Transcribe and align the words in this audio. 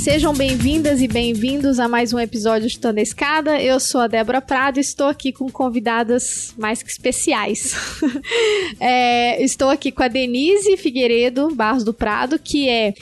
Sejam 0.00 0.32
bem-vindas 0.32 1.02
e 1.02 1.06
bem-vindos 1.06 1.78
a 1.78 1.86
mais 1.86 2.14
um 2.14 2.18
episódio 2.18 2.66
de 2.66 2.78
Tanda 2.78 3.02
Escada. 3.02 3.60
Eu 3.60 3.78
sou 3.78 4.00
a 4.00 4.06
Débora 4.06 4.40
Prado 4.40 4.78
e 4.78 4.80
estou 4.80 5.08
aqui 5.08 5.30
com 5.30 5.50
convidadas 5.50 6.54
mais 6.56 6.82
que 6.82 6.90
especiais. 6.90 7.74
é, 8.80 9.44
estou 9.44 9.68
aqui 9.68 9.92
com 9.92 10.02
a 10.02 10.08
Denise 10.08 10.78
Figueiredo 10.78 11.54
Barros 11.54 11.84
do 11.84 11.92
Prado, 11.92 12.38
que 12.38 12.66
é 12.66 12.94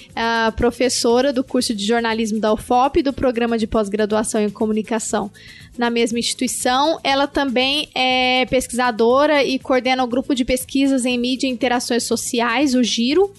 professora 0.56 1.32
do 1.32 1.44
curso 1.44 1.72
de 1.72 1.86
jornalismo 1.86 2.40
da 2.40 2.52
UFOP 2.52 3.00
do 3.00 3.12
programa 3.12 3.56
de 3.56 3.68
pós-graduação 3.68 4.42
em 4.42 4.50
comunicação 4.50 5.30
na 5.78 5.90
mesma 5.90 6.18
instituição. 6.18 6.98
Ela 7.04 7.28
também 7.28 7.88
é 7.94 8.44
pesquisadora 8.46 9.44
e 9.44 9.56
coordena 9.60 10.02
o 10.02 10.08
grupo 10.08 10.34
de 10.34 10.44
pesquisas 10.44 11.04
em 11.04 11.16
mídia 11.16 11.46
e 11.46 11.50
interações 11.50 12.02
sociais, 12.02 12.74
o 12.74 12.82
Giro. 12.82 13.32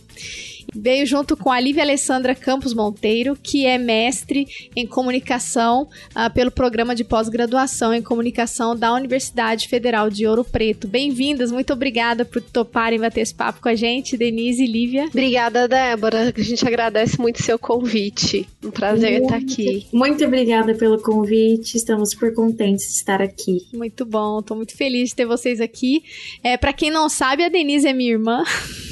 Veio 0.75 1.05
junto 1.05 1.35
com 1.35 1.51
a 1.51 1.59
Lívia 1.59 1.83
Alessandra 1.83 2.35
Campos 2.35 2.73
Monteiro, 2.73 3.37
que 3.41 3.65
é 3.65 3.77
mestre 3.77 4.47
em 4.75 4.85
comunicação 4.85 5.83
uh, 5.83 6.33
pelo 6.33 6.51
programa 6.51 6.95
de 6.95 7.03
pós-graduação 7.03 7.93
em 7.93 8.01
comunicação 8.01 8.75
da 8.75 8.93
Universidade 8.93 9.67
Federal 9.67 10.09
de 10.09 10.27
Ouro 10.27 10.43
Preto. 10.43 10.87
Bem-vindas, 10.87 11.51
muito 11.51 11.73
obrigada 11.73 12.23
por 12.23 12.41
toparem 12.41 12.99
bater 12.99 13.21
esse 13.21 13.33
papo 13.33 13.61
com 13.61 13.69
a 13.69 13.75
gente, 13.75 14.17
Denise 14.17 14.63
e 14.63 14.67
Lívia. 14.67 15.05
Obrigada, 15.05 15.67
Débora. 15.67 16.33
A 16.35 16.41
gente 16.41 16.65
agradece 16.67 17.19
muito 17.19 17.43
seu 17.43 17.57
convite. 17.57 18.47
Um 18.63 18.71
prazer 18.71 19.19
muito, 19.19 19.33
estar 19.33 19.37
aqui. 19.37 19.87
Muito 19.91 20.25
obrigada 20.25 20.73
pelo 20.75 21.01
convite. 21.01 21.75
Estamos 21.75 22.11
super 22.11 22.33
contentes 22.33 22.85
de 22.85 22.93
estar 22.93 23.21
aqui. 23.21 23.67
Muito 23.73 24.05
bom, 24.05 24.39
estou 24.39 24.55
muito 24.55 24.75
feliz 24.75 25.09
de 25.09 25.15
ter 25.15 25.25
vocês 25.25 25.59
aqui. 25.59 26.03
É, 26.43 26.57
para 26.57 26.73
quem 26.73 26.91
não 26.91 27.09
sabe, 27.09 27.43
a 27.43 27.49
Denise 27.49 27.87
é 27.87 27.93
minha 27.93 28.11
irmã. 28.11 28.43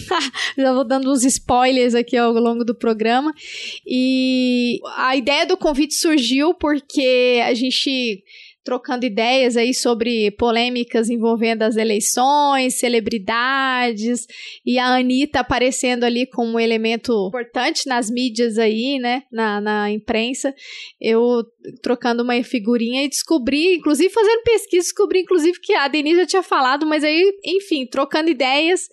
Já 0.57 0.73
vou 0.73 0.83
dando 0.83 1.11
uns 1.11 1.23
spoilers 1.23 1.95
aqui 1.95 2.15
ao 2.17 2.33
longo 2.33 2.63
do 2.63 2.75
programa. 2.75 3.33
E 3.85 4.79
a 4.95 5.15
ideia 5.15 5.45
do 5.45 5.57
convite 5.57 5.95
surgiu 5.95 6.53
porque 6.53 7.41
a 7.45 7.53
gente 7.53 8.23
trocando 8.67 9.05
ideias 9.05 9.55
aí 9.55 9.73
sobre 9.73 10.29
polêmicas 10.31 11.09
envolvendo 11.09 11.61
as 11.63 11.77
eleições, 11.77 12.77
celebridades 12.77 14.27
e 14.65 14.77
a 14.77 14.87
Anitta 14.97 15.39
aparecendo 15.39 16.03
ali 16.03 16.27
como 16.27 16.55
um 16.55 16.59
elemento 16.59 17.29
importante 17.29 17.87
nas 17.87 18.09
mídias 18.09 18.57
aí, 18.57 18.99
né, 18.99 19.23
na, 19.31 19.61
na 19.61 19.89
imprensa. 19.89 20.53
Eu 20.99 21.45
trocando 21.81 22.23
uma 22.23 22.43
figurinha 22.43 23.05
e 23.05 23.07
descobri, 23.07 23.75
inclusive 23.75 24.09
fazendo 24.09 24.43
pesquisa, 24.43 24.83
descobri 24.83 25.21
inclusive 25.21 25.61
que 25.61 25.73
a 25.73 25.87
Denise 25.87 26.19
já 26.19 26.25
tinha 26.25 26.43
falado, 26.43 26.85
mas 26.85 27.05
aí, 27.05 27.23
enfim, 27.45 27.85
trocando 27.85 28.29
ideias, 28.29 28.89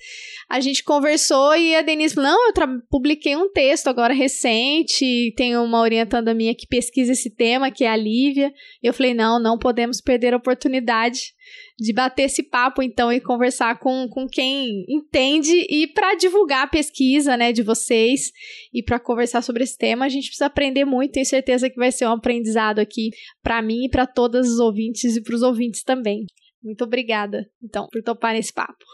a 0.54 0.60
gente 0.60 0.84
conversou 0.84 1.56
e 1.56 1.74
a 1.74 1.82
Denise 1.82 2.14
falou, 2.14 2.30
não, 2.30 2.46
eu 2.46 2.80
publiquei 2.88 3.34
um 3.34 3.50
texto 3.50 3.88
agora 3.88 4.14
recente, 4.14 5.34
tem 5.36 5.56
uma 5.56 5.80
orientanda 5.80 6.32
minha 6.32 6.54
que 6.54 6.64
pesquisa 6.64 7.10
esse 7.10 7.28
tema, 7.28 7.72
que 7.72 7.82
é 7.82 7.88
a 7.88 7.96
Lívia. 7.96 8.52
Eu 8.80 8.94
falei, 8.94 9.14
não, 9.14 9.42
não 9.42 9.58
podemos 9.58 10.00
perder 10.00 10.32
a 10.32 10.36
oportunidade 10.36 11.34
de 11.76 11.92
bater 11.92 12.26
esse 12.26 12.40
papo, 12.40 12.84
então, 12.84 13.12
e 13.12 13.20
conversar 13.20 13.80
com, 13.80 14.06
com 14.08 14.28
quem 14.28 14.84
entende 14.88 15.66
e 15.68 15.88
para 15.88 16.14
divulgar 16.14 16.62
a 16.62 16.68
pesquisa, 16.68 17.36
né, 17.36 17.52
de 17.52 17.64
vocês 17.64 18.30
e 18.72 18.80
para 18.80 19.00
conversar 19.00 19.42
sobre 19.42 19.64
esse 19.64 19.76
tema, 19.76 20.04
a 20.04 20.08
gente 20.08 20.26
precisa 20.26 20.46
aprender 20.46 20.84
muito. 20.84 21.14
Tenho 21.14 21.26
certeza 21.26 21.68
que 21.68 21.76
vai 21.76 21.90
ser 21.90 22.06
um 22.06 22.12
aprendizado 22.12 22.78
aqui 22.78 23.10
para 23.42 23.60
mim 23.60 23.86
e 23.86 23.90
para 23.90 24.06
todos 24.06 24.48
os 24.48 24.60
ouvintes 24.60 25.16
e 25.16 25.20
para 25.20 25.34
os 25.34 25.42
ouvintes 25.42 25.82
também. 25.82 26.26
Muito 26.64 26.82
obrigada, 26.84 27.46
então, 27.62 27.86
por 27.92 28.02
topar 28.02 28.32
nesse 28.32 28.52
papo. 28.52 28.84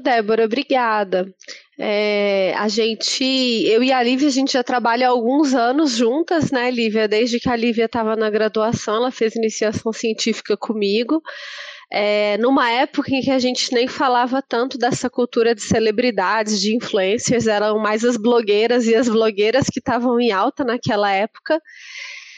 Débora, 0.00 0.44
obrigada. 0.44 1.34
É, 1.78 2.54
a 2.56 2.68
gente, 2.68 3.24
eu 3.24 3.82
e 3.82 3.92
a 3.92 4.00
Lívia, 4.02 4.28
a 4.28 4.32
gente 4.32 4.52
já 4.52 4.62
trabalha 4.62 5.08
há 5.08 5.10
alguns 5.10 5.52
anos 5.52 5.96
juntas, 5.96 6.52
né, 6.52 6.70
Lívia? 6.70 7.08
Desde 7.08 7.40
que 7.40 7.48
a 7.48 7.56
Lívia 7.56 7.86
estava 7.86 8.14
na 8.14 8.30
graduação, 8.30 8.96
ela 8.96 9.10
fez 9.10 9.34
iniciação 9.34 9.92
científica 9.92 10.56
comigo 10.56 11.20
é, 11.92 12.38
numa 12.38 12.70
época 12.70 13.12
em 13.12 13.20
que 13.20 13.30
a 13.30 13.38
gente 13.38 13.72
nem 13.74 13.88
falava 13.88 14.40
tanto 14.40 14.78
dessa 14.78 15.10
cultura 15.10 15.54
de 15.54 15.62
celebridades, 15.62 16.60
de 16.60 16.76
influencers, 16.76 17.48
eram 17.48 17.78
mais 17.80 18.04
as 18.04 18.16
blogueiras 18.16 18.86
e 18.86 18.94
as 18.94 19.08
blogueiras 19.08 19.66
que 19.66 19.80
estavam 19.80 20.20
em 20.20 20.30
alta 20.30 20.62
naquela 20.62 21.10
época. 21.10 21.60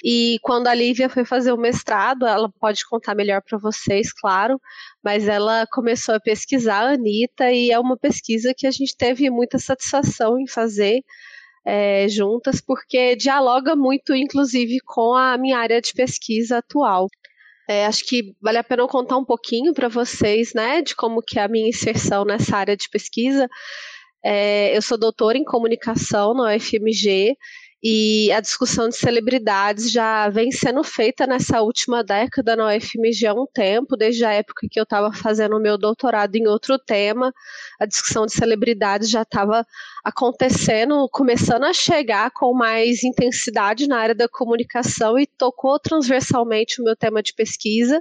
E 0.02 0.38
quando 0.42 0.66
a 0.66 0.74
Lívia 0.74 1.08
foi 1.08 1.24
fazer 1.24 1.52
o 1.52 1.56
mestrado, 1.56 2.26
ela 2.26 2.50
pode 2.60 2.84
contar 2.86 3.14
melhor 3.14 3.40
para 3.40 3.56
vocês, 3.56 4.12
claro, 4.12 4.60
mas 5.02 5.28
ela 5.28 5.64
começou 5.70 6.16
a 6.16 6.20
pesquisar 6.20 6.80
a 6.80 6.94
Anitta 6.94 7.52
e 7.52 7.70
é 7.70 7.78
uma 7.78 7.96
pesquisa 7.96 8.52
que 8.56 8.66
a 8.66 8.70
gente 8.72 8.96
teve 8.96 9.30
muita 9.30 9.60
satisfação 9.60 10.40
em 10.40 10.48
fazer 10.48 11.04
é, 11.64 12.08
juntas, 12.08 12.60
porque 12.60 13.14
dialoga 13.14 13.76
muito, 13.76 14.12
inclusive, 14.12 14.78
com 14.84 15.14
a 15.14 15.38
minha 15.38 15.58
área 15.58 15.80
de 15.80 15.92
pesquisa 15.92 16.58
atual. 16.58 17.06
É, 17.68 17.86
acho 17.86 18.04
que 18.04 18.34
vale 18.42 18.58
a 18.58 18.64
pena 18.64 18.82
eu 18.82 18.88
contar 18.88 19.16
um 19.16 19.24
pouquinho 19.24 19.72
para 19.72 19.86
vocês, 19.86 20.52
né, 20.52 20.82
de 20.82 20.96
como 20.96 21.22
que 21.22 21.38
é 21.38 21.42
a 21.42 21.48
minha 21.48 21.68
inserção 21.68 22.24
nessa 22.24 22.56
área 22.56 22.76
de 22.76 22.88
pesquisa. 22.90 23.48
É, 24.24 24.76
eu 24.76 24.82
sou 24.82 24.98
doutora 24.98 25.38
em 25.38 25.44
comunicação 25.44 26.34
na 26.34 26.54
UFMG 26.56 27.36
e 27.82 28.30
a 28.30 28.40
discussão 28.40 28.88
de 28.88 28.96
celebridades 28.96 29.90
já 29.90 30.28
vem 30.28 30.52
sendo 30.52 30.84
feita 30.84 31.26
nessa 31.26 31.60
última 31.60 32.04
década 32.04 32.54
na 32.54 32.68
UFMG 32.68 33.26
há 33.26 33.34
um 33.34 33.46
tempo, 33.46 33.96
desde 33.96 34.24
a 34.24 34.30
época 34.30 34.68
que 34.70 34.78
eu 34.78 34.84
estava 34.84 35.12
fazendo 35.12 35.56
o 35.56 35.60
meu 35.60 35.76
doutorado 35.76 36.36
em 36.36 36.46
outro 36.46 36.78
tema. 36.78 37.34
A 37.80 37.84
discussão 37.84 38.24
de 38.24 38.32
celebridades 38.32 39.10
já 39.10 39.22
estava 39.22 39.66
acontecendo, 40.04 41.08
começando 41.10 41.64
a 41.64 41.72
chegar 41.72 42.30
com 42.30 42.54
mais 42.54 43.02
intensidade 43.02 43.88
na 43.88 43.98
área 43.98 44.14
da 44.14 44.28
comunicação 44.28 45.18
e 45.18 45.26
tocou 45.26 45.76
transversalmente 45.80 46.80
o 46.80 46.84
meu 46.84 46.94
tema 46.94 47.20
de 47.20 47.34
pesquisa. 47.34 48.00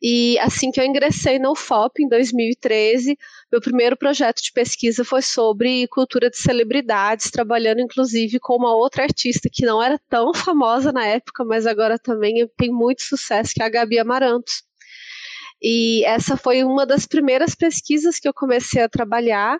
E 0.00 0.38
assim 0.38 0.70
que 0.70 0.80
eu 0.80 0.84
ingressei 0.84 1.38
no 1.38 1.52
UFOP, 1.52 2.02
em 2.02 2.08
2013, 2.08 3.18
meu 3.50 3.60
primeiro 3.60 3.96
projeto 3.96 4.40
de 4.40 4.52
pesquisa 4.52 5.04
foi 5.04 5.22
sobre 5.22 5.88
cultura 5.88 6.30
de 6.30 6.38
celebridades, 6.38 7.30
trabalhando 7.30 7.80
inclusive 7.80 8.38
com 8.38 8.56
uma 8.56 8.76
outra 8.76 9.02
artista 9.02 9.48
que 9.52 9.66
não 9.66 9.82
era 9.82 9.98
tão 10.08 10.32
famosa 10.32 10.92
na 10.92 11.04
época, 11.04 11.44
mas 11.44 11.66
agora 11.66 11.98
também 11.98 12.48
tem 12.56 12.70
muito 12.70 13.02
sucesso, 13.02 13.52
que 13.54 13.62
é 13.62 13.66
a 13.66 13.70
Gabi 13.70 13.98
Amarantos. 13.98 14.62
E 15.60 16.04
essa 16.04 16.36
foi 16.36 16.62
uma 16.62 16.86
das 16.86 17.04
primeiras 17.04 17.54
pesquisas 17.54 18.20
que 18.20 18.28
eu 18.28 18.34
comecei 18.34 18.82
a 18.82 18.88
trabalhar 18.88 19.58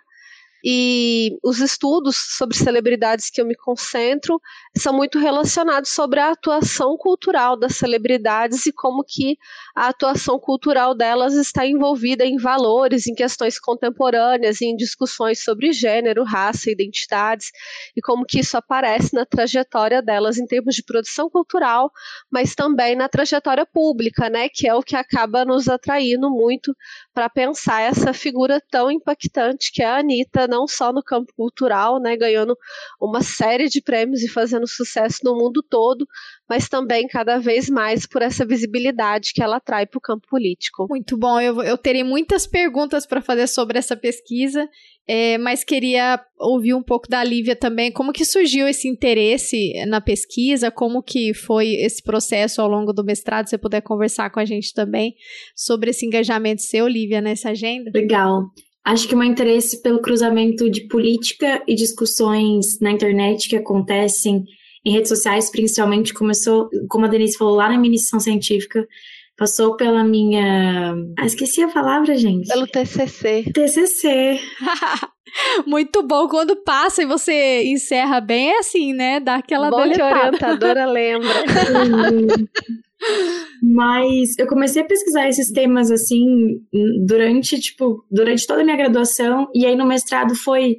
e 0.63 1.37
os 1.43 1.59
estudos 1.59 2.17
sobre 2.37 2.57
celebridades 2.57 3.29
que 3.29 3.39
eu 3.39 3.45
me 3.45 3.55
concentro 3.55 4.41
são 4.77 4.93
muito 4.93 5.17
relacionados 5.17 5.91
sobre 5.91 6.19
a 6.19 6.31
atuação 6.31 6.97
cultural 6.97 7.57
das 7.57 7.75
celebridades 7.77 8.65
e 8.65 8.71
como 8.71 9.03
que 9.03 9.37
a 9.75 9.87
atuação 9.87 10.39
cultural 10.39 10.93
delas 10.93 11.33
está 11.33 11.65
envolvida 11.65 12.25
em 12.25 12.37
valores, 12.37 13.07
em 13.07 13.15
questões 13.15 13.59
contemporâneas, 13.59 14.61
em 14.61 14.75
discussões 14.75 15.43
sobre 15.43 15.71
gênero, 15.71 16.23
raça, 16.23 16.69
identidades 16.69 17.51
e 17.95 18.01
como 18.01 18.25
que 18.25 18.39
isso 18.39 18.57
aparece 18.57 19.13
na 19.13 19.25
trajetória 19.25 20.01
delas 20.01 20.37
em 20.37 20.45
termos 20.45 20.75
de 20.75 20.83
produção 20.83 21.29
cultural, 21.29 21.91
mas 22.29 22.53
também 22.53 22.95
na 22.95 23.07
trajetória 23.07 23.65
pública, 23.65 24.29
né, 24.29 24.49
que 24.49 24.67
é 24.67 24.73
o 24.73 24.83
que 24.83 24.95
acaba 24.95 25.45
nos 25.45 25.69
atraindo 25.69 26.29
muito 26.29 26.75
para 27.13 27.29
pensar 27.29 27.81
essa 27.81 28.13
figura 28.13 28.61
tão 28.69 28.91
impactante 28.91 29.71
que 29.71 29.81
é 29.81 29.85
a 29.85 29.97
Anitta 29.97 30.48
não 30.49 30.67
só 30.67 30.91
no 30.91 31.03
campo 31.03 31.31
cultural, 31.35 31.99
né, 31.99 32.17
ganhando 32.17 32.57
uma 32.99 33.21
série 33.21 33.69
de 33.69 33.81
prêmios 33.81 34.23
e 34.23 34.27
fazendo 34.27 34.67
sucesso 34.67 35.19
no 35.23 35.35
mundo 35.35 35.63
todo, 35.63 36.07
mas 36.49 36.67
também 36.67 37.07
cada 37.07 37.37
vez 37.37 37.69
mais 37.69 38.07
por 38.07 38.21
essa 38.21 38.45
visibilidade 38.45 39.31
que 39.33 39.43
ela 39.43 39.59
traz 39.59 39.87
para 39.87 39.97
o 39.97 40.01
campo 40.01 40.27
político. 40.27 40.87
Muito 40.89 41.15
bom, 41.17 41.39
eu, 41.39 41.61
eu 41.61 41.77
terei 41.77 42.03
muitas 42.03 42.47
perguntas 42.47 43.05
para 43.05 43.21
fazer 43.21 43.47
sobre 43.47 43.77
essa 43.77 43.95
pesquisa, 43.95 44.67
é, 45.07 45.37
mas 45.37 45.63
queria 45.63 46.19
ouvir 46.37 46.73
um 46.73 46.83
pouco 46.83 47.07
da 47.07 47.23
Lívia 47.23 47.55
também, 47.55 47.91
como 47.91 48.13
que 48.13 48.25
surgiu 48.25 48.67
esse 48.67 48.87
interesse 48.87 49.73
na 49.87 50.01
pesquisa, 50.01 50.71
como 50.71 51.01
que 51.01 51.33
foi 51.33 51.73
esse 51.75 52.01
processo 52.01 52.61
ao 52.61 52.67
longo 52.67 52.93
do 52.93 53.03
mestrado, 53.03 53.45
se 53.45 53.51
você 53.51 53.57
puder 53.57 53.81
conversar 53.81 54.29
com 54.29 54.39
a 54.39 54.45
gente 54.45 54.73
também 54.73 55.15
sobre 55.55 55.91
esse 55.91 56.05
engajamento 56.05 56.61
seu, 56.61 56.87
Lívia, 56.87 57.21
nessa 57.21 57.49
agenda. 57.49 57.91
Legal. 57.93 58.51
Acho 58.89 59.07
que 59.07 59.13
o 59.13 59.17
meu 59.19 59.27
interesse 59.27 59.83
pelo 59.83 60.01
cruzamento 60.01 60.67
de 60.67 60.87
política 60.87 61.61
e 61.67 61.75
discussões 61.75 62.79
na 62.81 62.89
internet 62.89 63.47
que 63.47 63.55
acontecem 63.55 64.43
em 64.83 64.91
redes 64.91 65.09
sociais, 65.09 65.51
principalmente, 65.51 66.11
começou, 66.11 66.67
como 66.89 67.05
a 67.05 67.07
Denise 67.07 67.37
falou, 67.37 67.55
lá 67.55 67.69
na 67.69 67.77
minha 67.77 67.89
iniciação 67.89 68.19
científica, 68.19 68.87
passou 69.37 69.75
pela 69.77 70.03
minha. 70.03 70.95
Ah, 71.19 71.25
esqueci 71.27 71.61
a 71.61 71.67
palavra, 71.67 72.15
gente. 72.17 72.47
Pelo 72.47 72.65
TCC. 72.65 73.51
TCC. 73.53 74.39
Muito 75.67 76.01
bom. 76.01 76.27
Quando 76.27 76.55
passa 76.55 77.03
e 77.03 77.05
você 77.05 77.65
encerra 77.65 78.19
bem, 78.19 78.49
é 78.49 78.57
assim, 78.57 78.91
né? 78.91 79.19
Dá 79.19 79.35
aquela 79.35 79.69
Bom 79.69 79.87
que 79.87 80.01
a 80.01 80.07
orientadora 80.07 80.87
lembra. 80.87 81.29
Mas 83.61 84.37
eu 84.37 84.47
comecei 84.47 84.81
a 84.81 84.85
pesquisar 84.85 85.27
esses 85.27 85.51
temas 85.51 85.91
assim 85.91 86.59
durante, 87.05 87.59
tipo, 87.59 88.05
durante 88.09 88.45
toda 88.47 88.61
a 88.61 88.63
minha 88.63 88.77
graduação 88.77 89.47
e 89.53 89.65
aí 89.65 89.75
no 89.75 89.85
mestrado 89.85 90.35
foi 90.35 90.77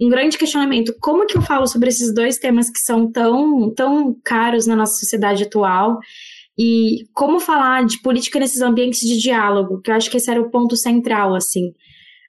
um 0.00 0.08
grande 0.08 0.36
questionamento. 0.36 0.94
Como 1.00 1.26
que 1.26 1.36
eu 1.36 1.42
falo 1.42 1.66
sobre 1.66 1.88
esses 1.88 2.14
dois 2.14 2.38
temas 2.38 2.70
que 2.70 2.78
são 2.78 3.10
tão, 3.10 3.72
tão 3.74 4.14
caros 4.24 4.66
na 4.66 4.76
nossa 4.76 4.98
sociedade 4.98 5.44
atual? 5.44 5.98
E 6.58 7.04
como 7.12 7.38
falar 7.38 7.84
de 7.84 8.00
política 8.00 8.38
nesses 8.38 8.62
ambientes 8.62 9.00
de 9.00 9.18
diálogo? 9.18 9.80
Que 9.80 9.90
eu 9.90 9.94
acho 9.94 10.10
que 10.10 10.16
esse 10.16 10.30
era 10.30 10.40
o 10.40 10.50
ponto 10.50 10.76
central, 10.76 11.34
assim. 11.34 11.72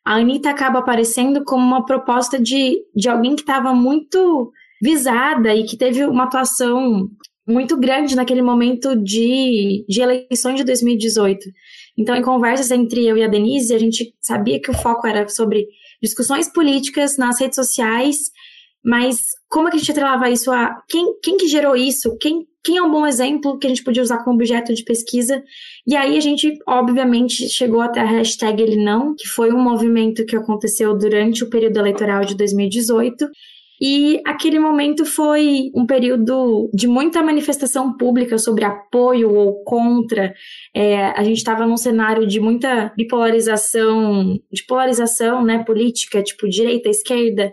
A 0.05 0.15
Anitta 0.15 0.49
acaba 0.49 0.79
aparecendo 0.79 1.43
como 1.43 1.65
uma 1.65 1.85
proposta 1.85 2.39
de, 2.39 2.77
de 2.95 3.09
alguém 3.09 3.35
que 3.35 3.41
estava 3.41 3.73
muito 3.73 4.51
visada 4.81 5.53
e 5.53 5.63
que 5.63 5.77
teve 5.77 6.05
uma 6.05 6.25
atuação 6.25 7.09
muito 7.47 7.77
grande 7.77 8.15
naquele 8.15 8.41
momento 8.41 8.95
de, 8.95 9.85
de 9.87 10.01
eleições 10.01 10.57
de 10.57 10.63
2018. 10.65 11.39
Então, 11.97 12.15
em 12.15 12.21
conversas 12.21 12.69
entre 12.71 13.07
eu 13.07 13.17
e 13.17 13.23
a 13.23 13.27
Denise, 13.27 13.73
a 13.73 13.79
gente 13.79 14.13
sabia 14.19 14.59
que 14.59 14.69
o 14.69 14.73
foco 14.73 15.07
era 15.07 15.27
sobre 15.29 15.65
discussões 16.01 16.51
políticas 16.51 17.17
nas 17.17 17.39
redes 17.39 17.55
sociais, 17.55 18.17
mas 18.83 19.17
como 19.49 19.67
é 19.67 19.71
que 19.71 19.77
a 19.77 19.79
gente 19.79 19.91
atrelava 19.91 20.29
isso 20.29 20.51
a 20.51 20.81
quem, 20.87 21.19
quem 21.21 21.37
que 21.37 21.47
gerou 21.47 21.75
isso? 21.75 22.17
Quem, 22.19 22.45
quem 22.63 22.77
é 22.77 22.83
um 22.83 22.91
bom 22.91 23.07
exemplo 23.07 23.57
que 23.57 23.65
a 23.65 23.69
gente 23.69 23.83
podia 23.83 24.03
usar 24.03 24.23
como 24.23 24.35
objeto 24.35 24.73
de 24.73 24.83
pesquisa? 24.83 25.41
E 25.85 25.95
aí 25.95 26.17
a 26.17 26.21
gente, 26.21 26.53
obviamente, 26.67 27.49
chegou 27.49 27.81
até 27.81 28.01
a 28.01 28.05
hashtag 28.05 28.61
Ele 28.61 28.83
Não, 28.83 29.15
que 29.15 29.27
foi 29.27 29.51
um 29.51 29.61
movimento 29.61 30.25
que 30.25 30.35
aconteceu 30.35 30.97
durante 30.97 31.43
o 31.43 31.49
período 31.49 31.77
eleitoral 31.77 32.25
de 32.25 32.35
2018 32.35 33.27
e 33.79 34.21
aquele 34.25 34.59
momento 34.59 35.05
foi 35.05 35.71
um 35.75 35.85
período 35.85 36.69
de 36.73 36.87
muita 36.87 37.21
manifestação 37.21 37.95
pública 37.95 38.37
sobre 38.37 38.65
apoio 38.65 39.31
ou 39.33 39.63
contra. 39.63 40.33
É, 40.75 41.07
a 41.11 41.23
gente 41.23 41.37
estava 41.37 41.65
num 41.65 41.77
cenário 41.77 42.25
de 42.25 42.39
muita 42.39 42.91
bipolarização, 42.97 44.39
de 44.51 44.65
polarização 44.65 45.43
né, 45.45 45.63
política, 45.63 46.23
tipo 46.23 46.49
direita, 46.49 46.89
esquerda. 46.89 47.51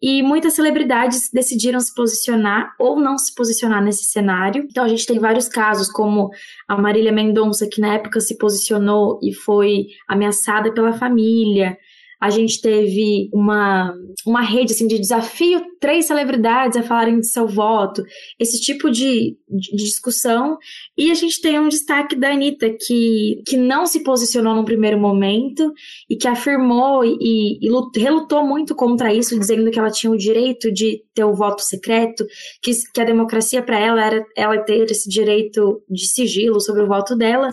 E 0.00 0.22
muitas 0.22 0.52
celebridades 0.52 1.30
decidiram 1.32 1.80
se 1.80 1.94
posicionar 1.94 2.74
ou 2.78 3.00
não 3.00 3.16
se 3.16 3.34
posicionar 3.34 3.82
nesse 3.82 4.04
cenário. 4.04 4.66
Então 4.70 4.84
a 4.84 4.88
gente 4.88 5.06
tem 5.06 5.18
vários 5.18 5.48
casos, 5.48 5.90
como 5.90 6.30
a 6.68 6.76
Marília 6.76 7.10
Mendonça, 7.10 7.66
que 7.66 7.80
na 7.80 7.94
época 7.94 8.20
se 8.20 8.36
posicionou 8.36 9.18
e 9.22 9.32
foi 9.32 9.86
ameaçada 10.06 10.72
pela 10.72 10.92
família 10.92 11.76
a 12.20 12.30
gente 12.30 12.60
teve 12.60 13.28
uma, 13.32 13.94
uma 14.26 14.42
rede 14.42 14.72
assim, 14.72 14.86
de 14.86 14.98
desafio 14.98 15.62
três 15.84 16.06
celebridades 16.06 16.78
a 16.78 16.82
falarem 16.82 17.20
de 17.20 17.28
seu 17.28 17.46
voto, 17.46 18.02
esse 18.40 18.58
tipo 18.58 18.90
de, 18.90 19.36
de, 19.46 19.76
discussão. 19.76 20.56
E 20.96 21.10
a 21.10 21.14
gente 21.14 21.42
tem 21.42 21.60
um 21.60 21.68
destaque 21.68 22.16
da 22.16 22.30
Anitta, 22.30 22.70
que, 22.70 23.42
que 23.46 23.58
não 23.58 23.84
se 23.84 24.02
posicionou 24.02 24.54
no 24.54 24.64
primeiro 24.64 24.98
momento 24.98 25.70
e 26.08 26.16
que 26.16 26.26
afirmou 26.26 27.04
e, 27.04 27.58
e 27.60 27.68
lutou, 27.68 28.02
relutou 28.02 28.46
muito 28.46 28.74
contra 28.74 29.12
isso, 29.12 29.38
dizendo 29.38 29.70
que 29.70 29.78
ela 29.78 29.90
tinha 29.90 30.10
o 30.10 30.16
direito 30.16 30.72
de 30.72 31.02
ter 31.12 31.24
o 31.24 31.34
voto 31.34 31.60
secreto, 31.60 32.24
que, 32.62 32.72
que 32.94 33.00
a 33.02 33.04
democracia 33.04 33.62
para 33.62 33.78
ela 33.78 34.02
era 34.02 34.26
ela 34.34 34.58
ter 34.64 34.90
esse 34.90 35.06
direito 35.06 35.82
de 35.90 36.08
sigilo 36.08 36.62
sobre 36.62 36.82
o 36.82 36.88
voto 36.88 37.14
dela 37.14 37.50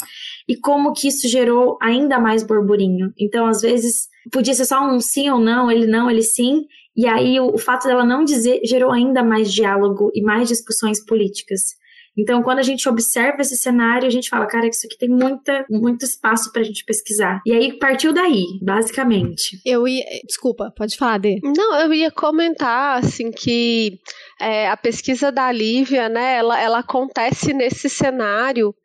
e 0.47 0.55
como 0.55 0.93
que 0.93 1.09
isso 1.09 1.27
gerou 1.27 1.77
ainda 1.81 2.17
mais 2.17 2.43
burburinho. 2.43 3.11
Então, 3.19 3.45
às 3.45 3.61
vezes, 3.61 4.07
podia 4.31 4.53
ser 4.53 4.65
só 4.65 4.83
um 4.83 4.99
sim 4.99 5.29
ou 5.29 5.39
não, 5.39 5.71
ele 5.71 5.87
não, 5.87 6.09
ele 6.09 6.21
sim, 6.21 6.65
e 6.95 7.07
aí 7.07 7.39
o, 7.39 7.53
o 7.53 7.57
fato 7.57 7.87
dela 7.87 8.05
não 8.05 8.23
dizer 8.23 8.61
gerou 8.63 8.91
ainda 8.91 9.23
mais 9.23 9.51
diálogo 9.51 10.11
e 10.13 10.21
mais 10.21 10.47
discussões 10.47 11.03
políticas. 11.05 11.61
Então, 12.17 12.43
quando 12.43 12.59
a 12.59 12.63
gente 12.63 12.87
observa 12.89 13.41
esse 13.41 13.55
cenário, 13.55 14.05
a 14.05 14.11
gente 14.11 14.29
fala, 14.29 14.45
cara, 14.45 14.67
isso 14.67 14.85
aqui 14.85 14.97
tem 14.97 15.09
muita, 15.09 15.65
muito 15.69 16.03
espaço 16.03 16.51
pra 16.51 16.63
gente 16.63 16.83
pesquisar. 16.83 17.41
E 17.45 17.53
aí 17.53 17.77
partiu 17.79 18.11
daí, 18.11 18.43
basicamente. 18.61 19.61
Eu 19.65 19.87
ia. 19.87 20.03
Desculpa, 20.25 20.73
pode 20.75 20.97
falar, 20.97 21.19
Dê. 21.19 21.39
Não, 21.41 21.79
eu 21.79 21.93
ia 21.93 22.11
comentar, 22.11 22.99
assim, 22.99 23.31
que 23.31 23.97
é, 24.39 24.67
a 24.69 24.75
pesquisa 24.75 25.31
da 25.31 25.51
Lívia, 25.51 26.09
né, 26.09 26.35
ela, 26.35 26.61
ela 26.61 26.79
acontece 26.79 27.53
nesse 27.53 27.89
cenário 27.89 28.75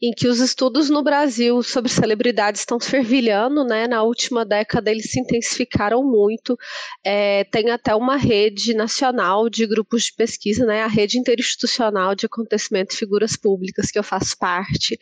em 0.00 0.12
que 0.12 0.28
os 0.28 0.40
estudos 0.40 0.88
no 0.88 1.02
Brasil 1.02 1.62
sobre 1.62 1.90
celebridades 1.90 2.60
estão 2.60 2.78
fervilhando, 2.78 3.64
né? 3.64 3.86
Na 3.86 4.02
última 4.02 4.44
década 4.44 4.90
eles 4.90 5.10
se 5.10 5.20
intensificaram 5.20 6.02
muito. 6.02 6.56
É, 7.04 7.44
tem 7.44 7.70
até 7.70 7.94
uma 7.94 8.16
rede 8.16 8.74
nacional 8.74 9.48
de 9.48 9.66
grupos 9.66 10.04
de 10.04 10.14
pesquisa, 10.14 10.64
né? 10.64 10.82
A 10.82 10.86
rede 10.86 11.18
interinstitucional 11.18 12.14
de 12.14 12.26
acontecimento 12.26 12.94
e 12.94 12.96
figuras 12.96 13.36
públicas 13.36 13.90
que 13.90 13.98
eu 13.98 14.02
faço 14.02 14.36
parte, 14.38 14.98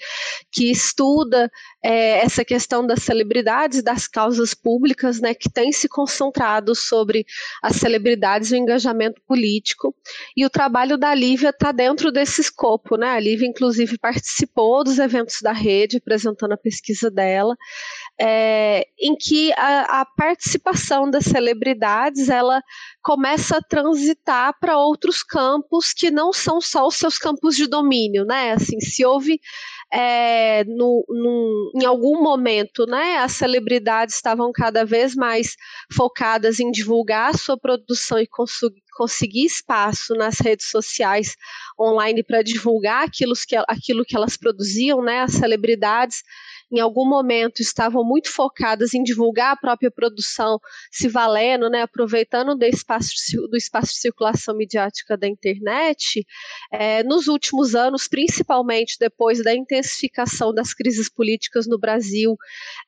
que 0.50 0.70
estuda 0.70 1.50
é, 1.82 2.24
essa 2.24 2.44
questão 2.44 2.86
das 2.86 3.02
celebridades, 3.02 3.82
das 3.82 4.06
causas 4.06 4.54
públicas, 4.54 5.20
né? 5.20 5.34
Que 5.34 5.50
tem 5.50 5.72
se 5.72 5.88
concentrado 5.88 6.74
sobre 6.74 7.26
as 7.62 7.76
celebridades 7.76 8.50
e 8.50 8.54
o 8.54 8.58
engajamento 8.58 9.20
político. 9.26 9.94
E 10.36 10.44
o 10.46 10.50
trabalho 10.50 10.96
da 10.96 11.14
Lívia 11.14 11.50
está 11.50 11.72
dentro 11.72 12.10
desse 12.10 12.40
escopo, 12.40 12.96
né? 12.96 13.10
A 13.10 13.20
Lívia, 13.20 13.46
inclusive, 13.46 13.98
participou 13.98 14.53
dos 14.54 14.98
eventos 14.98 15.36
da 15.42 15.52
rede, 15.52 15.96
apresentando 15.96 16.52
a 16.52 16.56
pesquisa 16.56 17.10
dela, 17.10 17.56
é, 18.20 18.86
em 18.98 19.14
que 19.16 19.52
a, 19.54 20.00
a 20.00 20.04
participação 20.04 21.10
das 21.10 21.24
celebridades 21.24 22.28
ela 22.28 22.62
começa 23.02 23.58
a 23.58 23.62
transitar 23.62 24.54
para 24.60 24.78
outros 24.78 25.22
campos 25.22 25.92
que 25.92 26.10
não 26.10 26.32
são 26.32 26.60
só 26.60 26.86
os 26.86 26.96
seus 26.96 27.18
campos 27.18 27.56
de 27.56 27.66
domínio, 27.66 28.24
né? 28.24 28.52
Assim, 28.52 28.80
se 28.80 29.04
houve 29.04 29.40
é, 29.92 30.64
no, 30.64 31.04
no, 31.08 31.72
em 31.80 31.84
algum 31.84 32.22
momento, 32.22 32.84
né, 32.84 33.18
as 33.18 33.32
celebridades 33.32 34.16
estavam 34.16 34.50
cada 34.52 34.84
vez 34.84 35.14
mais 35.14 35.54
focadas 35.92 36.58
em 36.58 36.70
divulgar 36.70 37.30
a 37.30 37.38
sua 37.38 37.56
produção 37.56 38.18
e 38.18 38.26
conseguir 38.94 39.44
espaço 39.44 40.14
nas 40.14 40.38
redes 40.38 40.70
sociais 40.70 41.36
online 41.78 42.22
para 42.22 42.42
divulgar 42.42 43.04
aquilo 43.04 43.34
que, 43.46 43.56
aquilo 43.68 44.04
que 44.04 44.16
elas 44.16 44.36
produziam, 44.36 45.02
né, 45.02 45.20
as 45.20 45.32
celebridades 45.32 46.22
em 46.74 46.80
algum 46.80 47.08
momento 47.08 47.60
estavam 47.60 48.04
muito 48.04 48.30
focadas 48.30 48.94
em 48.94 49.02
divulgar 49.02 49.52
a 49.52 49.56
própria 49.56 49.90
produção, 49.90 50.58
se 50.90 51.08
valendo, 51.08 51.70
né, 51.70 51.82
aproveitando 51.82 52.56
do 52.56 52.64
espaço, 52.64 53.12
do 53.48 53.56
espaço 53.56 53.92
de 53.92 53.98
circulação 53.98 54.56
midiática 54.56 55.16
da 55.16 55.28
internet, 55.28 56.26
é, 56.72 57.02
nos 57.04 57.28
últimos 57.28 57.74
anos, 57.74 58.08
principalmente 58.08 58.96
depois 58.98 59.42
da 59.42 59.54
intensificação 59.54 60.52
das 60.52 60.74
crises 60.74 61.08
políticas 61.08 61.66
no 61.66 61.78
Brasil 61.78 62.36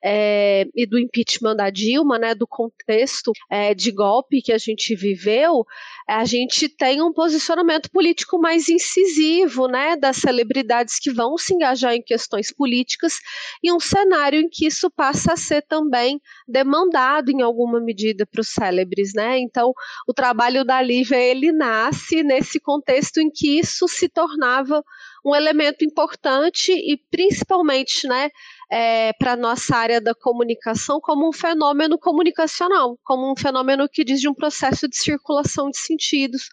é, 0.03 0.67
e 0.75 0.87
do 0.87 0.99
impeachment 0.99 1.55
da 1.55 1.71
Dilma, 1.71 2.19
né, 2.19 2.35
do 2.35 2.47
contexto 2.47 3.33
é, 3.51 3.73
de 3.73 3.93
golpe 3.93 4.43
que 4.43 4.53
a 4.53 4.59
gente 4.59 4.95
viveu, 4.97 5.65
a 6.09 6.25
gente 6.25 6.69
tem 6.69 7.01
um 7.01 7.13
posicionamento 7.13 7.91
político 7.91 8.39
mais 8.39 8.69
incisivo, 8.69 9.69
né, 9.69 9.97
das 9.97 10.17
celebridades 10.17 10.99
que 10.99 11.13
vão 11.13 11.37
se 11.39 11.55
engajar 11.55 11.95
em 11.95 12.03
questões 12.03 12.53
políticas 12.53 13.19
e 13.63 13.73
um 13.73 13.76
cenário 13.81 14.41
em 14.41 14.49
que 14.49 14.67
isso 14.67 14.91
passa 14.91 15.33
a 15.33 15.37
ser 15.37 15.63
também 15.63 16.21
demandado 16.47 17.31
em 17.31 17.43
alguma 17.43 17.81
medida 17.81 18.27
para 18.27 18.41
os 18.41 18.49
célebres, 18.49 19.13
né? 19.15 19.39
Então, 19.39 19.73
o 20.07 20.15
trabalho 20.15 20.65
da 20.65 20.81
Lívia 20.81 21.17
ele 21.17 21.53
nasce 21.53 22.23
nesse 22.23 22.61
contexto 22.61 23.19
em 23.19 23.31
que 23.31 23.59
isso 23.59 23.87
se 23.89 24.09
tornava 24.09 24.83
um 25.25 25.35
elemento 25.35 25.85
importante 25.85 26.73
e 26.73 26.97
principalmente, 27.11 28.07
né, 28.07 28.31
é, 28.71 29.13
para 29.15 29.37
nossa 29.37 29.77
área 29.77 30.01
da 30.01 30.15
comunicação 30.15 31.01
como 31.01 31.29
um 31.29 31.33
fenômeno 31.33 31.99
comunicacional, 31.99 32.97
como 33.03 33.31
um 33.31 33.37
fenômeno 33.37 33.89
que 33.89 34.05
diz 34.05 34.21
de 34.21 34.29
um 34.29 34.35
processo 34.35 34.89
de 34.89 34.97
circulação 34.97 35.69
de 35.69 35.79
sentidos, 35.79 36.49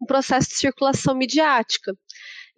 um 0.00 0.06
processo 0.06 0.48
de 0.50 0.56
circulação 0.56 1.14
midiática. 1.14 1.92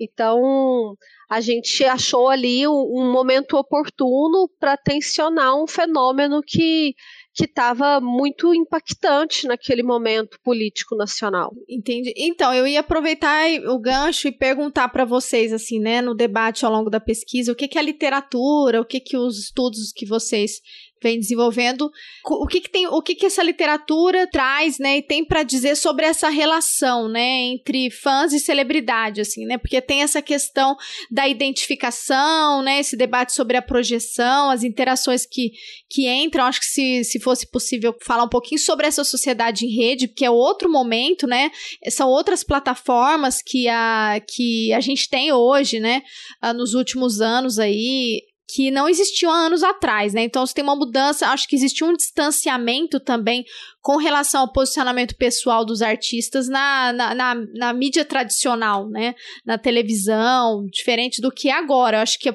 Então, 0.00 0.96
a 1.30 1.40
gente 1.40 1.84
achou 1.84 2.28
ali 2.28 2.66
um, 2.66 2.72
um 2.72 3.12
momento 3.12 3.56
oportuno 3.56 4.48
para 4.58 4.76
tensionar 4.76 5.54
um 5.54 5.66
fenômeno 5.66 6.40
que 6.44 6.94
que 7.32 7.44
estava 7.44 8.00
muito 8.00 8.52
impactante 8.52 9.46
naquele 9.46 9.82
momento 9.82 10.36
político 10.42 10.96
nacional. 10.96 11.52
Entendi. 11.68 12.12
Então, 12.16 12.52
eu 12.52 12.66
ia 12.66 12.80
aproveitar 12.80 13.46
o 13.68 13.78
gancho 13.78 14.28
e 14.28 14.32
perguntar 14.32 14.88
para 14.88 15.04
vocês, 15.04 15.52
assim, 15.52 15.78
né, 15.78 16.02
no 16.02 16.14
debate 16.14 16.64
ao 16.64 16.72
longo 16.72 16.90
da 16.90 16.98
pesquisa, 16.98 17.52
o 17.52 17.54
que, 17.54 17.68
que 17.68 17.78
é 17.78 17.82
literatura, 17.82 18.80
o 18.80 18.84
que, 18.84 18.98
que 19.00 19.16
os 19.16 19.38
estudos 19.38 19.92
que 19.94 20.04
vocês 20.04 20.60
vem 21.02 21.18
desenvolvendo. 21.18 21.90
O 22.24 22.46
que, 22.46 22.60
que 22.60 22.70
tem, 22.70 22.86
o 22.86 23.02
que, 23.02 23.14
que 23.14 23.26
essa 23.26 23.42
literatura 23.42 24.26
traz, 24.26 24.78
né, 24.78 24.98
e 24.98 25.02
tem 25.02 25.24
para 25.24 25.42
dizer 25.42 25.76
sobre 25.76 26.06
essa 26.06 26.28
relação, 26.28 27.08
né, 27.08 27.52
entre 27.52 27.90
fãs 27.90 28.32
e 28.32 28.38
celebridade, 28.38 29.20
assim, 29.20 29.46
né? 29.46 29.58
Porque 29.58 29.80
tem 29.80 30.02
essa 30.02 30.20
questão 30.20 30.76
da 31.10 31.28
identificação, 31.28 32.62
né, 32.62 32.80
esse 32.80 32.96
debate 32.96 33.32
sobre 33.32 33.56
a 33.56 33.62
projeção, 33.62 34.50
as 34.50 34.62
interações 34.62 35.26
que, 35.26 35.52
que 35.88 36.08
entram. 36.08 36.44
Acho 36.44 36.60
que 36.60 36.66
se, 36.66 37.04
se 37.04 37.20
fosse 37.20 37.50
possível 37.50 37.94
falar 38.02 38.24
um 38.24 38.28
pouquinho 38.28 38.60
sobre 38.60 38.86
essa 38.86 39.04
sociedade 39.04 39.66
em 39.66 39.74
rede, 39.74 40.08
porque 40.08 40.24
é 40.24 40.30
outro 40.30 40.70
momento, 40.70 41.26
né? 41.26 41.50
São 41.88 42.08
outras 42.08 42.44
plataformas 42.44 43.42
que 43.42 43.68
a, 43.68 44.20
que 44.28 44.72
a 44.72 44.80
gente 44.80 45.08
tem 45.08 45.32
hoje, 45.32 45.80
né, 45.80 46.02
ah, 46.40 46.52
nos 46.52 46.74
últimos 46.74 47.20
anos 47.20 47.58
aí, 47.58 48.22
que 48.52 48.70
não 48.70 48.88
existiam 48.88 49.30
há 49.30 49.46
anos 49.46 49.62
atrás, 49.62 50.12
né? 50.12 50.22
Então, 50.22 50.44
se 50.46 50.54
tem 50.54 50.64
uma 50.64 50.76
mudança, 50.76 51.28
acho 51.28 51.48
que 51.48 51.56
existe 51.56 51.84
um 51.84 51.92
distanciamento 51.92 53.00
também 53.00 53.44
com 53.80 53.96
relação 53.96 54.42
ao 54.42 54.52
posicionamento 54.52 55.16
pessoal 55.16 55.64
dos 55.64 55.82
artistas 55.82 56.48
na, 56.48 56.92
na, 56.92 57.14
na, 57.14 57.34
na 57.54 57.72
mídia 57.72 58.04
tradicional, 58.04 58.88
né? 58.88 59.14
Na 59.44 59.58
televisão, 59.58 60.66
diferente 60.66 61.20
do 61.20 61.30
que 61.30 61.48
é 61.48 61.52
agora. 61.52 61.98
Eu 61.98 62.02
acho 62.02 62.18
que 62.18 62.34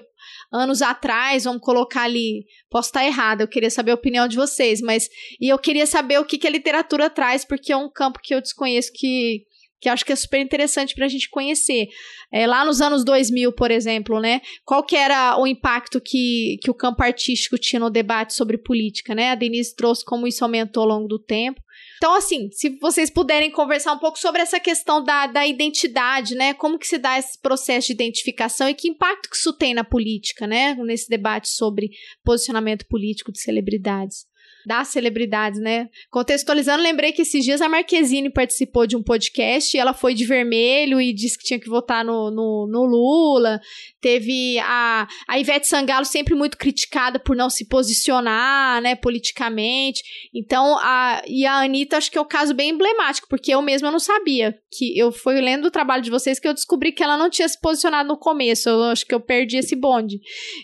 anos 0.52 0.82
atrás, 0.82 1.44
vamos 1.44 1.62
colocar 1.62 2.04
ali, 2.04 2.46
posso 2.70 2.90
estar 2.90 3.06
errada, 3.06 3.44
eu 3.44 3.48
queria 3.48 3.70
saber 3.70 3.92
a 3.92 3.96
opinião 3.96 4.28
de 4.28 4.36
vocês, 4.36 4.82
mas 4.82 5.10
e 5.40 5.50
eu 5.50 5.60
queria 5.60 5.86
saber 5.86 6.20
o 6.20 6.26
que, 6.26 6.38
que 6.38 6.48
a 6.48 6.52
literatura 6.52 7.10
traz, 7.10 7.44
porque 7.44 7.72
é 7.72 7.78
um 7.78 7.90
campo 7.90 8.20
que 8.22 8.34
eu 8.34 8.42
desconheço 8.42 8.92
que 8.94 9.46
que 9.86 9.90
acho 9.90 10.04
que 10.04 10.14
é 10.14 10.16
super 10.16 10.40
interessante 10.40 10.96
para 10.96 11.06
a 11.06 11.08
gente 11.08 11.30
conhecer. 11.30 11.90
É, 12.32 12.48
lá 12.48 12.66
nos 12.66 12.82
anos 12.82 13.06
2000, 13.06 13.54
por 13.54 13.70
exemplo, 13.70 14.20
né? 14.20 14.42
Qual 14.66 14.84
que 14.84 14.96
era 14.96 15.40
o 15.40 15.46
impacto 15.46 16.02
que, 16.02 16.58
que 16.64 16.72
o 16.72 16.74
campo 16.74 17.04
artístico 17.04 17.56
tinha 17.56 17.80
no 17.80 17.92
debate 17.92 18.34
sobre 18.34 18.58
política, 18.58 19.14
né? 19.14 19.30
A 19.30 19.36
Denise 19.36 19.76
trouxe 19.76 20.04
como 20.04 20.26
isso 20.26 20.44
aumentou 20.44 20.82
ao 20.82 20.90
longo 20.90 21.08
do 21.08 21.20
tempo. 21.20 21.62
Então, 21.98 22.16
assim, 22.16 22.50
se 22.52 22.80
vocês 22.82 23.12
puderem 23.12 23.52
conversar 23.52 23.94
um 23.94 24.00
pouco 24.00 24.18
sobre 24.18 24.42
essa 24.42 24.60
questão 24.60 25.04
da, 25.04 25.28
da 25.28 25.46
identidade, 25.46 26.34
né? 26.34 26.56
Como 26.56 26.80
que 26.80 26.88
se 26.88 26.98
dá 26.98 27.20
esse 27.20 27.40
processo 27.40 27.88
de 27.88 27.94
identificação 27.94 28.68
e 28.68 28.74
que 28.74 28.90
impacto 28.90 29.30
que 29.30 29.36
isso 29.36 29.54
tem 29.54 29.76
na 29.76 29.84
política, 29.84 30.48
né? 30.48 30.74
Nesse 30.74 31.08
debate 31.08 31.48
sobre 31.48 31.92
posicionamento 32.24 32.88
político 32.88 33.32
de 33.32 33.40
celebridades 33.40 34.26
das 34.66 34.90
celebridades, 34.90 35.60
né? 35.60 35.90
Contextualizando, 36.10 36.82
lembrei 36.82 37.12
que 37.12 37.22
esses 37.22 37.44
dias 37.44 37.62
a 37.62 37.70
Marquezine 37.70 38.30
participou 38.30 38.88
de 38.88 38.96
um 38.96 39.04
podcast 39.04 39.76
e 39.76 39.80
ela 39.80 39.94
foi 39.94 40.14
de 40.14 40.26
vermelho 40.26 41.00
e 41.00 41.14
disse 41.14 41.38
que 41.38 41.46
tinha 41.46 41.60
que 41.60 41.70
votar 41.70 42.04
no, 42.04 42.32
no, 42.32 42.68
no 42.68 42.86
Lula. 42.86 43.60
Teve 44.02 44.58
a, 44.60 45.08
a 45.28 45.40
Ivete 45.40 45.68
Sangalo 45.68 46.06
sempre 46.06 46.36
muito 46.36 46.58
criticada 46.58 47.20
por 47.20 47.36
não 47.36 47.50
se 47.50 47.68
posicionar, 47.68 48.82
né, 48.82 48.96
politicamente. 48.96 50.02
Então, 50.34 50.78
a, 50.80 51.22
e 51.28 51.46
a 51.46 51.62
Anitta 51.62 51.98
acho 51.98 52.12
que 52.12 52.18
é 52.18 52.22
um 52.22 52.28
caso 52.28 52.54
bem 52.54 52.72
emblemático, 52.72 53.28
porque 53.30 53.54
eu 53.54 53.62
mesma 53.62 53.92
não 53.92 54.00
sabia. 54.00 54.56
que 54.72 54.98
Eu 54.98 55.12
fui 55.12 55.40
lendo 55.42 55.66
o 55.66 55.72
trabalho 55.72 56.04
de 56.04 56.12
vocês 56.12 56.40
que 56.40 56.48
eu 56.48 56.54
descobri 56.54 56.92
que 56.92 57.04
ela 57.04 57.18
não 57.18 57.30
tinha 57.30 57.48
se 57.48 57.60
posicionado 57.60 58.08
no 58.08 58.18
começo. 58.18 58.70
Eu 58.70 58.84
acho 58.84 59.06
que 59.06 59.14
eu 59.14 59.20
perdi 59.20 59.58
esse 59.58 59.76
bonde. 59.76 60.20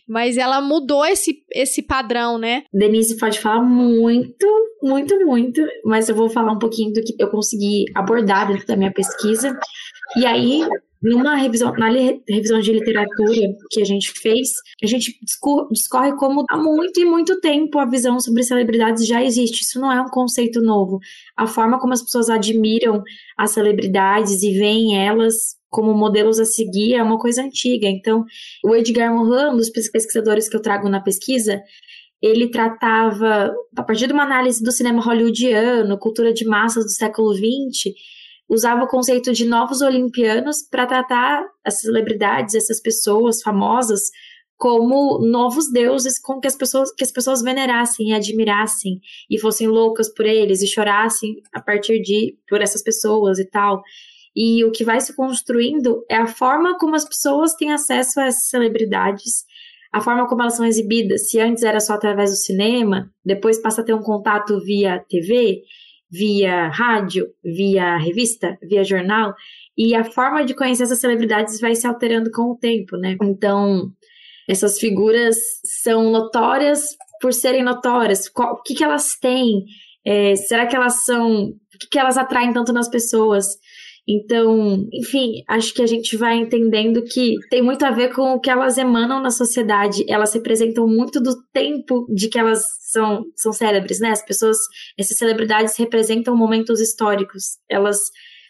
Mas 0.08 0.38
ela 0.38 0.62
mudou 0.62 1.06
esse, 1.06 1.44
esse 1.54 1.82
padrão, 1.82 2.38
né? 2.38 2.64
Denise 2.74 3.18
pode 3.18 3.40
falar 3.40 3.62
muito 3.62 3.91
muito, 3.92 4.48
muito, 4.82 5.26
muito, 5.26 5.62
mas 5.84 6.10
eu 6.10 6.16
vou 6.16 6.30
falar 6.30 6.52
um 6.52 6.60
pouquinho 6.60 6.94
do 6.94 7.02
que 7.02 7.16
eu 7.20 7.30
consegui 7.30 7.86
abordar 7.96 8.48
dentro 8.48 8.66
da 8.66 8.76
minha 8.76 8.92
pesquisa. 8.92 9.58
E 10.18 10.26
aí, 10.26 10.68
numa 11.02 11.36
revisão, 11.36 11.74
na 11.74 11.90
revisão 12.30 12.60
de 12.60 12.72
literatura 12.72 13.56
que 13.70 13.82
a 13.82 13.86
gente 13.86 14.12
fez, 14.12 14.50
a 14.84 14.88
gente 14.88 15.18
discorre 15.72 16.16
como 16.18 16.46
há 16.50 16.58
muito 16.58 17.00
e 17.00 17.06
muito 17.06 17.40
tempo 17.40 17.80
a 17.80 17.86
visão 17.86 18.20
sobre 18.20 18.44
celebridades 18.44 19.08
já 19.08 19.24
existe. 19.24 19.62
Isso 19.62 19.80
não 19.80 19.92
é 19.92 20.00
um 20.02 20.10
conceito 20.10 20.62
novo. 20.62 21.00
A 21.36 21.48
forma 21.48 21.80
como 21.80 21.94
as 21.94 22.04
pessoas 22.04 22.30
admiram 22.30 23.02
as 23.38 23.52
celebridades 23.52 24.44
e 24.44 24.54
veem 24.54 24.98
elas 24.98 25.60
como 25.72 25.94
modelos 25.94 26.38
a 26.38 26.46
seguir 26.46 26.94
é 26.94 27.02
uma 27.02 27.18
coisa 27.18 27.42
antiga. 27.42 27.88
Então, 27.88 28.26
o 28.64 28.76
Edgar 28.76 29.16
Morin, 29.16 29.54
um 29.54 29.58
dos 29.58 29.70
pesquisadores 29.70 30.50
que 30.50 30.56
eu 30.56 30.62
trago 30.62 30.90
na 30.90 31.00
pesquisa, 31.00 31.62
ele 32.22 32.52
tratava, 32.52 33.52
a 33.76 33.84
partir 33.84 34.08
de 34.08 34.14
uma 34.14 34.24
análise 34.24 34.64
do 34.64 34.72
cinema 34.72 35.02
hollywoodiano, 35.02 35.98
cultura 35.98 36.32
de 36.32 36.46
massas 36.46 36.86
do 36.86 36.92
século 36.92 37.34
XX, 37.34 37.94
usava 38.48 38.84
o 38.84 38.88
conceito 38.88 39.32
de 39.32 39.46
novos 39.46 39.82
olimpianos 39.82 40.58
para 40.70 40.86
tratar 40.86 41.44
as 41.66 41.80
celebridades, 41.80 42.54
essas 42.54 42.82
pessoas 42.82 43.42
famosas, 43.42 44.02
como 44.58 45.18
novos 45.26 45.72
deuses 45.72 46.22
com 46.22 46.40
que 46.40 46.48
as 46.48 46.56
pessoas 46.56 46.94
que 46.94 47.04
as 47.04 47.12
pessoas 47.12 47.42
venerassem 47.42 48.10
e 48.10 48.14
admirassem 48.14 49.00
e 49.28 49.40
fossem 49.40 49.68
loucas 49.68 50.14
por 50.14 50.24
eles 50.24 50.62
e 50.62 50.68
chorassem 50.68 51.42
a 51.52 51.60
partir 51.60 52.00
de 52.00 52.38
por 52.48 52.62
essas 52.62 52.84
pessoas 52.84 53.40
e 53.40 53.46
tal. 53.50 53.82
E 54.36 54.64
o 54.64 54.72
que 54.72 54.84
vai 54.84 55.02
se 55.02 55.16
construindo 55.16 56.06
é 56.08 56.16
a 56.16 56.28
forma 56.28 56.78
como 56.78 56.96
as 56.96 57.06
pessoas 57.06 57.56
têm 57.56 57.72
acesso 57.72 58.20
a 58.20 58.28
essas 58.28 58.50
celebridades 58.50 59.46
a 59.92 60.00
forma 60.02 60.28
como 60.28 60.42
elas 60.42 60.56
são 60.56 60.66
exibidas, 60.66 61.30
se 61.30 61.40
antes 61.40 61.64
era 61.64 61.80
só 61.80 61.94
através 61.94 62.32
do 62.32 62.38
cinema, 62.38 63.12
depois 63.26 63.62
passa 63.62 63.82
a 63.82 63.84
ter 63.84 63.94
um 63.94 64.02
contato 64.02 64.60
via 64.62 65.04
TV, 65.10 65.62
via 66.10 66.70
rádio, 66.70 67.28
via 67.44 67.98
revista, 67.98 68.58
via 68.62 68.84
jornal, 68.84 69.34
e 69.78 69.96
a 69.96 70.04
forma 70.04 70.46
de 70.46 70.54
conhecer 70.54 70.84
essas 70.84 71.00
celebridades 71.00 71.60
vai 71.60 71.76
se 71.76 71.88
alterando 71.88 72.30
com 72.32 72.52
o 72.52 72.58
tempo, 72.58 72.98
né? 72.98 73.18
Então, 73.22 73.92
essas 74.48 74.78
figuras 74.78 75.38
são 75.82 76.12
notórias 76.12 76.96
por 77.22 77.34
serem 77.34 77.64
notórias. 77.64 78.30
O 78.36 78.62
que, 78.64 78.76
que 78.76 78.84
elas 78.84 79.16
têm? 79.20 79.66
É, 80.06 80.36
será 80.36 80.66
que 80.66 80.76
elas 80.76 81.04
são. 81.06 81.46
O 81.46 81.80
que, 81.80 81.88
que 81.92 82.00
elas 82.00 82.18
atraem 82.18 82.52
tanto 82.52 82.74
nas 82.74 82.90
pessoas? 82.90 83.46
Então, 84.08 84.88
enfim, 84.92 85.44
acho 85.48 85.74
que 85.74 85.82
a 85.82 85.86
gente 85.86 86.18
vai 86.18 86.36
entendendo 86.36 87.04
que 87.04 87.36
tem 87.50 87.62
muito 87.62 87.86
a 87.86 87.92
ver 87.92 88.14
com 88.14 88.34
o 88.34 88.40
que 88.40 88.50
elas 88.50 88.78
emanam 88.78 89.22
na 89.22 89.30
sociedade. 89.30 90.04
Elas 90.10 90.34
representam 90.34 90.88
muito 90.88 91.22
do 91.22 91.36
tempo 91.54 92.08
de 92.14 92.28
que 92.28 92.40
elas 92.40 92.64
são, 92.92 93.24
são 93.36 93.54
célebres, 93.54 94.00
né? 94.00 94.10
As 94.10 94.26
pessoas, 94.26 94.58
essas 94.98 95.18
celebridades 95.18 95.78
representam 95.78 96.36
momentos 96.36 96.82
históricos. 96.82 97.60
Elas 97.70 98.00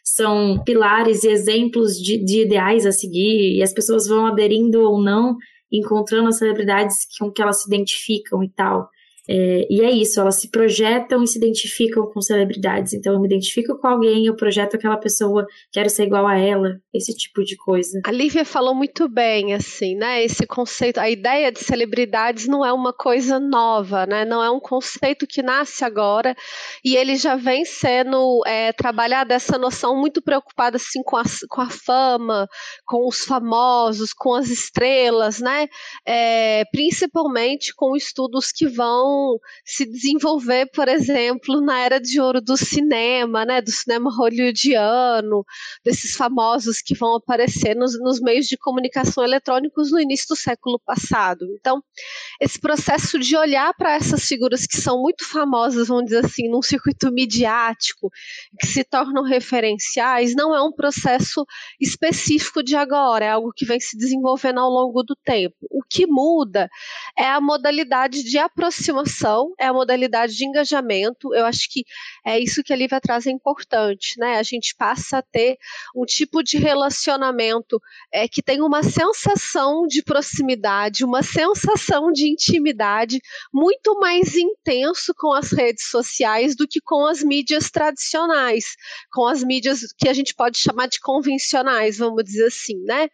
são 0.04 0.62
pilares 0.64 1.24
e 1.24 1.30
exemplos 1.30 1.96
de, 1.96 2.24
de 2.24 2.44
ideais 2.46 2.86
a 2.86 2.92
seguir, 2.92 3.58
e 3.58 3.62
as 3.62 3.74
pessoas 3.74 4.08
vão 4.08 4.26
aderindo 4.26 4.82
ou 4.82 5.02
não, 5.02 5.36
encontrando 5.72 6.30
as 6.30 6.38
celebridades 6.38 7.06
com 7.20 7.32
que 7.32 7.42
elas 7.42 7.62
se 7.62 7.68
identificam 7.68 8.44
e 8.44 8.50
tal. 8.50 8.90
É, 9.34 9.66
e 9.70 9.82
é 9.82 9.90
isso, 9.90 10.20
elas 10.20 10.42
se 10.42 10.50
projetam 10.50 11.24
e 11.24 11.28
se 11.28 11.38
identificam 11.38 12.06
com 12.06 12.20
celebridades. 12.20 12.92
Então, 12.92 13.14
eu 13.14 13.20
me 13.22 13.28
identifico 13.28 13.78
com 13.78 13.88
alguém, 13.88 14.26
eu 14.26 14.36
projeto 14.36 14.76
aquela 14.76 14.98
pessoa, 14.98 15.48
quero 15.72 15.90
ser 15.90 16.04
igual 16.04 16.28
a 16.28 16.38
ela, 16.38 16.82
esse 16.94 17.16
tipo 17.16 17.42
de 17.42 17.56
coisa. 17.56 18.02
A 18.06 18.12
Lívia 18.12 18.44
falou 18.44 18.76
muito 18.76 19.08
bem, 19.08 19.54
assim, 19.54 19.96
né? 19.96 20.22
Esse 20.22 20.46
conceito, 20.46 20.98
a 21.00 21.10
ideia 21.10 21.50
de 21.50 21.60
celebridades 21.60 22.46
não 22.46 22.66
é 22.66 22.74
uma 22.74 22.92
coisa 22.92 23.40
nova, 23.40 24.06
né? 24.06 24.26
Não 24.26 24.44
é 24.44 24.52
um 24.52 24.60
conceito 24.60 25.26
que 25.26 25.42
nasce 25.42 25.86
agora 25.86 26.36
e 26.84 26.98
ele 26.98 27.16
já 27.16 27.38
vem 27.38 27.64
sendo 27.64 28.42
é, 28.46 28.74
trabalhado 28.74 29.32
essa 29.32 29.58
noção 29.58 29.96
muito 29.96 30.22
preocupada, 30.22 30.76
assim, 30.76 31.02
com 31.04 31.16
a, 31.16 31.24
com 31.48 31.62
a 31.62 31.70
fama, 31.70 32.50
com 32.86 33.08
os 33.08 33.24
famosos, 33.24 34.12
com 34.12 34.34
as 34.34 34.50
estrelas, 34.50 35.40
né? 35.40 35.70
É, 36.06 36.66
principalmente 36.70 37.74
com 37.74 37.96
estudos 37.96 38.52
que 38.52 38.68
vão 38.68 39.21
se 39.66 39.86
desenvolver, 39.86 40.70
por 40.74 40.88
exemplo, 40.88 41.62
na 41.62 41.80
era 41.80 42.00
de 42.00 42.20
ouro 42.20 42.42
do 42.42 42.56
cinema, 42.56 43.46
né, 43.46 43.62
do 43.62 43.72
cinema 43.72 44.10
hollywoodiano, 44.16 45.44
desses 45.84 46.16
famosos 46.16 46.82
que 46.82 46.96
vão 46.96 47.16
aparecer 47.16 47.76
nos, 47.76 48.00
nos 48.00 48.22
meios 48.22 48.46
de 48.48 48.58
comunicação 48.58 49.24
eletrônicos 49.24 49.92
no 49.92 50.00
início 50.00 50.28
do 50.30 50.36
século 50.36 50.80
passado. 50.86 51.46
Então, 51.60 51.84
esse 52.40 52.60
processo 52.60 53.20
de 53.20 53.36
olhar 53.36 53.74
para 53.74 53.96
essas 53.96 54.26
figuras 54.26 54.66
que 54.66 54.78
são 54.78 55.02
muito 55.02 55.28
famosas, 55.28 55.88
vamos 55.88 56.06
dizer 56.06 56.26
assim, 56.26 56.50
num 56.50 56.62
circuito 56.62 57.12
midiático, 57.12 58.10
que 58.60 58.68
se 58.68 58.84
tornam 58.84 59.24
referenciais, 59.24 60.36
não 60.36 60.56
é 60.56 60.62
um 60.62 60.72
processo 60.72 61.46
específico 61.80 62.64
de 62.64 62.76
agora, 62.76 63.26
é 63.26 63.30
algo 63.30 63.52
que 63.56 63.66
vem 63.66 63.80
se 63.80 63.98
desenvolvendo 63.98 64.60
ao 64.60 64.70
longo 64.70 65.04
do 65.04 65.16
tempo. 65.16 65.56
O 65.70 65.82
que 65.90 66.06
muda 66.08 66.70
é 67.18 67.26
a 67.26 67.42
modalidade 67.42 68.24
de 68.24 68.38
aproximação 68.38 69.01
é 69.60 69.66
a 69.66 69.74
modalidade 69.74 70.36
de 70.36 70.46
engajamento. 70.46 71.34
Eu 71.34 71.46
acho 71.46 71.70
que 71.70 71.84
é 72.26 72.40
isso 72.40 72.64
que 72.64 72.74
a 72.74 72.76
Lívia 72.76 73.02
traz 73.02 73.26
é 73.28 73.32
importante, 73.32 74.20
né? 74.20 74.38
A 74.38 74.44
gente 74.44 74.76
passa 74.76 75.20
a 75.20 75.22
ter 75.22 75.58
um 75.96 76.06
tipo 76.06 76.44
de 76.44 76.58
relacionamento 76.58 77.82
é, 78.12 78.28
que 78.28 78.42
tem 78.42 78.62
uma 78.62 78.84
sensação 78.84 79.86
de 79.88 80.04
proximidade, 80.04 81.06
uma 81.06 81.24
sensação 81.24 82.12
de 82.12 82.30
intimidade 82.30 83.20
muito 83.54 84.00
mais 84.00 84.36
intenso 84.36 85.14
com 85.18 85.34
as 85.34 85.52
redes 85.52 85.90
sociais 85.90 86.56
do 86.56 86.68
que 86.68 86.80
com 86.82 87.06
as 87.06 87.24
mídias 87.24 87.70
tradicionais, 87.70 88.76
com 89.12 89.26
as 89.28 89.44
mídias 89.44 89.82
que 89.98 90.10
a 90.10 90.14
gente 90.14 90.34
pode 90.34 90.58
chamar 90.58 90.88
de 90.88 91.00
convencionais, 91.00 91.98
vamos 91.98 92.24
dizer 92.24 92.48
assim, 92.48 92.78
né? 92.84 93.10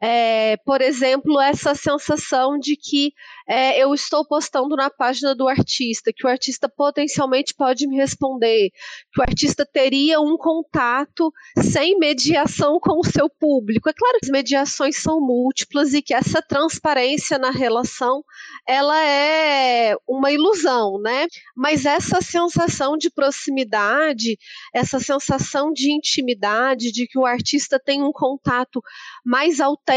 É, 0.00 0.56
por 0.58 0.80
exemplo, 0.80 1.40
essa 1.40 1.74
sensação 1.74 2.56
de 2.56 2.76
que 2.76 3.12
é, 3.48 3.82
eu 3.82 3.92
estou 3.92 4.24
postando 4.24 4.76
na 4.76 4.88
página 4.88 5.34
do 5.34 5.48
artista, 5.48 6.12
que 6.14 6.24
o 6.24 6.30
artista 6.30 6.68
potencialmente 6.68 7.52
pode 7.52 7.86
me 7.88 7.96
responder, 7.96 8.70
que 9.12 9.20
o 9.20 9.22
artista 9.22 9.66
teria 9.66 10.20
um 10.20 10.36
contato 10.36 11.32
sem 11.60 11.98
mediação 11.98 12.78
com 12.78 13.00
o 13.00 13.04
seu 13.04 13.28
público. 13.28 13.88
É 13.88 13.92
claro 13.92 14.18
que 14.20 14.26
as 14.26 14.30
mediações 14.30 15.02
são 15.02 15.20
múltiplas 15.20 15.92
e 15.92 16.00
que 16.00 16.14
essa 16.14 16.40
transparência 16.40 17.36
na 17.36 17.50
relação 17.50 18.22
ela 18.68 19.04
é 19.04 19.96
uma 20.06 20.30
ilusão, 20.30 21.00
né? 21.00 21.26
Mas 21.56 21.84
essa 21.84 22.20
sensação 22.20 22.96
de 22.96 23.10
proximidade, 23.10 24.38
essa 24.72 25.00
sensação 25.00 25.72
de 25.72 25.90
intimidade, 25.90 26.92
de 26.92 27.08
que 27.08 27.18
o 27.18 27.26
artista 27.26 27.80
tem 27.80 28.00
um 28.00 28.12
contato 28.12 28.80
mais 29.24 29.58
autêntico 29.60 29.87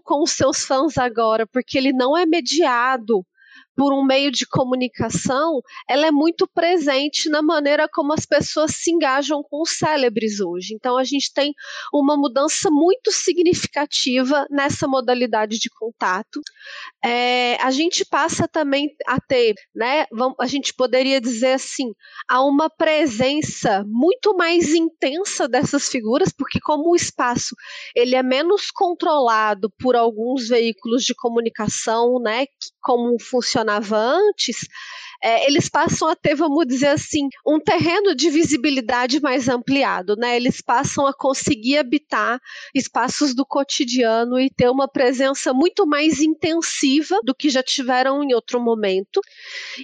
com 0.00 0.22
os 0.22 0.32
seus 0.32 0.64
fãs 0.64 0.98
agora, 0.98 1.46
porque 1.46 1.76
ele 1.76 1.92
não 1.92 2.16
é 2.16 2.24
mediado 2.24 3.24
por 3.76 3.92
um 3.92 4.04
meio 4.04 4.30
de 4.30 4.46
comunicação, 4.46 5.60
ela 5.88 6.06
é 6.06 6.10
muito 6.10 6.46
presente 6.46 7.28
na 7.30 7.42
maneira 7.42 7.88
como 7.88 8.12
as 8.12 8.26
pessoas 8.26 8.72
se 8.76 8.90
engajam 8.90 9.42
com 9.42 9.62
os 9.62 9.70
célebres 9.70 10.40
hoje. 10.40 10.74
Então 10.74 10.96
a 10.96 11.04
gente 11.04 11.32
tem 11.32 11.52
uma 11.92 12.16
mudança 12.16 12.68
muito 12.70 13.10
significativa 13.10 14.46
nessa 14.50 14.86
modalidade 14.86 15.58
de 15.58 15.70
contato. 15.70 16.40
É, 17.02 17.56
a 17.62 17.70
gente 17.70 18.04
passa 18.04 18.46
também 18.46 18.94
a 19.06 19.18
ter, 19.20 19.54
né, 19.74 20.06
a 20.38 20.46
gente 20.46 20.74
poderia 20.74 21.20
dizer 21.20 21.54
assim, 21.54 21.92
a 22.28 22.44
uma 22.44 22.68
presença 22.68 23.84
muito 23.86 24.36
mais 24.36 24.74
intensa 24.74 25.48
dessas 25.48 25.88
figuras, 25.88 26.32
porque 26.32 26.60
como 26.60 26.90
o 26.90 26.96
espaço 26.96 27.54
ele 27.94 28.14
é 28.14 28.22
menos 28.22 28.70
controlado 28.70 29.70
por 29.78 29.96
alguns 29.96 30.48
veículos 30.48 31.04
de 31.04 31.14
comunicação, 31.14 32.20
né, 32.20 32.46
como 32.80 33.16
funciona 33.20 33.61
funcionava 33.62 33.96
antes, 33.96 34.56
é, 35.22 35.46
eles 35.46 35.68
passam 35.68 36.08
a 36.08 36.16
ter, 36.16 36.34
vamos 36.34 36.66
dizer 36.66 36.88
assim, 36.88 37.28
um 37.46 37.60
terreno 37.60 38.12
de 38.14 38.28
visibilidade 38.28 39.20
mais 39.20 39.48
ampliado, 39.48 40.16
né? 40.16 40.34
Eles 40.34 40.60
passam 40.60 41.06
a 41.06 41.14
conseguir 41.14 41.78
habitar 41.78 42.40
espaços 42.74 43.32
do 43.32 43.46
cotidiano 43.46 44.40
e 44.40 44.50
ter 44.50 44.68
uma 44.68 44.88
presença 44.88 45.54
muito 45.54 45.86
mais 45.86 46.20
intensiva 46.20 47.20
do 47.22 47.34
que 47.34 47.50
já 47.50 47.62
tiveram 47.62 48.24
em 48.24 48.34
outro 48.34 48.60
momento. 48.60 49.20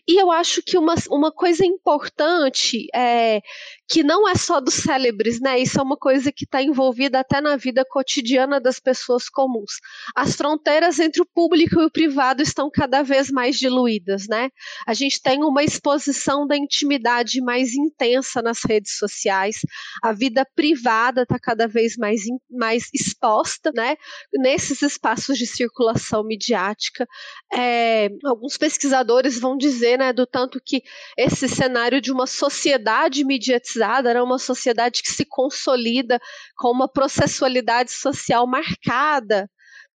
E 0.08 0.20
eu 0.20 0.32
acho 0.32 0.61
que 0.61 0.76
uma, 0.76 0.97
uma 1.08 1.30
coisa 1.30 1.64
importante 1.64 2.88
é 2.92 3.40
que 3.88 4.02
não 4.02 4.28
é 4.28 4.35
só 4.35 4.61
dos 4.61 4.75
célebres, 4.75 5.40
né? 5.40 5.59
Isso 5.59 5.80
é 5.80 5.83
uma 5.83 5.97
coisa 5.97 6.30
que 6.30 6.45
está 6.45 6.62
envolvida 6.62 7.21
até 7.21 7.40
na 7.40 7.57
vida 7.57 7.85
cotidiana 7.88 8.61
das 8.61 8.78
pessoas 8.78 9.30
comuns. 9.30 9.78
As 10.14 10.37
fronteiras 10.37 10.99
entre 10.99 11.23
o 11.23 11.26
público 11.26 11.80
e 11.80 11.87
o 11.87 11.90
privado 11.90 12.42
estão 12.42 12.71
cada 12.71 13.02
vez 13.02 13.30
mais 13.30 13.57
diluídas, 13.57 14.26
né? 14.28 14.50
A 14.87 14.92
gente 14.92 15.23
tem 15.23 15.42
uma 15.42 15.64
exposição 15.64 16.47
da 16.47 16.54
intimidade 16.54 17.40
mais 17.40 17.73
intensa 17.73 18.42
nas 18.42 18.59
redes 18.62 18.99
sociais. 18.99 19.61
A 20.02 20.12
vida 20.12 20.47
privada 20.54 21.23
está 21.23 21.38
cada 21.38 21.66
vez 21.66 21.97
mais, 21.97 22.21
mais 22.50 22.90
exposta, 22.92 23.73
né? 23.75 23.97
Nesses 24.35 24.83
espaços 24.83 25.38
de 25.38 25.47
circulação 25.47 26.23
midiática. 26.23 27.07
É, 27.54 28.11
alguns 28.23 28.59
pesquisadores 28.59 29.40
vão 29.40 29.57
dizer, 29.57 29.99
né, 29.99 30.12
do 30.12 30.26
tanto 30.26 30.61
que 30.62 30.83
esse 31.16 31.49
cenário 31.49 32.02
de 32.02 32.12
uma 32.12 32.26
sociedade 32.26 33.25
mediatizada 33.25 33.77
era 33.85 34.14
né, 34.14 34.23
uma 34.23 34.38
sociedade 34.38 35.02
que 35.02 35.11
se 35.11 35.25
consolida 35.25 36.20
com 36.56 36.70
uma 36.70 36.88
processualidade 36.88 37.92
social 37.92 38.47
marcada 38.47 39.49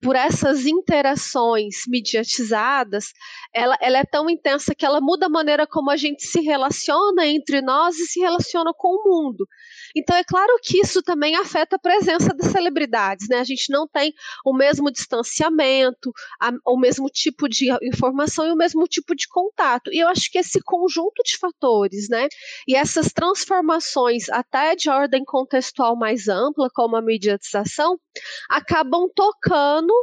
por 0.03 0.17
essas 0.17 0.65
interações 0.65 1.83
mediatizadas, 1.87 3.13
ela, 3.53 3.77
ela, 3.79 3.99
é 3.99 4.03
tão 4.03 4.29
intensa 4.29 4.75
que 4.75 4.85
ela 4.85 4.99
muda 4.99 5.27
a 5.27 5.29
maneira 5.29 5.65
como 5.65 5.89
a 5.89 5.95
gente 5.95 6.27
se 6.27 6.41
relaciona 6.41 7.25
entre 7.25 7.61
nós 7.61 7.97
e 7.97 8.05
se 8.05 8.19
relaciona 8.19 8.73
com 8.75 8.89
o 8.89 9.03
mundo. 9.09 9.47
Então, 9.95 10.15
é 10.15 10.23
claro 10.23 10.57
que 10.61 10.79
isso 10.79 11.01
também 11.01 11.35
afeta 11.35 11.75
a 11.75 11.79
presença 11.79 12.33
das 12.33 12.51
celebridades, 12.51 13.27
né? 13.29 13.39
A 13.39 13.43
gente 13.43 13.71
não 13.71 13.87
tem 13.87 14.13
o 14.45 14.53
mesmo 14.53 14.91
distanciamento, 14.91 16.11
a, 16.39 16.51
o 16.65 16.77
mesmo 16.77 17.09
tipo 17.09 17.47
de 17.47 17.71
informação 17.83 18.47
e 18.47 18.51
o 18.51 18.55
mesmo 18.55 18.87
tipo 18.87 19.15
de 19.15 19.27
contato. 19.27 19.91
E 19.91 19.99
eu 19.99 20.07
acho 20.07 20.31
que 20.31 20.37
esse 20.37 20.61
conjunto 20.61 21.21
de 21.23 21.37
fatores, 21.37 22.09
né? 22.09 22.27
E 22.67 22.75
essas 22.75 23.11
transformações, 23.13 24.29
até 24.29 24.75
de 24.75 24.89
ordem 24.89 25.23
contextual 25.23 25.95
mais 25.95 26.27
ampla, 26.27 26.69
como 26.73 26.95
a 26.95 27.01
mediatização, 27.01 27.99
acabam 28.49 29.09
tocando 29.13 29.93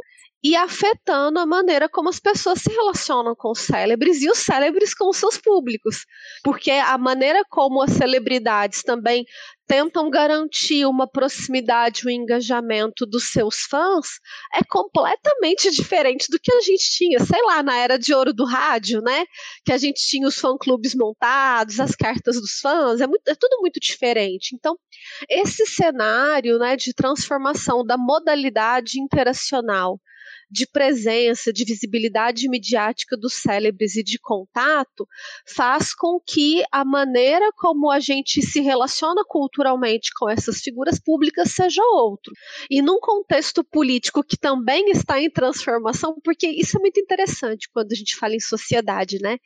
e 0.43 0.55
afetando 0.55 1.39
a 1.39 1.45
maneira 1.45 1.87
como 1.87 2.09
as 2.09 2.19
pessoas 2.19 2.61
se 2.61 2.71
relacionam 2.71 3.35
com 3.35 3.51
os 3.51 3.59
célebres 3.59 4.21
e 4.21 4.29
os 4.29 4.39
célebres 4.39 4.93
com 4.93 5.09
os 5.09 5.17
seus 5.17 5.37
públicos. 5.37 6.05
Porque 6.43 6.71
a 6.71 6.97
maneira 6.97 7.43
como 7.49 7.81
as 7.81 7.91
celebridades 7.91 8.81
também 8.81 9.25
tentam 9.67 10.09
garantir 10.09 10.85
uma 10.85 11.07
proximidade, 11.07 12.05
um 12.05 12.09
engajamento 12.09 13.05
dos 13.05 13.31
seus 13.31 13.61
fãs 13.69 14.19
é 14.53 14.61
completamente 14.67 15.71
diferente 15.71 16.27
do 16.29 16.37
que 16.37 16.51
a 16.51 16.59
gente 16.59 16.91
tinha, 16.91 17.19
sei 17.19 17.41
lá, 17.43 17.63
na 17.63 17.77
era 17.77 17.97
de 17.97 18.13
ouro 18.13 18.33
do 18.33 18.43
rádio, 18.43 18.99
né? 19.01 19.25
Que 19.63 19.71
a 19.71 19.77
gente 19.77 20.05
tinha 20.05 20.27
os 20.27 20.35
fã-clubes 20.35 20.93
montados, 20.93 21.79
as 21.79 21.95
cartas 21.95 22.35
dos 22.35 22.59
fãs, 22.59 22.99
é, 22.99 23.07
muito, 23.07 23.25
é 23.27 23.35
tudo 23.35 23.61
muito 23.61 23.79
diferente. 23.79 24.55
Então, 24.55 24.75
esse 25.29 25.65
cenário 25.65 26.57
né, 26.57 26.75
de 26.75 26.93
transformação 26.93 27.85
da 27.85 27.97
modalidade 27.97 28.99
interacional 28.99 30.01
de 30.51 30.67
presença, 30.67 31.53
de 31.53 31.63
visibilidade 31.63 32.49
midiática 32.49 33.15
dos 33.15 33.35
célebres 33.35 33.95
e 33.95 34.03
de 34.03 34.19
contato, 34.19 35.07
faz 35.47 35.95
com 35.95 36.19
que 36.19 36.61
a 36.71 36.83
maneira 36.83 37.51
como 37.55 37.89
a 37.89 37.99
gente 37.99 38.41
se 38.41 38.59
relaciona 38.59 39.23
culturalmente 39.25 40.11
com 40.13 40.29
essas 40.29 40.59
figuras 40.59 40.99
públicas 40.99 41.51
seja 41.51 41.81
outro. 41.93 42.33
E 42.69 42.81
num 42.81 42.99
contexto 42.99 43.63
político 43.63 44.23
que 44.23 44.37
também 44.37 44.89
está 44.91 45.21
em 45.21 45.29
transformação, 45.29 46.17
porque 46.21 46.47
isso 46.47 46.77
é 46.77 46.81
muito 46.81 46.99
interessante 46.99 47.69
quando 47.73 47.93
a 47.93 47.95
gente 47.95 48.17
fala 48.17 48.35
em 48.35 48.39
sociedade, 48.39 49.19
né? 49.21 49.37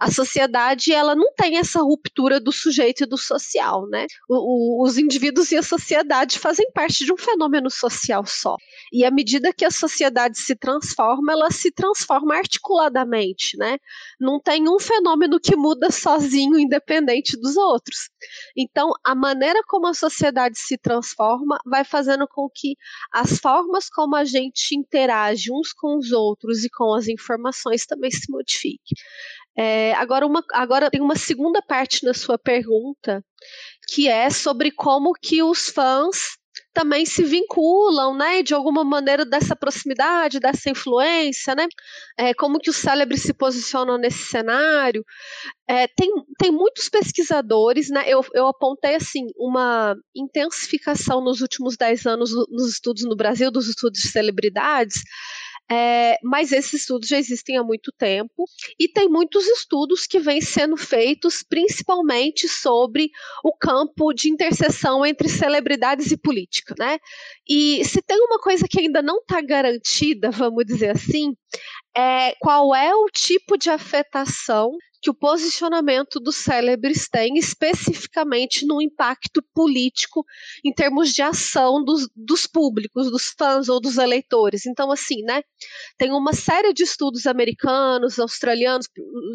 A 0.00 0.10
sociedade, 0.10 0.92
ela 0.92 1.14
não 1.14 1.34
tem 1.34 1.58
essa 1.58 1.82
ruptura 1.82 2.40
do 2.40 2.52
sujeito 2.52 3.02
e 3.02 3.06
do 3.06 3.18
social, 3.18 3.86
né? 3.88 4.06
O, 4.28 4.80
o, 4.80 4.84
os 4.84 4.96
indivíduos 4.96 5.52
e 5.52 5.56
a 5.56 5.62
sociedade 5.62 6.38
fazem 6.38 6.70
parte 6.72 7.04
de 7.04 7.12
um 7.12 7.16
fenômeno 7.16 7.70
social 7.70 8.24
só. 8.24 8.56
E 8.90 9.04
à 9.04 9.10
medida 9.10 9.52
que 9.52 9.64
a 9.64 9.70
sociedade 9.70 10.38
se 10.46 10.56
transforma, 10.56 11.32
ela 11.32 11.50
se 11.50 11.72
transforma 11.72 12.36
articuladamente, 12.36 13.56
né? 13.56 13.78
Não 14.20 14.40
tem 14.40 14.68
um 14.68 14.78
fenômeno 14.78 15.40
que 15.40 15.56
muda 15.56 15.90
sozinho, 15.90 16.58
independente 16.58 17.36
dos 17.38 17.56
outros. 17.56 18.08
Então, 18.56 18.92
a 19.04 19.14
maneira 19.14 19.60
como 19.66 19.86
a 19.88 19.94
sociedade 19.94 20.58
se 20.58 20.78
transforma 20.78 21.58
vai 21.66 21.84
fazendo 21.84 22.26
com 22.28 22.48
que 22.48 22.76
as 23.12 23.38
formas 23.38 23.88
como 23.88 24.14
a 24.14 24.24
gente 24.24 24.76
interage 24.76 25.52
uns 25.52 25.72
com 25.72 25.98
os 25.98 26.12
outros 26.12 26.64
e 26.64 26.70
com 26.70 26.94
as 26.94 27.08
informações 27.08 27.84
também 27.84 28.10
se 28.10 28.30
modifiquem. 28.30 28.96
É, 29.58 29.94
agora, 29.94 30.26
uma, 30.26 30.44
agora 30.52 30.90
tem 30.90 31.00
uma 31.00 31.16
segunda 31.16 31.62
parte 31.62 32.04
na 32.04 32.12
sua 32.12 32.38
pergunta, 32.38 33.24
que 33.88 34.06
é 34.06 34.28
sobre 34.28 34.70
como 34.70 35.14
que 35.14 35.42
os 35.42 35.68
fãs 35.68 36.36
também 36.76 37.06
se 37.06 37.24
vinculam, 37.24 38.14
né, 38.14 38.42
de 38.42 38.52
alguma 38.52 38.84
maneira 38.84 39.24
dessa 39.24 39.56
proximidade, 39.56 40.38
dessa 40.38 40.68
influência, 40.68 41.54
né, 41.54 41.66
é, 42.18 42.34
como 42.34 42.58
que 42.58 42.68
os 42.68 42.76
célebres 42.76 43.22
se 43.22 43.32
posicionam 43.32 43.96
nesse 43.96 44.24
cenário. 44.26 45.02
É, 45.66 45.88
tem, 45.88 46.10
tem 46.38 46.50
muitos 46.52 46.90
pesquisadores, 46.90 47.88
né, 47.88 48.04
eu, 48.06 48.22
eu 48.34 48.46
apontei, 48.46 48.94
assim, 48.94 49.24
uma 49.38 49.96
intensificação 50.14 51.24
nos 51.24 51.40
últimos 51.40 51.78
dez 51.78 52.04
anos 52.04 52.30
nos 52.50 52.68
estudos 52.68 53.04
no 53.04 53.16
Brasil, 53.16 53.50
dos 53.50 53.68
estudos 53.68 53.98
de 53.98 54.10
celebridades, 54.10 55.00
é, 55.70 56.16
mas 56.22 56.52
esses 56.52 56.82
estudos 56.82 57.08
já 57.08 57.18
existem 57.18 57.56
há 57.56 57.62
muito 57.62 57.92
tempo 57.98 58.44
e 58.78 58.88
tem 58.88 59.08
muitos 59.08 59.46
estudos 59.46 60.06
que 60.06 60.20
vêm 60.20 60.40
sendo 60.40 60.76
feitos 60.76 61.42
principalmente 61.42 62.48
sobre 62.48 63.10
o 63.42 63.52
campo 63.52 64.12
de 64.12 64.30
interseção 64.30 65.04
entre 65.04 65.28
celebridades 65.28 66.12
e 66.12 66.16
política, 66.16 66.74
né? 66.78 66.98
E 67.48 67.84
se 67.84 68.00
tem 68.00 68.18
uma 68.20 68.38
coisa 68.38 68.66
que 68.68 68.80
ainda 68.80 69.02
não 69.02 69.18
está 69.18 69.40
garantida, 69.40 70.30
vamos 70.30 70.64
dizer 70.64 70.90
assim, 70.90 71.34
é 71.96 72.34
qual 72.40 72.74
é 72.74 72.94
o 72.94 73.06
tipo 73.06 73.56
de 73.56 73.70
afetação 73.70 74.76
que 75.06 75.10
o 75.10 75.14
posicionamento 75.14 76.18
dos 76.18 76.36
célebres 76.36 77.08
tem 77.08 77.38
especificamente 77.38 78.66
no 78.66 78.82
impacto 78.82 79.40
político 79.54 80.24
em 80.64 80.72
termos 80.72 81.12
de 81.12 81.22
ação 81.22 81.84
dos, 81.84 82.08
dos 82.16 82.46
públicos, 82.46 83.10
dos 83.10 83.32
fãs 83.38 83.68
ou 83.68 83.80
dos 83.80 83.98
eleitores. 83.98 84.66
Então, 84.66 84.90
assim, 84.90 85.22
né? 85.22 85.42
Tem 85.96 86.10
uma 86.10 86.32
série 86.32 86.72
de 86.72 86.82
estudos 86.82 87.26
americanos, 87.26 88.18
australianos, 88.18 88.88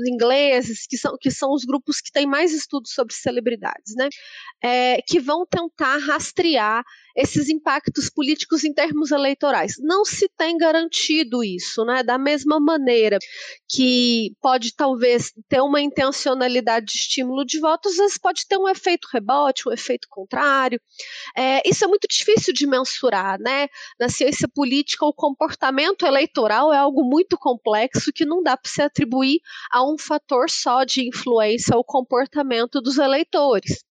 ingleses, 0.08 0.86
que 0.88 0.98
são, 0.98 1.16
que 1.18 1.32
são 1.32 1.54
os 1.54 1.64
grupos 1.64 2.02
que 2.02 2.12
têm 2.12 2.26
mais 2.26 2.54
estudos 2.54 2.92
sobre 2.94 3.14
celebridades, 3.14 3.96
né? 3.96 4.10
É, 4.62 5.02
que 5.08 5.20
vão 5.20 5.46
tentar 5.46 5.98
rastrear 6.00 6.84
esses 7.16 7.50
impactos 7.50 8.10
políticos 8.10 8.64
em 8.64 8.74
termos 8.74 9.12
eleitorais. 9.12 9.76
Não 9.80 10.06
se 10.06 10.30
tem 10.38 10.58
garantido 10.58 11.44
isso, 11.44 11.84
né? 11.86 12.04
Da 12.04 12.18
mesma 12.18 12.60
maneira 12.60 13.18
que 13.70 14.34
pode 14.42 14.76
talvez 14.76 15.34
ter 15.48 15.62
uma 15.62 15.82
intencionalidade 15.82 16.88
de 16.88 16.94
estímulo 16.94 17.46
de 17.46 17.60
votos, 17.60 17.94
às 17.94 17.98
vezes 17.98 18.18
pode 18.18 18.48
ter 18.48 18.58
um 18.58 18.68
efeito 18.68 19.08
rebote, 19.12 19.68
um 19.68 19.72
efeito 19.72 20.08
contrário. 20.10 20.80
É, 21.36 21.68
isso 21.68 21.84
é 21.84 21.88
muito 21.88 22.08
difícil 22.08 22.54
de 22.54 22.68
mensurar, 22.68 23.40
né? 23.40 23.68
Na 24.00 24.10
ciência 24.10 24.48
política, 24.48 25.06
o 25.06 25.14
comportamento 25.14 26.06
eleitoral 26.06 26.74
é 26.74 26.78
algo 26.78 27.04
muito 27.04 27.38
complexo 27.38 28.12
que 28.14 28.26
não 28.26 28.42
dá 28.42 28.58
para 28.58 28.70
se 28.70 28.82
atribuir 28.82 29.40
a 29.72 29.84
um 29.84 29.98
fator 29.98 30.50
só 30.50 30.84
de 30.84 31.08
influência 31.08 31.76
ao 31.76 31.84
comportamento 31.84 32.82
dos 32.82 32.98
eleitores. 32.98 33.84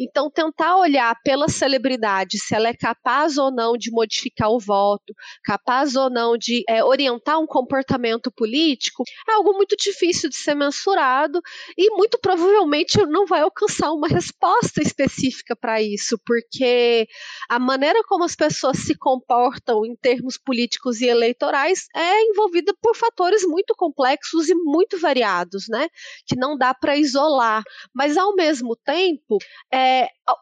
Então, 0.00 0.30
tentar 0.30 0.78
olhar 0.78 1.14
pela 1.22 1.46
celebridade 1.46 2.38
se 2.38 2.54
ela 2.54 2.68
é 2.68 2.74
capaz 2.74 3.36
ou 3.36 3.50
não 3.50 3.74
de 3.76 3.90
modificar 3.90 4.48
o 4.48 4.58
voto, 4.58 5.12
capaz 5.44 5.94
ou 5.94 6.08
não 6.08 6.38
de 6.38 6.62
é, 6.66 6.82
orientar 6.82 7.38
um 7.38 7.46
comportamento 7.46 8.32
político, 8.34 9.04
é 9.28 9.32
algo 9.32 9.52
muito 9.52 9.76
difícil 9.76 10.30
de 10.30 10.36
ser 10.36 10.54
mensurado 10.54 11.38
e 11.76 11.90
muito 11.90 12.18
provavelmente 12.18 12.96
não 13.06 13.26
vai 13.26 13.42
alcançar 13.42 13.92
uma 13.92 14.08
resposta 14.08 14.80
específica 14.80 15.54
para 15.54 15.82
isso, 15.82 16.18
porque 16.24 17.06
a 17.50 17.58
maneira 17.58 18.02
como 18.04 18.24
as 18.24 18.34
pessoas 18.34 18.78
se 18.78 18.96
comportam 18.96 19.84
em 19.84 19.94
termos 19.94 20.38
políticos 20.38 21.02
e 21.02 21.06
eleitorais 21.06 21.88
é 21.94 22.22
envolvida 22.22 22.74
por 22.80 22.96
fatores 22.96 23.44
muito 23.44 23.74
complexos 23.76 24.48
e 24.48 24.54
muito 24.54 24.98
variados, 24.98 25.66
né? 25.68 25.88
Que 26.26 26.36
não 26.36 26.56
dá 26.56 26.72
para 26.72 26.96
isolar. 26.96 27.62
Mas 27.94 28.16
ao 28.16 28.34
mesmo 28.34 28.74
tempo, 28.76 29.36
é, 29.70 29.89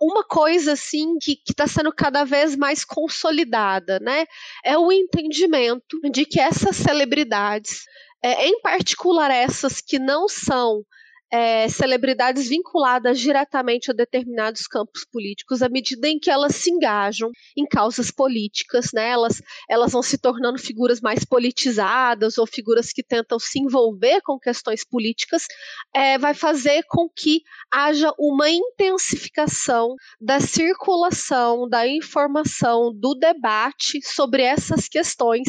uma 0.00 0.24
coisa 0.24 0.72
assim 0.72 1.18
que 1.18 1.40
está 1.48 1.66
sendo 1.66 1.92
cada 1.92 2.24
vez 2.24 2.56
mais 2.56 2.84
consolidada, 2.84 3.98
né? 4.00 4.26
É 4.64 4.76
o 4.76 4.92
entendimento 4.92 6.00
de 6.10 6.24
que 6.24 6.40
essas 6.40 6.76
celebridades, 6.76 7.84
é, 8.22 8.46
em 8.46 8.60
particular 8.60 9.30
essas 9.30 9.80
que 9.80 9.98
não 9.98 10.28
são 10.28 10.84
é, 11.30 11.68
celebridades 11.68 12.48
vinculadas 12.48 13.18
diretamente 13.18 13.90
a 13.90 13.94
determinados 13.94 14.66
campos 14.66 15.04
políticos, 15.04 15.62
à 15.62 15.68
medida 15.68 16.08
em 16.08 16.18
que 16.18 16.30
elas 16.30 16.56
se 16.56 16.70
engajam 16.70 17.30
em 17.56 17.66
causas 17.66 18.10
políticas, 18.10 18.90
né, 18.92 19.10
elas, 19.10 19.42
elas 19.68 19.92
vão 19.92 20.02
se 20.02 20.18
tornando 20.18 20.58
figuras 20.58 21.00
mais 21.00 21.24
politizadas 21.24 22.38
ou 22.38 22.46
figuras 22.46 22.92
que 22.92 23.02
tentam 23.02 23.38
se 23.38 23.58
envolver 23.60 24.20
com 24.22 24.38
questões 24.38 24.84
políticas, 24.84 25.46
é, 25.94 26.18
vai 26.18 26.34
fazer 26.34 26.82
com 26.88 27.08
que 27.08 27.42
haja 27.70 28.12
uma 28.18 28.50
intensificação 28.50 29.94
da 30.20 30.40
circulação 30.40 31.68
da 31.68 31.86
informação, 31.86 32.92
do 32.94 33.14
debate 33.14 34.00
sobre 34.02 34.42
essas 34.42 34.88
questões 34.88 35.48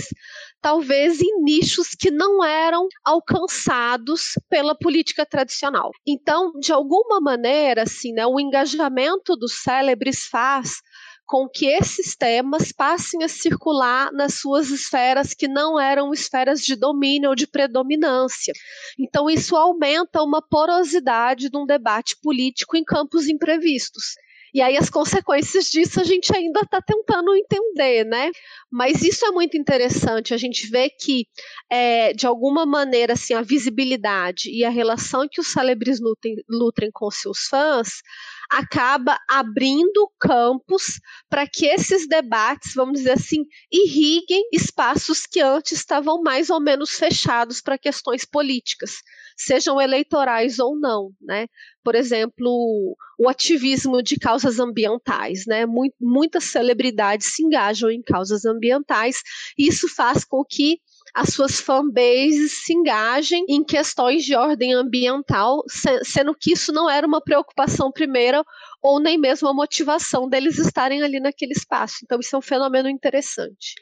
talvez 0.62 1.22
em 1.22 1.41
nichos 1.43 1.89
que 1.89 2.12
não 2.12 2.43
eram 2.43 2.88
alcançados 3.04 4.34
pela 4.50 4.76
política 4.76 5.26
tradicional. 5.26 5.91
Então, 6.08 6.52
de 6.60 6.72
alguma 6.72 7.19
maneira, 7.19 7.84
assim, 7.84 8.13
né, 8.13 8.26
o 8.26 8.39
engajamento 8.39 9.36
dos 9.36 9.62
célebres 9.62 10.26
faz 10.26 10.82
com 11.30 11.48
que 11.48 11.67
esses 11.67 12.15
temas 12.15 12.72
passem 12.72 13.24
a 13.24 13.28
circular 13.28 14.12
nas 14.12 14.39
suas 14.39 14.72
esferas 14.72 15.36
que 15.36 15.48
não 15.48 15.80
eram 15.80 16.12
esferas 16.12 16.60
de 16.60 16.76
domínio 16.76 17.30
ou 17.30 17.36
de 17.36 17.45
predominância. 17.45 18.52
Então, 18.98 19.30
isso 19.30 19.56
aumenta 19.56 20.24
uma 20.24 20.41
porosidade 20.41 21.50
de 21.50 21.56
um 21.56 21.67
debate 21.67 22.17
político 22.19 22.76
em 22.76 22.84
campos 22.84 23.28
imprevistos. 23.28 24.15
E 24.54 24.62
aí 24.62 24.78
as 24.78 24.90
consequências 24.90 25.66
disso 25.66 26.00
a 26.00 26.04
gente 26.04 26.36
ainda 26.36 26.62
está 26.62 26.82
tentando 26.82 27.36
entender, 27.36 28.06
né? 28.06 28.32
Mas 28.72 29.04
isso 29.04 29.26
é 29.26 29.32
muito 29.32 29.58
interessante. 29.58 30.34
A 30.34 30.38
gente 30.38 30.70
vê 30.70 30.90
que, 30.90 31.26
é, 31.70 32.14
de 32.14 32.26
alguma 32.26 32.66
maneira, 32.66 33.14
assim, 33.14 33.34
a 33.34 33.42
visibilidade 33.42 34.50
e 34.50 34.64
a 34.64 34.70
relação 34.70 35.28
que 35.30 35.42
os 35.42 35.48
célebres 35.48 36.00
lutem, 36.00 36.36
lutem 36.50 36.90
com 36.92 37.10
seus 37.12 37.48
fãs 37.50 38.02
acaba 38.50 39.20
abrindo 39.30 40.12
campos 40.20 41.00
para 41.30 41.48
que 41.48 41.66
esses 41.66 42.08
debates, 42.08 42.74
vamos 42.74 43.00
dizer 43.00 43.12
assim, 43.12 43.46
irriguem 43.72 44.50
espaços 44.52 45.26
que 45.26 45.40
antes 45.40 45.74
estavam 45.74 46.22
mais 46.22 46.50
ou 46.50 46.60
menos 46.60 46.92
fechados 46.92 47.62
para 47.62 47.78
questões 47.78 48.26
políticas 48.26 48.96
sejam 49.40 49.80
eleitorais 49.80 50.60
ou 50.60 50.78
não, 50.78 51.12
né? 51.22 51.48
Por 51.82 51.96
exemplo, 51.96 52.98
o 53.18 53.30
ativismo 53.30 54.04
de 54.04 54.18
causas 54.18 54.60
ambientais, 54.60 55.46
né? 55.48 55.66
Muitas 56.00 56.46
celebridades 56.46 57.34
se 57.36 57.44
engajam 57.44 57.90
em 57.90 58.02
causas 58.02 58.44
ambientais 58.46 59.22
e 59.58 59.68
isso 59.68 59.88
faz 59.88 60.26
com 60.26 60.44
que 60.44 60.80
as 61.13 61.34
suas 61.34 61.60
fanbases 61.60 62.63
se 62.65 62.74
engajem 62.74 63.43
em 63.50 63.63
questões 63.63 64.24
de 64.24 64.36
ordem 64.36 64.74
ambiental, 64.74 65.63
sendo 66.04 66.36
que 66.36 66.54
isso 66.54 66.72
não 66.72 66.89
era 66.89 67.06
uma 67.06 67.22
preocupação 67.22 67.91
primeira 67.91 68.43
ou 68.82 69.00
nem 69.00 69.17
mesmo 69.17 69.48
a 69.48 69.54
motivação 69.54 70.30
deles 70.30 70.58
estarem 70.58 71.04
ali 71.04 71.19
naquele 71.19 71.52
espaço. 71.52 71.98
Então, 72.04 72.19
isso 72.19 72.36
é 72.36 72.39
um 72.39 72.41
fenômeno 72.41 72.89
interessante. 72.89 73.76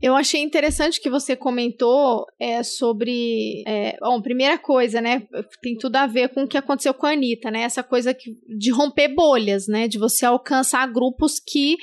Eu 0.00 0.14
achei 0.14 0.40
interessante 0.40 1.00
que 1.00 1.10
você 1.10 1.34
comentou 1.36 2.26
é, 2.38 2.62
sobre. 2.62 3.62
É, 3.66 3.96
bom, 4.00 4.20
primeira 4.20 4.58
coisa, 4.58 5.00
né? 5.00 5.26
Tem 5.60 5.76
tudo 5.76 5.96
a 5.96 6.06
ver 6.06 6.28
com 6.28 6.44
o 6.44 6.48
que 6.48 6.58
aconteceu 6.58 6.94
com 6.94 7.06
a 7.06 7.12
Anitta, 7.12 7.50
né? 7.50 7.62
Essa 7.62 7.82
coisa 7.82 8.14
que, 8.14 8.36
de 8.58 8.70
romper 8.70 9.08
bolhas, 9.08 9.66
né? 9.66 9.88
De 9.88 9.98
você 9.98 10.24
alcançar 10.24 10.86
grupos 10.86 11.40
que 11.40 11.76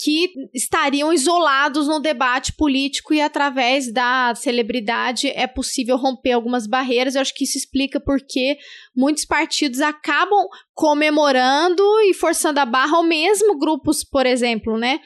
que 0.00 0.32
estariam 0.54 1.12
isolados 1.12 1.88
no 1.88 1.98
debate 1.98 2.52
político 2.52 3.12
e 3.12 3.20
através 3.20 3.92
da 3.92 4.32
celebridade 4.36 5.28
é 5.28 5.46
possível 5.46 5.96
romper 5.96 6.32
algumas 6.32 6.68
barreiras. 6.68 7.16
Eu 7.16 7.20
acho 7.20 7.34
que 7.34 7.42
isso 7.42 7.58
explica 7.58 7.98
porque 7.98 8.56
muitos 8.94 9.24
partidos 9.24 9.80
acabam 9.80 10.46
comemorando 10.72 11.82
e 12.02 12.14
forçando 12.14 12.60
a 12.60 12.64
barra, 12.64 12.98
ou 12.98 13.02
mesmo 13.02 13.58
grupos, 13.58 14.04
por 14.04 14.24
exemplo, 14.24 14.78
né? 14.78 15.00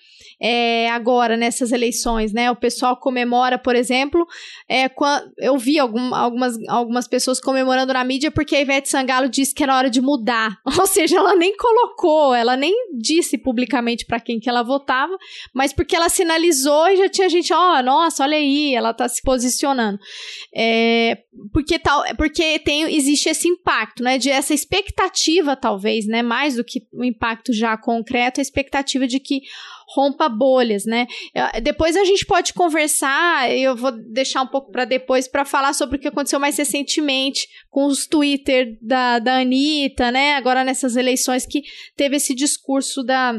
É, 0.45 0.91
agora 0.91 1.37
nessas 1.37 1.71
eleições, 1.71 2.33
né? 2.33 2.51
O 2.51 2.57
pessoal 2.57 2.97
comemora, 2.97 3.57
por 3.57 3.77
exemplo, 3.77 4.27
é, 4.69 4.91
eu 5.39 5.57
vi 5.57 5.79
algum, 5.79 6.13
algumas, 6.13 6.57
algumas 6.69 7.07
pessoas 7.07 7.41
comemorando 7.41 7.93
na 7.93 8.03
mídia 8.03 8.29
porque 8.29 8.57
a 8.57 8.61
Ivete 8.61 8.89
Sangalo 8.89 9.29
disse 9.29 9.55
que 9.55 9.63
era 9.63 9.77
hora 9.77 9.89
de 9.89 10.01
mudar. 10.01 10.59
Ou 10.81 10.85
seja, 10.85 11.19
ela 11.19 11.37
nem 11.37 11.57
colocou, 11.57 12.35
ela 12.35 12.57
nem 12.57 12.75
disse 12.99 13.39
publicamente 13.39 14.05
para 14.05 14.19
quem 14.19 14.41
que 14.41 14.49
ela 14.49 14.65
votava, 14.65 15.17
mas 15.55 15.73
porque 15.73 15.95
ela 15.95 16.09
sinalizou 16.09 16.89
e 16.89 16.97
já 16.97 17.09
tinha 17.09 17.29
gente, 17.29 17.53
ó, 17.53 17.79
oh, 17.79 17.83
nossa, 17.83 18.25
olha 18.25 18.37
aí, 18.37 18.75
ela 18.75 18.93
tá 18.93 19.09
se 19.09 19.23
posicionando. 19.23 20.01
É, 20.53 21.19
porque 21.53 21.79
tal, 21.79 22.03
porque 22.17 22.59
tem, 22.59 22.93
existe 22.93 23.29
esse 23.29 23.47
impacto, 23.47 24.03
né? 24.03 24.19
De 24.19 24.29
essa 24.29 24.53
expectativa, 24.53 25.55
talvez, 25.55 26.05
né? 26.05 26.21
Mais 26.21 26.57
do 26.57 26.65
que 26.65 26.83
o 26.93 27.05
impacto 27.05 27.53
já 27.53 27.77
concreto, 27.77 28.41
a 28.41 28.43
expectativa 28.43 29.07
de 29.07 29.21
que 29.21 29.43
rompa 29.95 30.29
bolhas, 30.29 30.85
né? 30.85 31.07
Depois 31.63 31.97
a 31.97 32.05
gente 32.05 32.25
pode 32.27 32.53
conversar, 32.53 33.51
eu 33.51 33.77
vou 33.77 33.93
deixar 33.93 34.43
um 34.43 34.47
pouco 34.47 34.71
para 34.71 34.85
depois 34.85 35.29
para 35.29 35.45
falar 35.45 35.73
sobre 35.73 35.97
o 35.97 36.01
que 36.01 36.09
aconteceu 36.09 36.41
mais 36.41 36.57
recentemente 36.57 37.47
com 37.71 37.87
os 37.87 38.07
Twitter 38.07 38.77
da, 38.81 39.19
da 39.19 39.39
Anitta, 39.41 40.11
né? 40.11 40.35
Agora 40.35 40.65
nessas 40.65 40.97
eleições 40.97 41.47
que 41.47 41.63
teve 41.97 42.17
esse 42.17 42.35
discurso 42.35 43.03
da 43.03 43.35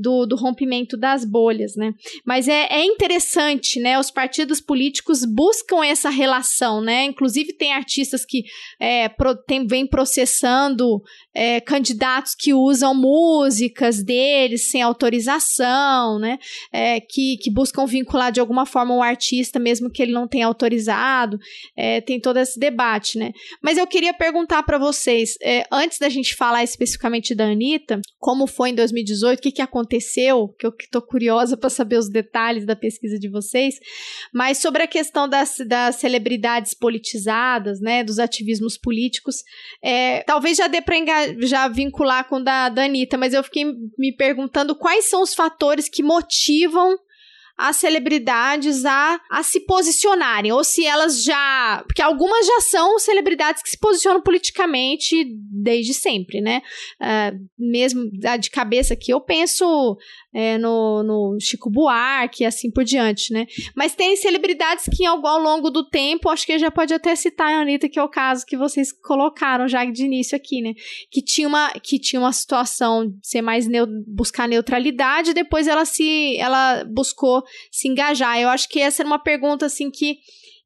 do, 0.00 0.24
do 0.24 0.34
rompimento 0.34 0.96
das 0.96 1.26
bolhas, 1.26 1.76
né? 1.76 1.92
Mas 2.24 2.48
é, 2.48 2.66
é 2.70 2.84
interessante, 2.84 3.78
né? 3.78 3.98
Os 3.98 4.10
partidos 4.10 4.58
políticos 4.58 5.26
buscam 5.26 5.84
essa 5.84 6.08
relação, 6.08 6.80
né? 6.80 7.04
Inclusive 7.04 7.52
tem 7.52 7.74
artistas 7.74 8.24
que 8.24 8.44
é, 8.80 9.10
pro, 9.10 9.36
tem, 9.36 9.66
vem 9.66 9.86
processando 9.86 11.02
é, 11.40 11.60
candidatos 11.60 12.34
que 12.34 12.52
usam 12.52 12.94
músicas 12.94 14.02
deles 14.02 14.70
sem 14.70 14.82
autorização, 14.82 16.18
né? 16.18 16.38
É, 16.72 17.00
que, 17.00 17.36
que 17.38 17.50
buscam 17.50 17.86
vincular 17.86 18.32
de 18.32 18.40
alguma 18.40 18.66
forma 18.66 18.94
o 18.94 19.02
artista, 19.02 19.58
mesmo 19.58 19.90
que 19.90 20.02
ele 20.02 20.12
não 20.12 20.28
tenha 20.28 20.46
autorizado. 20.46 21.38
É, 21.76 22.00
tem 22.00 22.20
todo 22.20 22.38
esse 22.38 22.58
debate, 22.58 23.18
né? 23.18 23.32
Mas 23.62 23.78
eu 23.78 23.86
queria 23.86 24.12
perguntar 24.12 24.62
para 24.64 24.78
vocês, 24.78 25.34
é, 25.42 25.64
antes 25.70 25.98
da 25.98 26.08
gente 26.08 26.34
falar 26.34 26.62
especificamente 26.62 27.34
da 27.34 27.44
Anitta, 27.44 28.00
como 28.18 28.46
foi 28.46 28.70
em 28.70 28.74
2018, 28.74 29.38
o 29.38 29.42
que, 29.42 29.52
que 29.52 29.62
aconteceu 29.62 30.10
aconteceu, 30.10 30.48
que 30.58 30.66
eu 30.66 30.74
estou 30.78 31.02
curiosa 31.02 31.56
para 31.56 31.70
saber 31.70 31.96
os 31.96 32.08
detalhes 32.08 32.66
da 32.66 32.76
pesquisa 32.76 33.18
de 33.18 33.28
vocês, 33.28 33.74
mas 34.32 34.58
sobre 34.58 34.82
a 34.82 34.86
questão 34.86 35.28
das, 35.28 35.56
das 35.66 35.96
celebridades 35.96 36.74
politizadas, 36.74 37.80
né, 37.80 38.04
dos 38.04 38.18
ativismos 38.18 38.76
políticos, 38.76 39.42
é, 39.82 40.22
talvez 40.22 40.56
já 40.56 40.66
dê 40.66 40.80
para 40.80 40.96
já 41.40 41.68
vincular 41.68 42.28
com 42.28 42.36
o 42.36 42.44
da, 42.44 42.68
da 42.68 42.84
Anitta, 42.84 43.16
mas 43.16 43.34
eu 43.34 43.42
fiquei 43.42 43.64
me 43.98 44.12
perguntando 44.12 44.74
quais 44.74 45.08
são 45.08 45.22
os 45.22 45.34
fatores 45.34 45.88
que 45.88 46.02
motivam 46.02 46.98
as 47.60 47.76
celebridades 47.76 48.86
a, 48.86 49.20
a 49.30 49.42
se 49.42 49.60
posicionarem, 49.60 50.50
ou 50.50 50.64
se 50.64 50.86
elas 50.86 51.22
já. 51.22 51.84
Porque 51.86 52.00
algumas 52.00 52.46
já 52.46 52.60
são 52.62 52.98
celebridades 52.98 53.62
que 53.62 53.68
se 53.68 53.78
posicionam 53.78 54.22
politicamente 54.22 55.26
desde 55.62 55.92
sempre, 55.92 56.40
né? 56.40 56.62
Uh, 56.98 57.38
mesmo 57.58 58.10
de 58.40 58.50
cabeça 58.50 58.94
aqui, 58.94 59.12
eu 59.12 59.20
penso 59.20 59.98
é, 60.32 60.56
no, 60.56 61.02
no 61.02 61.38
Chico 61.40 61.68
Buarque 61.68 62.44
e 62.44 62.46
assim 62.46 62.70
por 62.70 62.84
diante, 62.84 63.32
né? 63.32 63.46
Mas 63.74 63.94
tem 63.94 64.16
celebridades 64.16 64.86
que 64.96 65.04
ao, 65.04 65.24
ao 65.26 65.38
longo 65.38 65.70
do 65.70 65.86
tempo, 65.86 66.30
acho 66.30 66.46
que 66.46 66.58
já 66.58 66.70
pode 66.70 66.94
até 66.94 67.14
citar 67.14 67.48
a 67.48 67.60
Anitta, 67.60 67.88
que 67.88 67.98
é 67.98 68.02
o 68.02 68.08
caso 68.08 68.46
que 68.46 68.56
vocês 68.56 68.90
colocaram 68.92 69.68
já 69.68 69.84
de 69.84 70.04
início 70.04 70.36
aqui, 70.36 70.62
né? 70.62 70.72
Que 71.10 71.20
tinha 71.20 71.46
uma, 71.46 71.70
que 71.72 71.98
tinha 71.98 72.20
uma 72.20 72.32
situação 72.32 73.06
de 73.06 73.18
ser 73.22 73.42
mais 73.42 73.66
neu, 73.66 73.86
buscar 74.06 74.48
neutralidade, 74.48 75.34
depois 75.34 75.66
ela 75.66 75.84
se 75.84 76.36
ela 76.38 76.84
buscou 76.84 77.42
se 77.70 77.88
engajar. 77.88 78.38
Eu 78.38 78.48
acho 78.48 78.68
que 78.68 78.80
essa 78.80 79.02
era 79.02 79.06
uma 79.06 79.18
pergunta 79.18 79.66
assim 79.66 79.90
que 79.90 80.18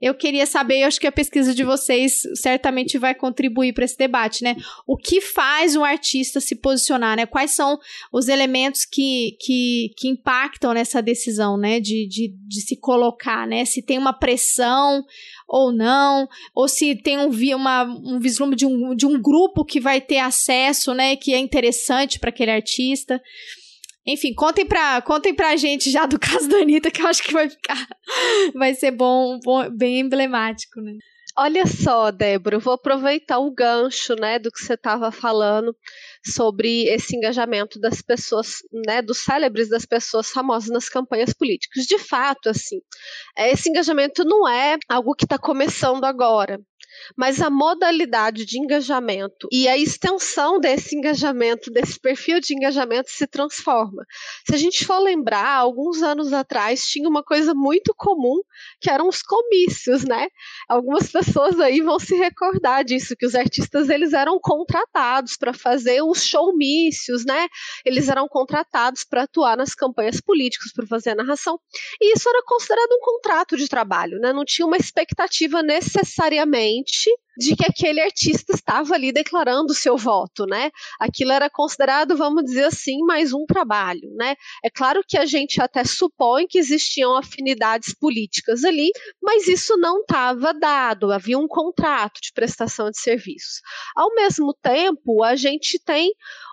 eu 0.04 0.14
queria 0.14 0.44
saber, 0.44 0.80
eu 0.80 0.86
acho 0.86 1.00
que 1.00 1.06
a 1.06 1.12
pesquisa 1.12 1.54
de 1.54 1.64
vocês 1.64 2.20
certamente 2.34 2.98
vai 2.98 3.14
contribuir 3.14 3.72
para 3.72 3.86
esse 3.86 3.96
debate, 3.96 4.44
né? 4.44 4.54
O 4.86 4.98
que 4.98 5.18
faz 5.20 5.76
um 5.76 5.82
artista 5.82 6.40
se 6.40 6.56
posicionar, 6.56 7.16
né? 7.16 7.24
Quais 7.24 7.52
são 7.52 7.78
os 8.12 8.28
elementos 8.28 8.84
que, 8.84 9.34
que, 9.40 9.94
que 9.96 10.08
impactam 10.08 10.74
nessa 10.74 11.00
decisão, 11.00 11.56
né? 11.56 11.80
De, 11.80 12.06
de, 12.06 12.34
de 12.46 12.60
se 12.60 12.76
colocar, 12.76 13.46
né? 13.46 13.64
Se 13.64 13.80
tem 13.80 13.96
uma 13.96 14.12
pressão 14.12 15.02
ou 15.48 15.72
não, 15.72 16.28
ou 16.54 16.68
se 16.68 16.94
tem 16.96 17.16
um, 17.18 17.30
uma, 17.56 17.84
um 17.84 18.18
vislumbre 18.18 18.56
de 18.56 18.66
um, 18.66 18.94
de 18.94 19.06
um 19.06 19.18
grupo 19.18 19.64
que 19.64 19.80
vai 19.80 20.02
ter 20.02 20.18
acesso, 20.18 20.92
né? 20.92 21.16
Que 21.16 21.32
é 21.32 21.38
interessante 21.38 22.18
para 22.18 22.28
aquele 22.28 22.50
artista. 22.50 23.22
Enfim, 24.06 24.34
contem 24.34 24.66
pra, 24.66 25.00
contem 25.02 25.34
pra 25.34 25.56
gente 25.56 25.90
já 25.90 26.06
do 26.06 26.18
caso 26.20 26.48
da 26.48 26.58
Anitta, 26.58 26.90
que 26.90 27.02
eu 27.02 27.06
acho 27.06 27.22
que 27.22 27.32
vai 27.32 27.48
ficar. 27.48 27.88
Vai 28.54 28.74
ser 28.74 28.90
bom, 28.90 29.38
bom 29.42 29.68
bem 29.70 30.00
emblemático, 30.00 30.80
né? 30.80 30.92
Olha 31.36 31.66
só, 31.66 32.12
Débora, 32.12 32.56
eu 32.56 32.60
vou 32.60 32.74
aproveitar 32.74 33.40
o 33.40 33.50
gancho, 33.50 34.14
né, 34.14 34.38
do 34.38 34.52
que 34.52 34.60
você 34.60 34.74
estava 34.74 35.10
falando 35.10 35.76
sobre 36.24 36.84
esse 36.84 37.16
engajamento 37.16 37.80
das 37.80 38.00
pessoas, 38.00 38.58
né, 38.86 39.02
dos 39.02 39.18
célebres 39.18 39.68
das 39.68 39.84
pessoas 39.84 40.30
famosas 40.30 40.70
nas 40.70 40.88
campanhas 40.88 41.32
políticas. 41.32 41.86
De 41.86 41.98
fato, 41.98 42.48
assim, 42.48 42.80
esse 43.36 43.68
engajamento 43.68 44.22
não 44.24 44.48
é 44.48 44.76
algo 44.88 45.12
que 45.12 45.24
está 45.24 45.36
começando 45.36 46.04
agora 46.04 46.60
mas 47.16 47.40
a 47.40 47.50
modalidade 47.50 48.44
de 48.44 48.58
engajamento 48.58 49.48
e 49.52 49.68
a 49.68 49.76
extensão 49.76 50.58
desse 50.58 50.96
engajamento, 50.96 51.70
desse 51.70 51.98
perfil 51.98 52.40
de 52.40 52.54
engajamento 52.54 53.10
se 53.10 53.26
transforma. 53.26 54.04
Se 54.46 54.54
a 54.54 54.58
gente 54.58 54.84
for 54.84 54.98
lembrar, 54.98 55.56
alguns 55.56 56.02
anos 56.02 56.32
atrás 56.32 56.82
tinha 56.82 57.08
uma 57.08 57.22
coisa 57.22 57.54
muito 57.54 57.94
comum 57.96 58.40
que 58.80 58.90
eram 58.90 59.08
os 59.08 59.22
comícios, 59.22 60.04
né? 60.04 60.28
Algumas 60.68 61.10
pessoas 61.10 61.58
aí 61.60 61.80
vão 61.80 61.98
se 61.98 62.14
recordar 62.16 62.84
disso, 62.84 63.16
que 63.16 63.26
os 63.26 63.34
artistas 63.34 63.88
eles 63.88 64.12
eram 64.12 64.38
contratados 64.40 65.36
para 65.36 65.52
fazer 65.52 66.02
os 66.02 66.24
showmícios, 66.24 67.24
né? 67.24 67.48
Eles 67.84 68.08
eram 68.08 68.28
contratados 68.28 69.04
para 69.04 69.22
atuar 69.22 69.56
nas 69.56 69.74
campanhas 69.74 70.20
políticas, 70.20 70.72
para 70.72 70.86
fazer 70.86 71.10
a 71.10 71.14
narração. 71.14 71.58
E 72.00 72.14
isso 72.14 72.28
era 72.28 72.42
considerado 72.44 72.92
um 72.92 73.00
contrato 73.00 73.56
de 73.56 73.68
trabalho, 73.68 74.18
né? 74.18 74.32
Não 74.32 74.44
tinha 74.44 74.66
uma 74.66 74.76
expectativa 74.76 75.62
necessariamente 75.62 76.83
de 77.36 77.56
que 77.56 77.64
aquele 77.64 78.00
artista 78.00 78.54
estava 78.54 78.94
ali 78.94 79.12
declarando 79.12 79.74
seu 79.74 79.96
voto, 79.96 80.46
né? 80.46 80.70
Aquilo 81.00 81.32
era 81.32 81.50
considerado, 81.50 82.16
vamos 82.16 82.44
dizer 82.44 82.64
assim, 82.64 82.98
mais 83.04 83.32
um 83.32 83.44
trabalho, 83.46 84.08
né? 84.16 84.36
É 84.64 84.70
claro 84.70 85.02
que 85.06 85.18
a 85.18 85.26
gente 85.26 85.60
até 85.60 85.84
supõe 85.84 86.46
que 86.46 86.58
existiam 86.58 87.16
afinidades 87.16 87.94
políticas 87.94 88.64
ali, 88.64 88.90
mas 89.22 89.48
isso 89.48 89.76
não 89.76 90.00
estava 90.00 90.54
dado, 90.54 91.12
havia 91.12 91.38
um 91.38 91.48
contrato 91.48 92.20
de 92.20 92.32
prestação 92.32 92.90
de 92.90 92.98
serviços. 92.98 93.60
Ao 93.96 94.14
mesmo 94.14 94.54
tempo, 94.54 95.24
a 95.24 95.34
gente 95.34 95.78
tem 95.78 96.12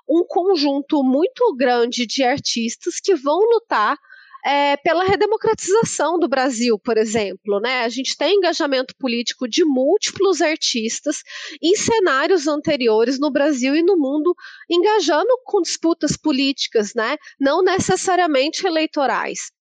um 0.10 0.26
conjunto 0.28 1.04
muito 1.04 1.56
grande 1.56 2.06
de 2.06 2.24
artistas 2.24 3.00
que 3.00 3.16
vão 3.16 3.40
lutar 3.40 3.98
é, 4.46 4.78
pela 4.78 5.04
redemocratização 5.04 6.20
do 6.20 6.28
Brasil, 6.28 6.80
por 6.80 6.98
exemplo. 6.98 7.60
Né? 7.60 7.84
A 7.84 7.90
gente 7.90 8.16
tem 8.18 8.36
engajamento 8.36 8.94
político 8.98 9.48
de 9.48 9.64
múltiplos 9.64 10.42
artistas 10.42 11.18
em 11.62 11.76
cenários 11.76 12.48
anteriores 12.48 13.20
no 13.20 13.32
Brasil 13.32 13.76
e 13.76 13.84
no 13.84 13.98
mundo, 13.98 14.34
engajando 14.70 15.30
com 15.44 15.62
disputas 15.62 16.18
políticas, 16.18 16.94
né? 16.94 17.18
não 17.40 17.64
necessariamente 17.64 18.66
eleitorais. 18.66 19.52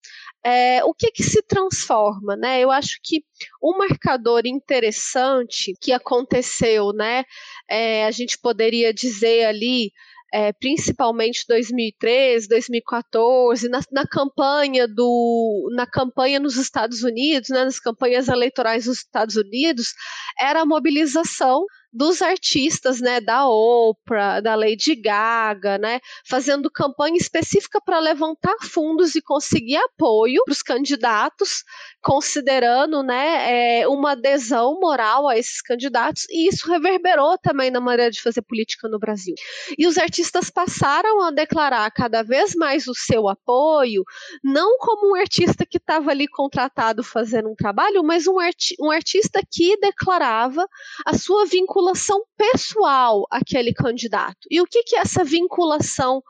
É, 0.42 0.82
o 0.84 0.94
que 0.94 1.10
que 1.10 1.22
se 1.22 1.42
transforma, 1.42 2.34
né? 2.34 2.60
Eu 2.60 2.70
acho 2.70 2.98
que 3.02 3.22
um 3.62 3.76
marcador 3.76 4.46
interessante 4.46 5.74
que 5.78 5.92
aconteceu, 5.92 6.94
né? 6.94 7.24
É, 7.68 8.06
a 8.06 8.10
gente 8.10 8.38
poderia 8.38 8.92
dizer 8.92 9.44
ali 9.44 9.92
é, 10.32 10.52
principalmente 10.52 11.44
2013, 11.48 12.48
2014, 12.48 13.68
na, 13.68 13.80
na, 13.90 14.06
campanha 14.06 14.86
do, 14.86 15.68
na 15.74 15.86
campanha 15.86 16.38
nos 16.38 16.56
Estados 16.56 17.02
Unidos, 17.02 17.50
né, 17.50 17.64
nas 17.64 17.80
campanhas 17.80 18.28
eleitorais 18.28 18.86
nos 18.86 18.98
Estados 18.98 19.36
Unidos, 19.36 19.94
era 20.38 20.62
a 20.62 20.66
mobilização 20.66 21.64
dos 21.92 22.22
artistas, 22.22 23.00
né, 23.00 23.20
da 23.20 23.48
Oprah, 23.48 24.40
da 24.40 24.54
Lady 24.54 24.94
Gaga, 24.94 25.76
né, 25.76 26.00
fazendo 26.24 26.70
campanha 26.70 27.16
específica 27.16 27.80
para 27.80 27.98
levantar 27.98 28.54
fundos 28.62 29.16
e 29.16 29.22
conseguir 29.22 29.76
apoio 29.76 30.42
para 30.44 30.52
os 30.52 30.62
candidatos, 30.62 31.64
considerando, 32.00 33.02
né, 33.02 33.80
é, 33.80 33.88
uma 33.88 34.12
adesão 34.12 34.78
moral 34.78 35.28
a 35.28 35.36
esses 35.36 35.60
candidatos, 35.60 36.26
e 36.30 36.48
isso 36.48 36.70
reverberou 36.70 37.36
também 37.38 37.70
na 37.70 37.80
maneira 37.80 38.10
de 38.10 38.22
fazer 38.22 38.42
política 38.42 38.88
no 38.88 38.98
Brasil. 38.98 39.34
E 39.76 39.86
os 39.86 39.98
artistas 39.98 40.48
passaram 40.48 41.22
a 41.22 41.30
declarar 41.30 41.90
cada 41.90 42.22
vez 42.22 42.54
mais 42.54 42.86
o 42.86 42.94
seu 42.94 43.28
apoio, 43.28 44.04
não 44.44 44.78
como 44.78 45.12
um 45.12 45.14
artista 45.16 45.66
que 45.66 45.78
estava 45.78 46.10
ali 46.10 46.28
contratado 46.28 47.02
fazendo 47.02 47.50
um 47.50 47.54
trabalho, 47.54 48.04
mas 48.04 48.28
um, 48.28 48.38
arti 48.38 48.76
um 48.80 48.90
artista 48.90 49.40
que 49.50 49.76
declarava 49.78 50.64
a 51.04 51.18
sua 51.18 51.46
vinculação 51.46 51.79
vinculação 51.80 52.22
pessoal 52.36 53.26
àquele 53.30 53.72
candidato. 53.72 54.46
E 54.50 54.60
o 54.60 54.66
que, 54.66 54.82
que 54.82 54.96
essa 54.96 55.24
vinculação 55.24 56.22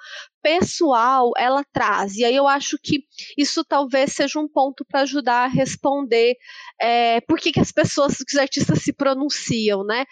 pessoal 0.43 1.33
ela 1.37 1.65
traz? 1.73 2.15
E 2.17 2.25
aí 2.25 2.35
eu 2.35 2.47
acho 2.47 2.79
que 2.81 3.01
isso 3.37 3.65
talvez 3.65 4.13
seja 4.13 4.39
um 4.39 4.49
ponto 4.49 4.85
para 4.85 5.01
ajudar 5.01 5.45
a 5.45 5.49
responder 5.49 6.37
é, 6.81 7.21
por 7.23 7.39
que, 7.39 7.53
que 7.53 7.61
as 7.61 7.73
pessoas, 7.73 8.17
que 8.19 8.33
os 8.33 8.39
artistas 8.39 8.83
se 8.83 8.93
pronunciam, 8.93 9.85
né? 9.85 10.05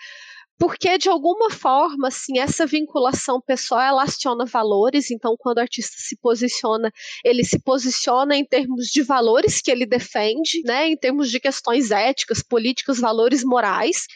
Porque 0.58 0.98
de 0.98 1.08
alguma 1.08 1.50
forma, 1.50 2.08
assim, 2.08 2.38
essa 2.38 2.66
vinculação 2.66 3.40
pessoal 3.40 3.80
ela 3.80 4.02
aciona 4.02 4.44
valores. 4.44 5.10
Então, 5.10 5.36
quando 5.38 5.58
o 5.58 5.60
artista 5.60 5.96
se 5.96 6.16
posiciona, 6.20 6.92
ele 7.24 7.44
se 7.44 7.62
posiciona 7.62 8.36
em 8.36 8.44
termos 8.44 8.86
de 8.86 9.02
valores 9.02 9.60
que 9.60 9.70
ele 9.70 9.86
defende, 9.86 10.60
né, 10.64 10.88
em 10.88 10.96
termos 10.96 11.30
de 11.30 11.38
questões 11.38 11.90
éticas, 11.90 12.42
políticas, 12.42 12.98
valores 12.98 13.44
morais, 13.44 14.06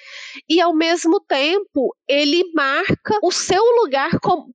e 0.48 0.60
ao 0.60 0.74
mesmo 0.74 1.20
tempo 1.20 1.94
ele 2.08 2.42
marca 2.54 3.18
o 3.22 3.30
seu 3.30 3.62
lugar 3.80 4.10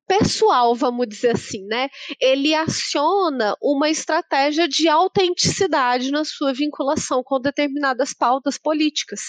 pessoal, 0.06 0.76
vamos 0.76 1.08
dizer 1.08 1.32
assim, 1.32 1.66
né? 1.66 1.90
Ele 2.20 2.54
aciona 2.54 3.56
uma 3.62 3.90
estratégia 3.90 4.68
de 4.68 4.88
autenticidade 4.88 6.12
na 6.12 6.26
sua 6.26 6.54
vinculação 6.54 7.24
com 7.24 7.40
determinadas 7.40 8.14
pautas 8.14 8.58
políticas. 8.58 9.22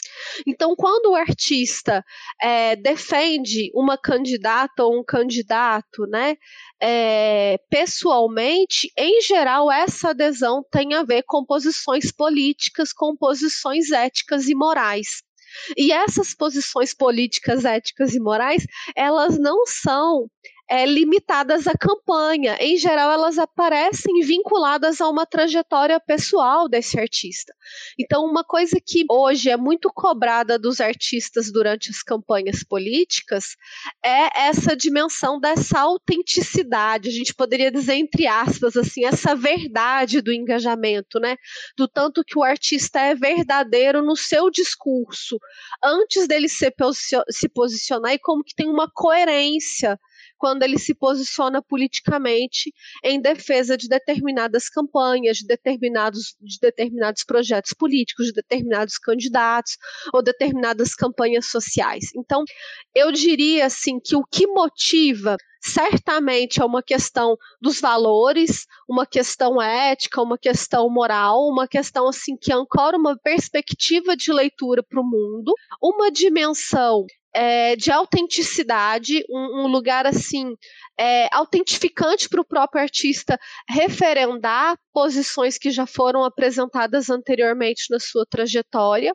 Então, 0.47 0.75
quando 0.77 1.13
o 1.13 1.15
artista 1.15 2.05
é, 2.43 2.48
defende 2.77 3.71
uma 3.75 3.97
candidata 3.99 4.85
ou 4.85 5.01
um 5.01 5.05
candidato, 5.05 6.07
né, 6.09 6.37
é, 6.81 7.59
pessoalmente, 7.71 8.91
em 8.97 9.21
geral, 9.23 9.71
essa 9.71 10.11
adesão 10.11 10.65
tem 10.71 10.95
a 10.95 11.03
ver 11.03 11.25
com 11.27 11.45
posições 11.45 12.13
políticas, 12.13 12.93
com 12.93 13.17
posições 13.17 13.91
éticas 13.91 14.49
e 14.49 14.55
morais. 14.55 15.23
E 15.77 15.93
essas 15.93 16.35
posições 16.35 16.95
políticas, 16.95 17.65
éticas 17.65 18.15
e 18.15 18.21
morais, 18.21 18.65
elas 18.95 19.39
não 19.39 19.67
são 19.67 20.29
é, 20.69 20.85
limitadas 20.85 21.67
à 21.67 21.73
campanha. 21.73 22.57
Em 22.61 22.77
geral, 22.77 23.11
elas 23.11 23.39
aparecem 23.39 24.21
vinculadas 24.21 25.01
a 25.01 25.09
uma 25.09 25.25
trajetória 25.25 25.99
pessoal 25.99 26.69
desse 26.69 27.01
artista. 27.01 27.55
Então, 27.99 28.25
uma 28.25 28.45
coisa 28.45 28.79
que 28.85 29.05
hoje 29.11 29.49
é 29.49 29.57
muito 29.57 29.91
cobrada 29.93 30.59
dos 30.59 30.81
artistas 30.81 31.51
durante 31.51 31.91
as 31.91 32.03
campanhas 32.03 32.63
políticas 32.63 33.57
é 34.05 34.47
essa 34.47 34.77
dimensão 34.77 35.41
dessa 35.41 35.81
autenticidade. 35.81 37.09
A 37.09 37.13
gente 37.13 37.35
poderia 37.35 37.71
dizer, 37.71 37.95
entre 37.95 38.27
aspas, 38.27 38.77
assim, 38.77 39.07
essa 39.07 39.35
verdade 39.35 40.21
do 40.21 40.33
engajamento, 40.33 41.19
né? 41.19 41.37
Do 41.77 41.89
tanto 41.89 42.23
que 42.23 42.39
o 42.39 42.43
artista 42.43 43.01
é 43.01 43.15
verdadeiro 43.15 44.03
no 44.03 44.17
seu 44.17 44.51
discurso, 44.51 45.39
antes 45.83 46.29
dele 46.29 46.49
se, 46.49 46.71
se 47.31 47.49
posicionar, 47.49 48.13
e 48.13 48.19
como 48.19 48.45
que 48.45 48.55
tem 48.55 48.69
uma 48.69 48.91
coerência 48.91 49.99
quando 50.39 50.63
ele 50.63 50.79
se 50.79 50.95
posiciona 50.95 51.61
politicamente 51.61 52.73
em 53.05 53.21
defesa 53.21 53.77
de 53.77 53.89
determinadas 53.89 54.69
campanhas, 54.69 55.39
de 55.39 55.47
determinados, 55.47 56.37
de 56.41 56.59
determinados 56.61 57.25
projetos 57.25 57.73
políticos, 57.75 58.27
de 58.27 58.33
determinados 58.33 58.97
candidatos 58.99 59.77
ou 60.13 60.23
determinadas 60.23 60.95
campanhas 60.95 61.47
sociais. 61.47 62.07
Então, 62.17 62.45
eu 62.95 63.11
diria 63.13 63.67
assim 63.67 63.99
que 64.01 64.17
o 64.17 64.25
que 64.25 64.47
motiva 64.47 65.37
certamente 65.61 66.61
é 66.61 66.65
uma 66.65 66.83
questão 66.83 67.37
dos 67.61 67.81
valores, 67.81 68.67
uma 68.89 69.07
questão 69.07 69.61
ética, 69.61 70.23
uma 70.23 70.39
questão 70.39 70.89
moral, 70.89 71.49
uma 71.49 71.67
questão 71.67 72.09
assim 72.09 72.37
que 72.37 72.53
ancora 72.53 72.97
uma 72.97 73.17
perspectiva 73.19 74.17
de 74.17 74.33
leitura 74.33 74.83
para 74.83 75.01
o 75.01 75.05
mundo, 75.05 75.55
uma 75.83 76.11
dimensão 76.11 77.07
é, 77.35 77.77
de 77.77 77.91
autenticidade, 77.91 79.25
um, 79.29 79.65
um 79.65 79.67
lugar 79.67 80.07
assim 80.07 80.55
é, 80.99 81.29
autentificante 81.33 82.29
para 82.29 82.41
o 82.41 82.45
próprio 82.45 82.83
artista 82.83 83.39
referendar 83.69 84.77
posições 84.93 85.59
que 85.59 85.71
já 85.71 85.87
foram 85.87 86.25
apresentadas 86.25 87.11
anteriormente 87.11 87.87
na 87.91 88.01
sua 88.01 88.27
trajetória. 88.29 89.15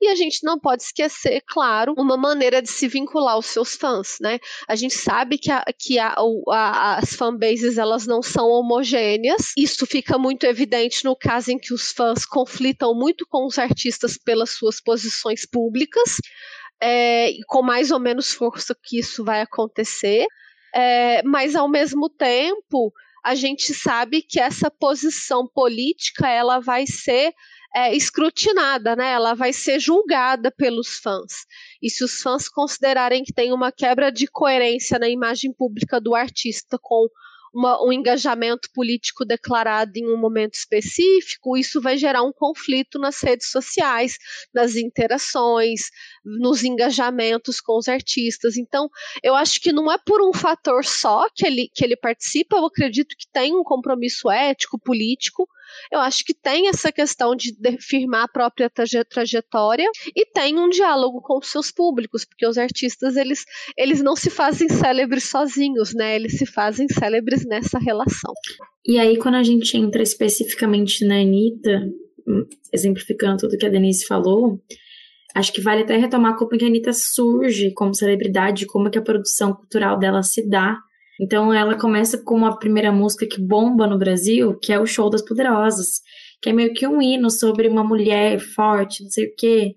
E 0.00 0.08
a 0.08 0.14
gente 0.14 0.40
não 0.42 0.58
pode 0.58 0.82
esquecer, 0.82 1.42
claro, 1.46 1.94
uma 1.96 2.16
maneira 2.16 2.60
de 2.60 2.68
se 2.68 2.88
vincular 2.88 3.34
aos 3.34 3.46
seus 3.46 3.74
fãs, 3.74 4.16
né? 4.20 4.38
A 4.68 4.74
gente 4.74 4.94
sabe 4.94 5.38
que, 5.38 5.50
a, 5.50 5.64
que 5.78 5.98
a, 5.98 6.14
a, 6.50 6.98
as 6.98 7.14
fanbases 7.14 7.78
elas 7.78 8.06
não 8.06 8.22
são 8.22 8.48
homogêneas. 8.48 9.52
Isso 9.56 9.86
fica 9.86 10.18
muito 10.18 10.44
evidente 10.44 11.04
no 11.04 11.16
caso 11.16 11.50
em 11.50 11.58
que 11.58 11.72
os 11.72 11.92
fãs 11.92 12.24
conflitam 12.24 12.94
muito 12.94 13.26
com 13.28 13.46
os 13.46 13.58
artistas 13.58 14.18
pelas 14.18 14.50
suas 14.50 14.80
posições 14.80 15.46
públicas 15.46 16.18
é, 16.84 17.32
com 17.46 17.62
mais 17.62 17.90
ou 17.90 17.98
menos 17.98 18.32
força 18.32 18.76
que 18.82 18.98
isso 18.98 19.24
vai 19.24 19.40
acontecer, 19.40 20.26
é, 20.74 21.22
mas 21.22 21.56
ao 21.56 21.68
mesmo 21.68 22.08
tempo 22.10 22.92
a 23.24 23.34
gente 23.34 23.72
sabe 23.72 24.20
que 24.20 24.38
essa 24.38 24.70
posição 24.70 25.48
política 25.48 26.28
ela 26.28 26.58
vai 26.58 26.86
ser 26.86 27.32
é, 27.74 27.94
escrutinada, 27.94 28.94
né? 28.94 29.12
Ela 29.12 29.34
vai 29.34 29.52
ser 29.52 29.80
julgada 29.80 30.50
pelos 30.50 30.98
fãs. 30.98 31.44
E 31.82 31.90
se 31.90 32.04
os 32.04 32.20
fãs 32.20 32.48
considerarem 32.48 33.24
que 33.24 33.32
tem 33.32 33.52
uma 33.52 33.72
quebra 33.72 34.12
de 34.12 34.26
coerência 34.26 34.98
na 34.98 35.08
imagem 35.08 35.52
pública 35.52 36.00
do 36.00 36.14
artista 36.14 36.78
com 36.80 37.08
uma, 37.54 37.80
um 37.84 37.92
engajamento 37.92 38.68
político 38.74 39.24
declarado 39.24 39.92
em 39.96 40.12
um 40.12 40.18
momento 40.18 40.54
específico, 40.54 41.56
isso 41.56 41.80
vai 41.80 41.96
gerar 41.96 42.22
um 42.22 42.32
conflito 42.32 42.98
nas 42.98 43.22
redes 43.22 43.50
sociais, 43.50 44.18
nas 44.52 44.74
interações, 44.74 45.82
nos 46.24 46.64
engajamentos 46.64 47.60
com 47.60 47.78
os 47.78 47.86
artistas. 47.86 48.56
Então, 48.56 48.88
eu 49.22 49.36
acho 49.36 49.60
que 49.60 49.72
não 49.72 49.90
é 49.90 49.96
por 50.04 50.20
um 50.20 50.32
fator 50.32 50.84
só 50.84 51.28
que 51.34 51.46
ele, 51.46 51.70
que 51.72 51.84
ele 51.84 51.96
participa, 51.96 52.56
eu 52.56 52.66
acredito 52.66 53.14
que 53.16 53.30
tem 53.32 53.54
um 53.54 53.62
compromisso 53.62 54.28
ético, 54.30 54.78
político, 54.78 55.48
eu 55.90 56.00
acho 56.00 56.24
que 56.24 56.34
tem 56.34 56.68
essa 56.68 56.90
questão 56.90 57.34
de 57.34 57.54
firmar 57.80 58.24
a 58.24 58.28
própria 58.28 58.70
trajetória 58.70 59.88
e 60.14 60.26
tem 60.26 60.58
um 60.58 60.68
diálogo 60.68 61.20
com 61.20 61.38
os 61.38 61.48
seus 61.48 61.70
públicos, 61.70 62.24
porque 62.24 62.46
os 62.46 62.58
artistas 62.58 63.16
eles, 63.16 63.44
eles 63.76 64.02
não 64.02 64.16
se 64.16 64.30
fazem 64.30 64.68
célebres 64.68 65.24
sozinhos, 65.24 65.94
né? 65.94 66.16
Eles 66.16 66.38
se 66.38 66.46
fazem 66.46 66.88
célebres 66.88 67.44
nessa 67.46 67.78
relação. 67.78 68.32
E 68.86 68.98
aí, 68.98 69.16
quando 69.16 69.36
a 69.36 69.42
gente 69.42 69.76
entra 69.76 70.02
especificamente 70.02 71.04
na 71.06 71.20
Anitta, 71.20 71.88
hum, 72.26 72.46
exemplificando 72.72 73.38
tudo 73.38 73.56
que 73.56 73.66
a 73.66 73.70
Denise 73.70 74.06
falou, 74.06 74.60
acho 75.34 75.52
que 75.52 75.60
vale 75.60 75.82
até 75.82 75.96
retomar 75.96 76.36
como 76.36 76.50
que 76.50 76.64
a 76.64 76.68
Anitta 76.68 76.92
surge 76.92 77.72
como 77.74 77.94
celebridade, 77.94 78.66
como 78.66 78.90
que 78.90 78.98
a 78.98 79.02
produção 79.02 79.54
cultural 79.54 79.98
dela 79.98 80.22
se 80.22 80.48
dá 80.48 80.78
então 81.20 81.52
ela 81.52 81.78
começa 81.78 82.22
com 82.22 82.34
uma 82.34 82.58
primeira 82.58 82.90
música 82.90 83.26
que 83.26 83.40
bomba 83.40 83.86
no 83.86 83.98
Brasil, 83.98 84.58
que 84.60 84.72
é 84.72 84.78
o 84.78 84.86
Show 84.86 85.08
das 85.10 85.24
Poderosas, 85.24 86.00
que 86.42 86.50
é 86.50 86.52
meio 86.52 86.72
que 86.74 86.86
um 86.86 87.00
hino 87.00 87.30
sobre 87.30 87.68
uma 87.68 87.84
mulher 87.84 88.38
forte, 88.38 89.02
não 89.02 89.10
sei 89.10 89.26
o 89.26 89.34
quê. 89.36 89.74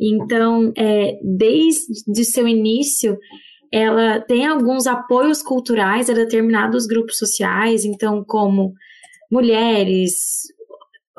Então, 0.00 0.72
é, 0.76 1.12
desde 1.22 2.24
seu 2.24 2.48
início, 2.48 3.16
ela 3.72 4.20
tem 4.20 4.46
alguns 4.46 4.86
apoios 4.86 5.42
culturais 5.42 6.10
a 6.10 6.12
determinados 6.12 6.86
grupos 6.86 7.18
sociais, 7.18 7.84
então 7.84 8.24
como 8.26 8.72
mulheres, 9.30 10.12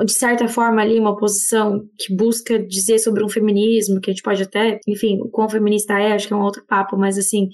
de 0.06 0.14
certa 0.14 0.48
forma 0.48 0.82
ali 0.82 1.00
uma 1.00 1.16
posição 1.16 1.82
que 1.98 2.16
busca 2.16 2.60
dizer 2.60 3.00
sobre 3.00 3.24
um 3.24 3.30
feminismo, 3.30 4.00
que 4.00 4.12
a 4.12 4.14
gente 4.14 4.22
pode 4.22 4.44
até, 4.44 4.80
enfim, 4.88 5.20
o 5.22 5.30
quão 5.30 5.50
feminista 5.50 5.98
é, 6.00 6.14
acho 6.14 6.28
que 6.28 6.34
é 6.34 6.38
um 6.38 6.44
outro 6.44 6.64
papo, 6.68 6.98
mas 6.98 7.18
assim, 7.18 7.50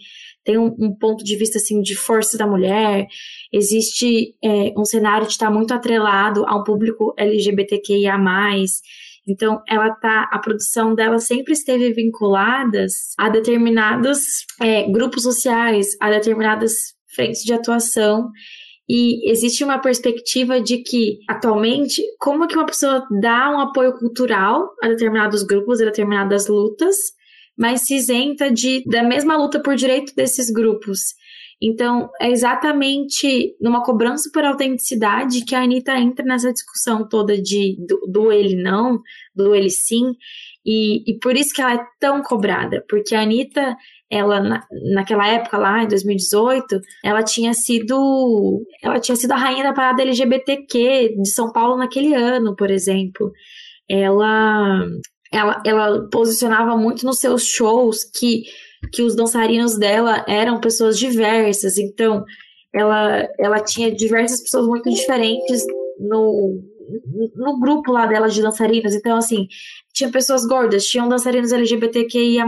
tem 0.49 0.57
um, 0.57 0.75
um 0.79 0.91
ponto 0.91 1.23
de 1.23 1.35
vista 1.35 1.59
assim 1.59 1.79
de 1.79 1.95
força 1.95 2.35
da 2.35 2.47
mulher, 2.47 3.05
existe 3.53 4.33
é, 4.43 4.73
um 4.75 4.83
cenário 4.83 5.27
de 5.27 5.33
estar 5.33 5.45
tá 5.45 5.51
muito 5.51 5.71
atrelado 5.71 6.43
a 6.47 6.59
um 6.59 6.63
público 6.63 7.13
LGBTQIA+, 7.15 8.17
então, 9.27 9.61
ela 9.67 9.91
tá, 9.91 10.27
a 10.31 10.39
produção 10.39 10.95
dela 10.95 11.19
sempre 11.19 11.53
esteve 11.53 11.93
vinculadas 11.93 13.13
a 13.15 13.29
determinados 13.29 14.43
é, 14.59 14.89
grupos 14.89 15.21
sociais, 15.21 15.89
a 16.01 16.09
determinadas 16.09 16.95
frentes 17.13 17.43
de 17.43 17.53
atuação. 17.53 18.31
E 18.89 19.29
existe 19.29 19.63
uma 19.63 19.77
perspectiva 19.77 20.59
de 20.59 20.79
que, 20.79 21.19
atualmente, 21.29 22.01
como 22.17 22.47
que 22.47 22.55
uma 22.55 22.65
pessoa 22.65 23.05
dá 23.21 23.51
um 23.51 23.59
apoio 23.59 23.93
cultural 23.99 24.67
a 24.81 24.87
determinados 24.87 25.43
grupos, 25.43 25.79
a 25.79 25.85
determinadas 25.85 26.47
lutas, 26.47 26.95
mas 27.59 27.81
se 27.81 27.95
isenta 27.95 28.49
de, 28.49 28.83
da 28.85 29.03
mesma 29.03 29.35
luta 29.35 29.61
por 29.61 29.75
direito 29.75 30.15
desses 30.15 30.49
grupos. 30.49 30.99
Então, 31.61 32.09
é 32.21 32.31
exatamente 32.31 33.53
numa 33.59 33.83
cobrança 33.83 34.29
por 34.33 34.45
autenticidade 34.45 35.43
que 35.43 35.53
a 35.53 35.61
Anitta 35.61 35.99
entra 35.99 36.23
nessa 36.23 36.53
discussão 36.53 37.05
toda 37.05 37.39
de 37.39 37.75
do, 37.85 37.99
do 38.09 38.31
ele 38.31 38.55
não, 38.63 39.01
do 39.35 39.53
ele 39.53 39.69
sim, 39.69 40.13
e, 40.65 41.03
e, 41.11 41.19
por 41.19 41.35
isso 41.35 41.53
que 41.53 41.61
ela 41.61 41.73
é 41.73 41.85
tão 41.99 42.21
cobrada, 42.21 42.85
porque 42.87 43.13
a 43.13 43.21
Anitta, 43.21 43.75
ela, 44.09 44.39
na, 44.39 44.63
naquela 44.93 45.27
época 45.27 45.57
lá, 45.57 45.83
em 45.83 45.87
2018, 45.87 46.79
ela 47.03 47.23
tinha 47.23 47.53
sido 47.53 48.63
ela 48.81 48.99
tinha 48.99 49.15
sido 49.15 49.31
a 49.33 49.37
rainha 49.37 49.63
da 49.63 49.73
parada 49.73 50.01
LGBTQ 50.01 51.15
de 51.21 51.29
São 51.29 51.51
Paulo 51.51 51.77
naquele 51.77 52.13
ano, 52.13 52.55
por 52.55 52.71
exemplo. 52.71 53.31
Ela 53.89 54.85
ela, 55.31 55.61
ela 55.65 56.09
posicionava 56.09 56.75
muito 56.77 57.05
nos 57.05 57.19
seus 57.19 57.43
shows 57.43 58.03
que, 58.03 58.43
que 58.91 59.01
os 59.01 59.15
dançarinos 59.15 59.77
dela 59.77 60.25
eram 60.27 60.59
pessoas 60.59 60.97
diversas, 60.97 61.77
então 61.77 62.23
ela, 62.73 63.27
ela 63.39 63.59
tinha 63.59 63.93
diversas 63.93 64.41
pessoas 64.41 64.67
muito 64.67 64.89
diferentes 64.89 65.65
no, 65.99 66.61
no 67.35 67.59
grupo 67.59 67.91
lá 67.91 68.05
dela 68.05 68.29
de 68.29 68.41
dançarinos. 68.41 68.95
Então, 68.95 69.17
assim, 69.17 69.47
tinha 69.99 70.09
pessoas 70.09 70.45
gordas, 70.45 70.85
tinham 70.85 71.09
dançarinos 71.09 71.51
LGBTQIA, 71.51 72.45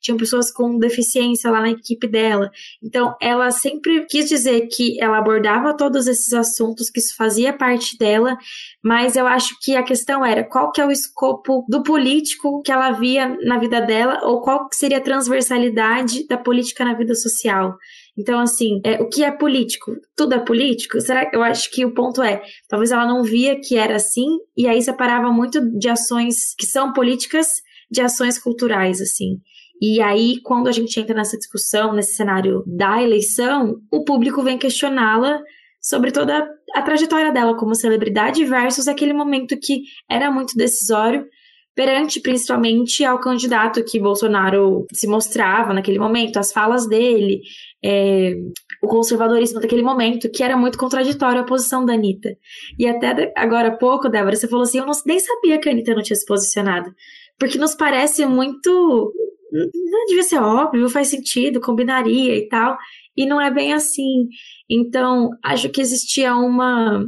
tinham 0.00 0.16
pessoas 0.16 0.50
com 0.50 0.78
deficiência 0.78 1.50
lá 1.50 1.60
na 1.60 1.70
equipe 1.70 2.08
dela. 2.08 2.50
Então, 2.82 3.14
ela 3.20 3.50
sempre 3.50 4.06
quis 4.06 4.26
dizer 4.26 4.68
que 4.68 4.98
ela 5.00 5.18
abordava 5.18 5.76
todos 5.76 6.06
esses 6.06 6.32
assuntos, 6.32 6.88
que 6.88 6.98
isso 6.98 7.14
fazia 7.14 7.52
parte 7.52 7.98
dela, 7.98 8.38
mas 8.82 9.16
eu 9.16 9.26
acho 9.26 9.54
que 9.60 9.76
a 9.76 9.82
questão 9.82 10.24
era 10.24 10.42
qual 10.42 10.72
que 10.72 10.80
é 10.80 10.86
o 10.86 10.90
escopo 10.90 11.64
do 11.68 11.82
político 11.82 12.62
que 12.62 12.72
ela 12.72 12.92
via 12.92 13.36
na 13.42 13.58
vida 13.58 13.82
dela, 13.82 14.20
ou 14.22 14.40
qual 14.40 14.66
que 14.66 14.76
seria 14.76 14.96
a 14.96 15.02
transversalidade 15.02 16.26
da 16.26 16.38
política 16.38 16.86
na 16.86 16.94
vida 16.94 17.14
social. 17.14 17.76
Então, 18.18 18.40
assim, 18.40 18.80
é, 18.84 19.00
o 19.00 19.08
que 19.08 19.22
é 19.22 19.30
político? 19.30 19.92
Tudo 20.16 20.34
é 20.34 20.38
político? 20.40 21.00
Será? 21.00 21.30
Eu 21.32 21.40
acho 21.40 21.70
que 21.70 21.84
o 21.84 21.94
ponto 21.94 22.20
é, 22.20 22.42
talvez 22.68 22.90
ela 22.90 23.06
não 23.06 23.22
via 23.22 23.60
que 23.60 23.76
era 23.76 23.94
assim, 23.94 24.26
e 24.56 24.66
aí 24.66 24.82
separava 24.82 25.30
muito 25.30 25.60
de 25.78 25.88
ações 25.88 26.54
que 26.58 26.66
são 26.66 26.92
políticas 26.92 27.62
de 27.88 28.00
ações 28.00 28.36
culturais, 28.36 29.00
assim. 29.00 29.38
E 29.80 30.02
aí, 30.02 30.40
quando 30.42 30.66
a 30.66 30.72
gente 30.72 30.98
entra 30.98 31.14
nessa 31.14 31.38
discussão, 31.38 31.94
nesse 31.94 32.14
cenário 32.14 32.64
da 32.66 33.00
eleição, 33.00 33.76
o 33.92 34.02
público 34.02 34.42
vem 34.42 34.58
questioná-la 34.58 35.40
sobre 35.80 36.10
toda 36.10 36.44
a 36.74 36.82
trajetória 36.82 37.32
dela 37.32 37.56
como 37.56 37.76
celebridade 37.76 38.44
versus 38.44 38.88
aquele 38.88 39.12
momento 39.12 39.56
que 39.56 39.82
era 40.10 40.28
muito 40.28 40.56
decisório 40.56 41.24
perante 41.78 42.20
principalmente 42.20 43.04
ao 43.04 43.20
candidato 43.20 43.84
que 43.84 44.00
Bolsonaro 44.00 44.84
se 44.92 45.06
mostrava 45.06 45.72
naquele 45.72 45.96
momento, 45.96 46.36
as 46.36 46.50
falas 46.50 46.88
dele, 46.88 47.40
é, 47.84 48.34
o 48.82 48.88
conservadorismo 48.88 49.60
daquele 49.60 49.82
momento, 49.82 50.30
que 50.30 50.42
era 50.42 50.56
muito 50.56 50.78
contraditório 50.78 51.40
à 51.40 51.44
posição 51.44 51.84
da 51.84 51.94
Anitta. 51.94 52.30
E 52.78 52.86
até 52.86 53.32
agora 53.36 53.68
há 53.68 53.76
pouco, 53.76 54.08
Débora, 54.08 54.36
você 54.36 54.48
falou 54.48 54.64
assim: 54.64 54.78
eu 54.78 54.86
não, 54.86 54.92
nem 55.06 55.18
sabia 55.18 55.58
que 55.58 55.68
a 55.68 55.72
Anitta 55.72 55.94
não 55.94 56.02
tinha 56.02 56.16
se 56.16 56.26
posicionado. 56.26 56.90
Porque 57.38 57.58
nos 57.58 57.74
parece 57.74 58.26
muito. 58.26 59.12
Não 59.50 60.04
devia 60.06 60.22
ser 60.22 60.38
óbvio, 60.38 60.88
faz 60.90 61.08
sentido, 61.08 61.60
combinaria 61.60 62.36
e 62.36 62.48
tal. 62.48 62.76
E 63.16 63.26
não 63.26 63.40
é 63.40 63.50
bem 63.50 63.72
assim. 63.72 64.28
Então, 64.68 65.30
acho 65.42 65.68
que 65.70 65.80
existia 65.80 66.34
uma 66.34 67.04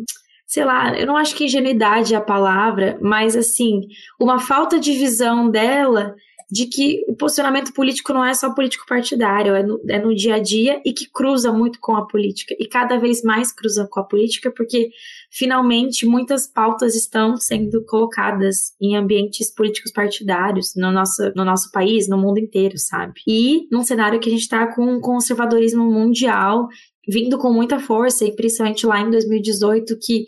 sei 0.51 0.65
lá, 0.65 0.99
eu 0.99 1.07
não 1.07 1.17
acho 1.17 1.37
que 1.37 1.45
ingenuidade 1.45 2.13
é 2.13 2.17
a 2.17 2.21
palavra, 2.21 2.99
mas 3.01 3.37
assim, 3.37 3.83
uma 4.21 4.41
falta 4.41 4.81
de 4.81 4.93
visão 4.95 5.49
dela 5.49 6.17
de 6.51 6.67
que 6.67 7.05
o 7.09 7.15
posicionamento 7.15 7.73
político 7.73 8.13
não 8.13 8.25
é 8.25 8.35
só 8.35 8.53
político 8.53 8.85
partidário, 8.87 9.55
é 9.55 9.63
no, 9.63 9.81
é 9.89 9.99
no 9.99 10.15
dia 10.15 10.35
a 10.35 10.39
dia 10.39 10.81
e 10.85 10.93
que 10.93 11.09
cruza 11.09 11.53
muito 11.53 11.79
com 11.81 11.95
a 11.97 12.07
política. 12.07 12.55
E 12.59 12.67
cada 12.67 12.99
vez 12.99 13.23
mais 13.23 13.53
cruza 13.53 13.87
com 13.89 14.01
a 14.01 14.05
política, 14.05 14.51
porque 14.51 14.91
finalmente 15.31 16.05
muitas 16.05 16.47
pautas 16.47 16.97
estão 16.97 17.37
sendo 17.37 17.85
colocadas 17.85 18.75
em 18.81 18.97
ambientes 18.97 19.55
políticos 19.55 19.93
partidários 19.93 20.73
no 20.75 20.91
nosso, 20.91 21.33
no 21.37 21.45
nosso 21.45 21.71
país, 21.71 22.09
no 22.09 22.19
mundo 22.19 22.39
inteiro, 22.39 22.77
sabe? 22.79 23.21
E 23.27 23.69
num 23.71 23.85
cenário 23.85 24.19
que 24.19 24.29
a 24.29 24.33
gente 24.33 24.43
está 24.43 24.67
com 24.75 24.85
um 24.85 25.01
conservadorismo 25.01 25.85
mundial 25.85 26.69
vindo 27.09 27.39
com 27.39 27.53
muita 27.53 27.81
força, 27.81 28.25
e 28.25 28.35
principalmente 28.35 28.87
lá 28.87 29.01
em 29.01 29.11
2018, 29.11 29.99
que 30.01 30.27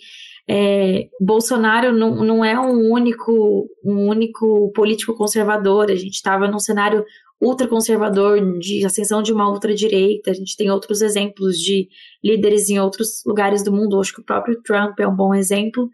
é, 0.49 1.09
Bolsonaro 1.21 1.93
não, 1.93 2.17
não 2.25 2.45
é 2.45 2.59
um 2.59 2.91
único, 2.93 3.69
um 3.85 4.09
único 4.09 4.73
político 4.75 5.15
conservador, 5.15 5.91
a 5.91 5.95
gente 5.95 6.15
estava 6.15 6.49
num 6.49 6.59
cenário 6.59 7.05
ultraconservador, 7.41 8.59
de 8.59 8.85
ascensão 8.85 9.21
de 9.21 9.33
uma 9.33 9.51
ultradireita, 9.51 10.31
a 10.31 10.35
gente 10.35 10.57
tem 10.57 10.71
outros 10.71 11.03
exemplos 11.03 11.57
de 11.59 11.89
líderes 12.23 12.71
em 12.71 12.79
outros 12.79 13.23
lugares 13.27 13.65
do 13.65 13.73
mundo, 13.73 14.01
acho 14.01 14.15
que 14.15 14.21
o 14.21 14.25
próprio 14.25 14.63
Trump 14.63 14.99
é 15.01 15.09
um 15.09 15.17
bom 15.17 15.35
exemplo. 15.35 15.91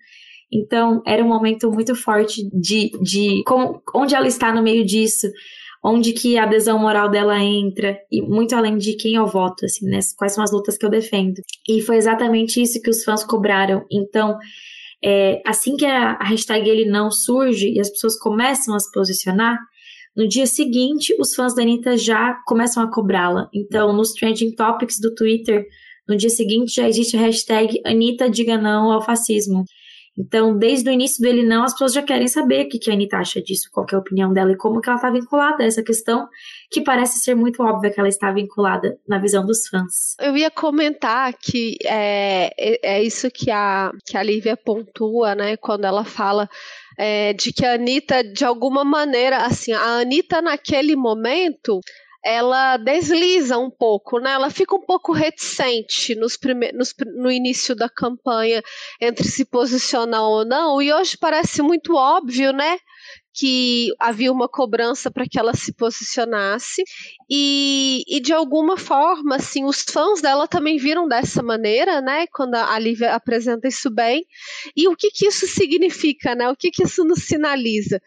Então, 0.52 1.02
era 1.06 1.24
um 1.24 1.28
momento 1.28 1.70
muito 1.70 1.94
forte 1.94 2.42
de, 2.52 2.90
de 3.02 3.42
como, 3.46 3.82
onde 3.94 4.14
ela 4.14 4.26
está 4.26 4.52
no 4.52 4.62
meio 4.62 4.84
disso, 4.84 5.26
onde 5.84 6.12
que 6.12 6.36
a 6.36 6.44
adesão 6.44 6.78
moral 6.78 7.08
dela 7.08 7.38
entra, 7.38 7.98
e 8.10 8.20
muito 8.20 8.54
além 8.54 8.76
de 8.78 8.94
quem 8.94 9.14
eu 9.14 9.26
voto, 9.26 9.64
assim, 9.64 9.86
né? 9.86 10.00
Quais 10.16 10.34
são 10.34 10.42
as 10.42 10.52
lutas 10.52 10.76
que 10.76 10.84
eu 10.84 10.90
defendo. 10.90 11.40
E 11.68 11.80
foi 11.80 11.96
exatamente 11.96 12.60
isso 12.60 12.80
que 12.82 12.90
os 12.90 13.04
fãs 13.04 13.24
cobraram. 13.24 13.84
Então, 13.90 14.36
é, 15.02 15.40
assim 15.46 15.76
que 15.76 15.86
a, 15.86 16.12
a 16.12 16.24
hashtag 16.24 16.68
ele 16.68 16.84
não 16.84 17.10
surge 17.10 17.72
e 17.72 17.80
as 17.80 17.90
pessoas 17.90 18.18
começam 18.18 18.74
a 18.74 18.80
se 18.80 18.90
posicionar, 18.92 19.58
no 20.16 20.26
dia 20.26 20.46
seguinte, 20.46 21.14
os 21.20 21.32
fãs 21.32 21.54
da 21.54 21.62
Anitta 21.62 21.96
já 21.96 22.34
começam 22.44 22.82
a 22.82 22.90
cobrá-la. 22.90 23.48
Então, 23.54 23.92
nos 23.92 24.12
trending 24.12 24.50
topics 24.50 24.98
do 24.98 25.14
Twitter, 25.14 25.64
no 26.08 26.16
dia 26.16 26.28
seguinte 26.28 26.74
já 26.74 26.88
existe 26.88 27.16
a 27.16 27.20
hashtag 27.20 27.80
Anitta 27.86 28.28
diga 28.28 28.58
não 28.58 28.90
ao 28.90 29.00
fascismo. 29.00 29.64
Então, 30.18 30.58
desde 30.58 30.90
o 30.90 30.92
início 30.92 31.22
dele 31.22 31.44
não, 31.44 31.62
as 31.62 31.72
pessoas 31.72 31.92
já 31.92 32.02
querem 32.02 32.26
saber 32.26 32.66
o 32.66 32.68
que 32.68 32.90
a 32.90 32.94
Anitta 32.94 33.18
acha 33.18 33.40
disso, 33.40 33.68
qual 33.70 33.86
é 33.92 33.94
a 33.94 33.98
opinião 34.00 34.32
dela 34.32 34.50
e 34.50 34.56
como 34.56 34.80
que 34.80 34.88
ela 34.88 34.96
está 34.96 35.10
vinculada 35.10 35.62
a 35.62 35.66
essa 35.66 35.82
questão, 35.82 36.28
que 36.70 36.80
parece 36.80 37.20
ser 37.20 37.36
muito 37.36 37.62
óbvia 37.62 37.92
que 37.92 38.00
ela 38.00 38.08
está 38.08 38.32
vinculada 38.32 38.98
na 39.06 39.18
visão 39.18 39.46
dos 39.46 39.68
fãs. 39.68 40.16
Eu 40.20 40.36
ia 40.36 40.50
comentar 40.50 41.32
que 41.34 41.76
é, 41.84 42.50
é, 42.58 42.96
é 42.96 43.02
isso 43.02 43.30
que 43.30 43.50
a, 43.50 43.92
que 44.04 44.16
a 44.16 44.22
Lívia 44.22 44.56
pontua, 44.56 45.36
né, 45.36 45.56
quando 45.56 45.84
ela 45.84 46.04
fala 46.04 46.48
é, 46.98 47.32
de 47.32 47.52
que 47.52 47.64
a 47.64 47.74
Anitta, 47.74 48.24
de 48.24 48.44
alguma 48.44 48.84
maneira, 48.84 49.46
assim, 49.46 49.72
a 49.72 50.00
Anitta 50.00 50.42
naquele 50.42 50.96
momento 50.96 51.80
ela 52.28 52.76
desliza 52.76 53.56
um 53.56 53.70
pouco, 53.70 54.18
né? 54.18 54.32
Ela 54.32 54.50
fica 54.50 54.76
um 54.76 54.84
pouco 54.84 55.12
reticente 55.12 56.14
nos 56.14 56.36
prime 56.36 56.70
nos, 56.72 56.94
no 57.16 57.30
início 57.30 57.74
da 57.74 57.88
campanha 57.88 58.62
entre 59.00 59.26
se 59.26 59.46
posicionar 59.46 60.22
ou 60.22 60.44
não, 60.44 60.82
e 60.82 60.92
hoje 60.92 61.16
parece 61.16 61.62
muito 61.62 61.94
óbvio, 61.94 62.52
né? 62.52 62.78
que 63.38 63.92
havia 64.00 64.32
uma 64.32 64.48
cobrança 64.48 65.12
para 65.12 65.24
que 65.24 65.38
ela 65.38 65.54
se 65.54 65.72
posicionasse 65.72 66.82
e, 67.30 68.02
e 68.08 68.18
de 68.20 68.32
alguma 68.32 68.76
forma, 68.76 69.36
assim, 69.36 69.64
os 69.64 69.82
fãs 69.82 70.20
dela 70.20 70.48
também 70.48 70.76
viram 70.76 71.06
dessa 71.06 71.40
maneira, 71.40 72.00
né? 72.00 72.26
Quando 72.32 72.56
a 72.56 72.76
Lívia 72.80 73.14
apresenta 73.14 73.68
isso 73.68 73.94
bem. 73.94 74.24
E 74.76 74.88
o 74.88 74.96
que, 74.96 75.10
que 75.12 75.26
isso 75.28 75.46
significa, 75.46 76.34
né? 76.34 76.50
O 76.50 76.56
que, 76.56 76.68
que 76.68 76.82
isso 76.82 77.04
nos 77.04 77.22
sinaliza? 77.22 78.00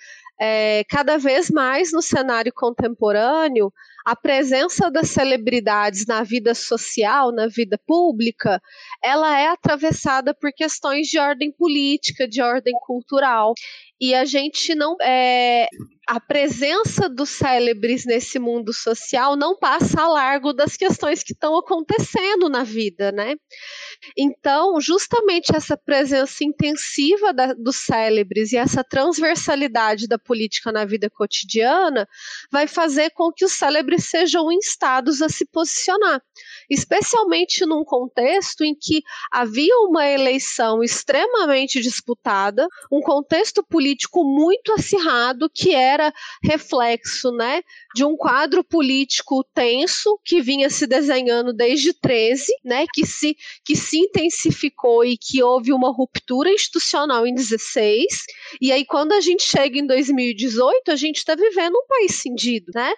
É, 0.43 0.83
cada 0.89 1.17
vez 1.17 1.49
mais 1.49 1.93
no 1.93 2.01
cenário 2.01 2.51
contemporâneo, 2.53 3.71
a 4.05 4.15
presença 4.15 4.89
das 4.89 5.09
celebridades 5.09 6.05
na 6.05 6.23
vida 6.23 6.53
social, 6.55 7.31
na 7.31 7.47
vida 7.47 7.79
pública, 7.85 8.61
ela 9.03 9.39
é 9.39 9.47
atravessada 9.47 10.33
por 10.33 10.51
questões 10.53 11.07
de 11.07 11.19
ordem 11.19 11.51
política, 11.51 12.27
de 12.27 12.41
ordem 12.41 12.73
cultural. 12.85 13.53
E 13.99 14.15
a 14.15 14.25
gente 14.25 14.73
não. 14.73 14.95
É, 15.01 15.67
a 16.07 16.19
presença 16.19 17.07
dos 17.07 17.29
célebres 17.29 18.05
nesse 18.05 18.39
mundo 18.39 18.73
social 18.73 19.37
não 19.37 19.55
passa 19.55 20.01
a 20.01 20.07
largo 20.07 20.51
das 20.51 20.75
questões 20.75 21.23
que 21.23 21.33
estão 21.33 21.55
acontecendo 21.57 22.49
na 22.49 22.63
vida, 22.63 23.11
né? 23.11 23.35
Então, 24.17 24.81
justamente 24.81 25.55
essa 25.55 25.77
presença 25.77 26.43
intensiva 26.43 27.31
da, 27.31 27.53
dos 27.53 27.77
célebres 27.77 28.51
e 28.51 28.57
essa 28.57 28.83
transversalidade 28.83 30.07
da 30.07 30.17
política 30.17 30.71
na 30.71 30.83
vida 30.83 31.09
cotidiana 31.09 32.07
vai 32.51 32.65
fazer 32.67 33.11
com 33.11 33.31
que 33.31 33.45
os 33.45 33.53
célebres 33.53 33.90
sejam 33.99 34.51
instados 34.51 35.21
a 35.21 35.29
se 35.29 35.45
posicionar, 35.45 36.21
especialmente 36.69 37.65
num 37.65 37.83
contexto 37.83 38.63
em 38.63 38.75
que 38.75 39.01
havia 39.31 39.75
uma 39.79 40.07
eleição 40.07 40.83
extremamente 40.83 41.81
disputada, 41.81 42.67
um 42.91 43.01
contexto 43.01 43.63
político 43.63 44.23
muito 44.23 44.73
acirrado 44.73 45.49
que 45.53 45.73
era 45.73 46.13
reflexo, 46.43 47.31
né, 47.31 47.61
de 47.95 48.03
um 48.05 48.15
quadro 48.15 48.63
político 48.63 49.43
tenso 49.53 50.19
que 50.23 50.41
vinha 50.41 50.69
se 50.69 50.87
desenhando 50.87 51.53
desde 51.53 51.93
13, 51.93 52.45
né, 52.63 52.85
que 52.93 53.05
se 53.05 53.35
que 53.63 53.75
se 53.75 53.97
intensificou 53.97 55.03
e 55.03 55.17
que 55.17 55.41
houve 55.43 55.73
uma 55.73 55.91
ruptura 55.91 56.49
institucional 56.49 57.25
em 57.25 57.33
16. 57.33 58.05
E 58.61 58.71
aí 58.71 58.85
quando 58.85 59.13
a 59.13 59.21
gente 59.21 59.43
chega 59.43 59.77
em 59.77 59.85
2018, 59.85 60.91
a 60.91 60.95
gente 60.95 61.17
está 61.17 61.35
vivendo 61.35 61.75
um 61.75 61.87
país 61.87 62.15
cindido, 62.15 62.71
né? 62.73 62.93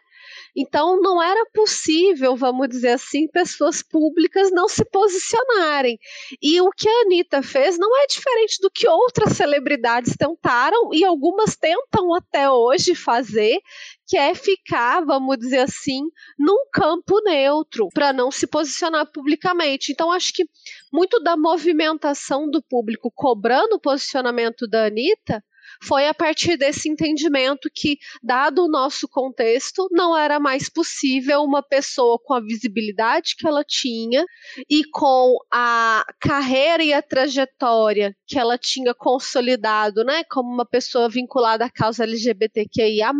Então 0.55 1.01
não 1.01 1.21
era 1.21 1.45
possível, 1.53 2.35
vamos 2.35 2.69
dizer 2.69 2.89
assim, 2.89 3.27
pessoas 3.27 3.81
públicas 3.81 4.51
não 4.51 4.67
se 4.67 4.85
posicionarem. 4.85 5.97
E 6.41 6.61
o 6.61 6.69
que 6.69 6.87
a 6.87 7.01
Anitta 7.01 7.41
fez 7.41 7.77
não 7.77 7.97
é 7.97 8.05
diferente 8.05 8.59
do 8.61 8.69
que 8.69 8.87
outras 8.87 9.33
celebridades 9.33 10.15
tentaram 10.15 10.93
e 10.93 11.03
algumas 11.03 11.55
tentam 11.55 12.13
até 12.13 12.49
hoje 12.49 12.93
fazer, 12.93 13.59
que 14.07 14.15
é 14.17 14.35
ficar, 14.35 15.03
vamos 15.03 15.37
dizer 15.37 15.59
assim, 15.59 16.01
num 16.37 16.67
campo 16.71 17.19
neutro, 17.23 17.87
para 17.93 18.13
não 18.13 18.29
se 18.29 18.45
posicionar 18.45 19.11
publicamente. 19.11 19.91
Então, 19.91 20.11
acho 20.11 20.33
que 20.33 20.45
muito 20.91 21.19
da 21.19 21.35
movimentação 21.35 22.49
do 22.49 22.61
público 22.61 23.11
cobrando 23.15 23.75
o 23.75 23.81
posicionamento 23.81 24.67
da 24.67 24.85
Anitta 24.85 25.43
foi 25.81 26.07
a 26.07 26.13
partir 26.13 26.57
desse 26.57 26.89
entendimento 26.89 27.69
que, 27.73 27.97
dado 28.21 28.65
o 28.65 28.69
nosso 28.69 29.07
contexto, 29.07 29.87
não 29.91 30.17
era 30.17 30.39
mais 30.39 30.69
possível 30.69 31.41
uma 31.43 31.61
pessoa 31.63 32.19
com 32.23 32.33
a 32.33 32.41
visibilidade 32.41 33.35
que 33.37 33.47
ela 33.47 33.63
tinha 33.63 34.25
e 34.69 34.83
com 34.85 35.37
a 35.51 36.05
carreira 36.19 36.83
e 36.83 36.93
a 36.93 37.01
trajetória 37.01 38.15
que 38.27 38.37
ela 38.37 38.57
tinha 38.57 38.93
consolidado, 38.93 40.03
né, 40.03 40.23
como 40.29 40.51
uma 40.51 40.65
pessoa 40.65 41.09
vinculada 41.09 41.65
à 41.65 41.69
causa 41.69 42.03
LGBTQIA+, 42.03 43.11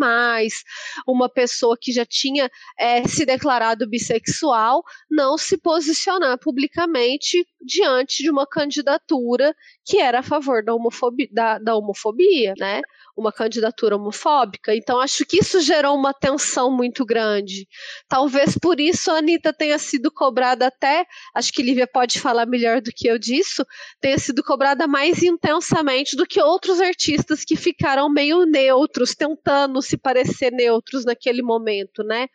uma 1.08 1.30
pessoa 1.30 1.78
que 1.80 1.92
já 1.92 2.06
tinha 2.06 2.50
é, 2.78 3.08
se 3.08 3.26
declarado 3.26 3.88
bissexual, 3.88 4.84
não 5.10 5.38
se 5.38 5.58
posicionar 5.58 6.38
publicamente 6.40 7.46
diante 7.62 8.24
de 8.24 8.30
uma 8.30 8.46
candidatura 8.46 9.56
que 9.86 10.00
era 10.00 10.20
a 10.20 10.24
favor 10.24 10.64
da 10.64 10.74
homofobia, 10.74 11.28
da, 11.32 11.60
da 11.60 11.76
homofobia 11.76 12.53
né? 12.58 12.82
Uma 13.16 13.32
candidatura 13.32 13.96
homofóbica. 13.96 14.76
Então, 14.76 15.00
acho 15.00 15.26
que 15.26 15.38
isso 15.38 15.62
gerou 15.62 15.96
uma 15.96 16.14
tensão 16.14 16.72
muito 16.72 17.06
grande. 17.06 17.68
Talvez 18.08 18.58
por 18.58 18.80
isso 18.80 19.12
a 19.12 19.18
Anitta 19.18 19.54
tenha 19.54 19.78
sido 19.78 20.12
cobrada 20.12 20.68
até, 20.68 21.06
acho 21.36 21.52
que 21.52 21.62
Lívia 21.62 21.88
pode 21.88 22.20
falar 22.20 22.46
melhor 22.46 22.82
do 22.82 22.92
que 22.92 23.08
eu 23.08 23.20
disso, 23.20 23.66
tenha 24.02 24.18
sido 24.18 24.44
cobrada 24.44 24.88
mais 24.88 25.22
intensamente 25.22 26.16
do 26.16 26.26
que 26.26 26.42
outros 26.42 26.82
artistas 26.82 27.44
que 27.46 27.56
ficaram 27.56 28.10
meio 28.10 28.46
neutros, 28.46 29.16
tentando 29.16 29.82
se 29.82 29.98
parecer 29.98 30.52
neutros 30.52 31.06
naquele 31.06 31.42
momento, 31.42 32.04
né? 32.04 32.28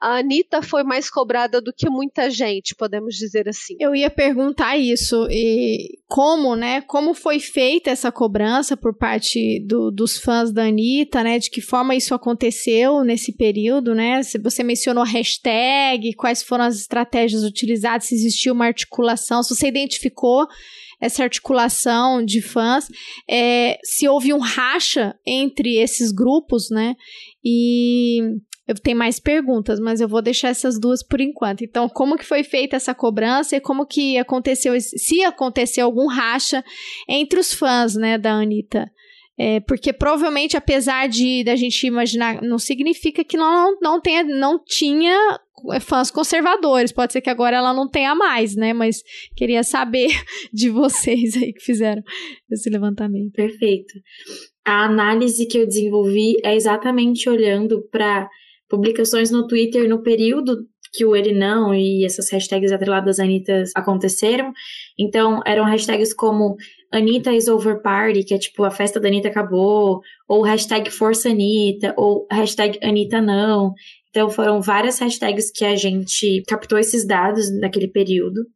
A 0.00 0.18
Anitta 0.18 0.62
foi 0.62 0.82
mais 0.82 1.08
cobrada 1.08 1.60
do 1.60 1.72
que 1.72 1.88
muita 1.88 2.30
gente, 2.30 2.74
podemos 2.74 3.14
dizer 3.14 3.48
assim. 3.48 3.74
Eu 3.80 3.94
ia 3.94 4.10
perguntar 4.10 4.76
isso, 4.76 5.26
e 5.30 5.98
como, 6.06 6.54
né? 6.54 6.80
Como 6.82 7.14
foi 7.14 7.40
feita 7.40 7.90
essa 7.90 8.12
cobrança 8.12 8.76
por 8.76 8.96
parte 8.96 9.60
do, 9.66 9.90
dos 9.90 10.18
fãs 10.18 10.52
da 10.52 10.64
Anitta, 10.64 11.22
né? 11.22 11.38
De 11.38 11.50
que 11.50 11.60
forma 11.60 11.94
isso 11.94 12.14
aconteceu 12.14 13.02
nesse 13.04 13.32
período, 13.32 13.94
né? 13.94 14.22
Se 14.22 14.38
você 14.38 14.62
mencionou 14.62 15.04
hashtag, 15.04 16.14
quais 16.14 16.42
foram 16.42 16.64
as 16.64 16.76
estratégias 16.76 17.42
utilizadas, 17.42 18.06
se 18.06 18.14
existiu 18.14 18.52
uma 18.52 18.66
articulação, 18.66 19.42
se 19.42 19.54
você 19.54 19.68
identificou 19.68 20.46
essa 21.00 21.22
articulação 21.22 22.24
de 22.24 22.40
fãs, 22.40 22.88
é, 23.28 23.78
se 23.84 24.08
houve 24.08 24.32
um 24.32 24.38
racha 24.38 25.14
entre 25.26 25.76
esses 25.76 26.10
grupos, 26.10 26.70
né? 26.70 26.94
E 27.44 28.20
eu 28.66 28.74
tenho 28.74 28.96
mais 28.96 29.20
perguntas, 29.20 29.78
mas 29.78 30.00
eu 30.00 30.08
vou 30.08 30.20
deixar 30.20 30.48
essas 30.48 30.78
duas 30.78 31.02
por 31.02 31.20
enquanto. 31.20 31.62
Então, 31.62 31.88
como 31.88 32.16
que 32.16 32.24
foi 32.24 32.42
feita 32.42 32.76
essa 32.76 32.94
cobrança 32.94 33.56
e 33.56 33.60
como 33.60 33.86
que 33.86 34.18
aconteceu, 34.18 34.74
se 34.80 35.22
aconteceu 35.22 35.84
algum 35.86 36.06
racha 36.08 36.64
entre 37.08 37.38
os 37.38 37.52
fãs, 37.52 37.94
né, 37.94 38.18
da 38.18 38.32
Anitta? 38.32 38.90
É, 39.38 39.60
porque 39.60 39.92
provavelmente, 39.92 40.56
apesar 40.56 41.08
de 41.08 41.44
da 41.44 41.54
gente 41.54 41.86
imaginar, 41.86 42.40
não 42.42 42.58
significa 42.58 43.22
que 43.22 43.36
não, 43.36 43.76
não, 43.82 44.00
tenha, 44.00 44.24
não 44.24 44.58
tinha 44.64 45.38
fãs 45.80 46.10
conservadores. 46.10 46.90
Pode 46.90 47.12
ser 47.12 47.20
que 47.20 47.30
agora 47.30 47.58
ela 47.58 47.74
não 47.74 47.88
tenha 47.88 48.14
mais, 48.14 48.56
né? 48.56 48.72
Mas 48.72 49.02
queria 49.36 49.62
saber 49.62 50.08
de 50.52 50.70
vocês 50.70 51.36
aí 51.36 51.52
que 51.52 51.62
fizeram 51.62 52.02
esse 52.50 52.70
levantamento. 52.70 53.32
Perfeito. 53.32 53.94
A 54.64 54.86
análise 54.86 55.46
que 55.46 55.58
eu 55.58 55.66
desenvolvi 55.66 56.34
é 56.42 56.54
exatamente 56.54 57.28
olhando 57.28 57.86
para 57.92 58.28
publicações 58.68 59.30
no 59.30 59.46
Twitter 59.46 59.88
no 59.88 60.02
período 60.02 60.66
que 60.92 61.04
o 61.04 61.14
ele 61.14 61.32
não 61.32 61.74
e 61.74 62.04
essas 62.04 62.30
hashtags 62.30 62.72
atreladas 62.72 63.18
à 63.18 63.24
Anitta 63.24 63.64
aconteceram. 63.74 64.52
Então, 64.98 65.40
eram 65.44 65.64
hashtags 65.64 66.14
como 66.14 66.56
Anitta 66.92 67.32
is 67.32 67.48
over 67.48 67.82
party, 67.82 68.24
que 68.24 68.34
é 68.34 68.38
tipo 68.38 68.64
a 68.64 68.70
festa 68.70 68.98
da 68.98 69.08
Anitta 69.08 69.28
acabou, 69.28 70.00
ou 70.28 70.42
hashtag 70.42 70.90
Força 70.90 71.28
Anitta, 71.28 71.94
ou 71.96 72.26
hashtag 72.30 72.78
Anitta 72.82 73.20
não. 73.20 73.74
Então, 74.10 74.30
foram 74.30 74.62
várias 74.62 74.98
hashtags 74.98 75.50
que 75.50 75.64
a 75.64 75.76
gente 75.76 76.42
captou 76.48 76.78
esses 76.78 77.06
dados 77.06 77.50
naquele 77.60 77.88
período. 77.88 78.46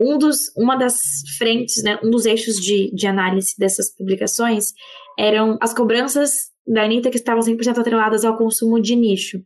Um 0.00 0.16
dos, 0.16 0.50
uma 0.56 0.76
das 0.76 0.96
frentes, 1.36 1.82
né, 1.82 1.98
um 2.02 2.10
dos 2.10 2.24
eixos 2.24 2.56
de, 2.56 2.90
de 2.94 3.06
análise 3.06 3.54
dessas 3.58 3.94
publicações 3.94 4.72
eram 5.18 5.58
as 5.60 5.74
cobranças 5.74 6.50
da 6.66 6.84
Anitta 6.84 7.10
que 7.10 7.16
estavam 7.16 7.42
100% 7.42 7.78
atreladas 7.78 8.24
ao 8.24 8.38
consumo 8.38 8.80
de 8.80 8.96
nicho. 8.96 9.42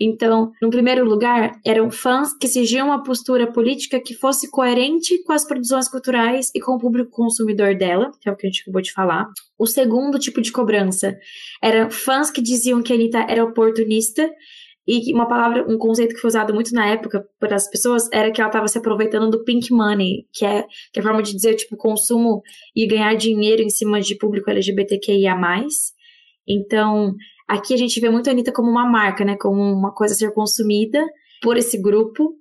Então, 0.00 0.50
no 0.62 0.70
primeiro 0.70 1.04
lugar, 1.04 1.52
eram 1.64 1.90
fãs 1.90 2.32
que 2.32 2.46
exigiam 2.46 2.86
uma 2.86 3.02
postura 3.02 3.52
política 3.52 4.00
que 4.00 4.14
fosse 4.14 4.50
coerente 4.50 5.22
com 5.24 5.32
as 5.32 5.46
produções 5.46 5.88
culturais 5.88 6.50
e 6.54 6.60
com 6.60 6.72
o 6.72 6.78
público 6.78 7.10
consumidor 7.10 7.76
dela, 7.76 8.10
que 8.18 8.28
é 8.28 8.32
o 8.32 8.36
que 8.36 8.46
a 8.46 8.50
gente 8.50 8.62
acabou 8.62 8.80
de 8.80 8.92
falar. 8.92 9.26
O 9.58 9.66
segundo 9.66 10.18
tipo 10.18 10.40
de 10.40 10.50
cobrança 10.50 11.14
eram 11.62 11.90
fãs 11.90 12.30
que 12.30 12.40
diziam 12.40 12.82
que 12.82 12.92
a 12.92 12.96
Anitta 12.96 13.26
era 13.28 13.44
oportunista 13.44 14.26
e 14.88 15.12
uma 15.14 15.28
palavra, 15.28 15.64
um 15.68 15.78
conceito 15.78 16.14
que 16.14 16.20
foi 16.20 16.28
usado 16.28 16.54
muito 16.54 16.72
na 16.74 16.86
época 16.88 17.24
para 17.38 17.54
as 17.54 17.70
pessoas 17.70 18.08
era 18.12 18.32
que 18.32 18.40
ela 18.40 18.48
estava 18.48 18.66
se 18.66 18.78
aproveitando 18.78 19.30
do 19.30 19.44
pink 19.44 19.72
money, 19.72 20.26
que 20.32 20.44
é, 20.44 20.62
que 20.92 20.98
é 20.98 21.00
a 21.00 21.02
forma 21.02 21.22
de 21.22 21.32
dizer, 21.32 21.54
tipo, 21.54 21.76
consumo 21.76 22.42
e 22.74 22.86
ganhar 22.86 23.14
dinheiro 23.14 23.62
em 23.62 23.70
cima 23.70 24.00
de 24.00 24.16
público 24.16 24.50
LGBTQIA+. 24.50 25.36
Então, 26.48 27.14
Aqui 27.50 27.74
a 27.74 27.76
gente 27.76 27.98
vê 27.98 28.08
muito 28.08 28.28
a 28.28 28.32
Anitta 28.32 28.52
como 28.52 28.70
uma 28.70 28.88
marca, 28.88 29.24
né? 29.24 29.36
Como 29.36 29.60
uma 29.60 29.92
coisa 29.92 30.14
a 30.14 30.16
ser 30.16 30.32
consumida 30.32 31.04
por 31.42 31.56
esse 31.56 31.76
grupo. 31.82 32.36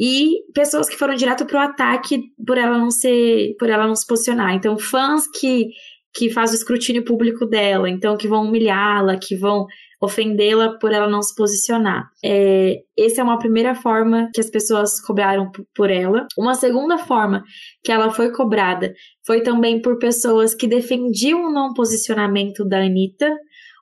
E 0.00 0.38
pessoas 0.54 0.88
que 0.88 0.96
foram 0.96 1.14
direto 1.14 1.44
pro 1.44 1.58
ataque 1.58 2.18
por 2.46 2.56
ela 2.56 2.78
não 2.78 2.90
ser, 2.90 3.54
por 3.58 3.68
ela 3.68 3.86
não 3.86 3.94
se 3.94 4.06
posicionar. 4.06 4.54
Então, 4.54 4.78
fãs 4.78 5.24
que, 5.38 5.68
que 6.14 6.30
fazem 6.30 6.56
o 6.56 6.58
escrutínio 6.58 7.04
público 7.04 7.44
dela, 7.44 7.90
então 7.90 8.16
que 8.16 8.26
vão 8.26 8.44
humilhá-la, 8.44 9.18
que 9.18 9.36
vão 9.36 9.66
ofendê-la 10.00 10.78
por 10.78 10.92
ela 10.92 11.10
não 11.10 11.20
se 11.20 11.34
posicionar. 11.34 12.08
É, 12.24 12.78
essa 12.98 13.20
é 13.20 13.24
uma 13.24 13.38
primeira 13.38 13.74
forma 13.74 14.30
que 14.32 14.40
as 14.40 14.48
pessoas 14.48 14.98
cobraram 14.98 15.50
por 15.74 15.90
ela. 15.90 16.26
Uma 16.38 16.54
segunda 16.54 16.96
forma 16.96 17.44
que 17.82 17.92
ela 17.92 18.10
foi 18.10 18.32
cobrada 18.32 18.94
foi 19.26 19.42
também 19.42 19.82
por 19.82 19.98
pessoas 19.98 20.54
que 20.54 20.66
defendiam 20.66 21.44
o 21.44 21.52
não 21.52 21.74
posicionamento 21.74 22.64
da 22.64 22.78
Anitta, 22.78 23.30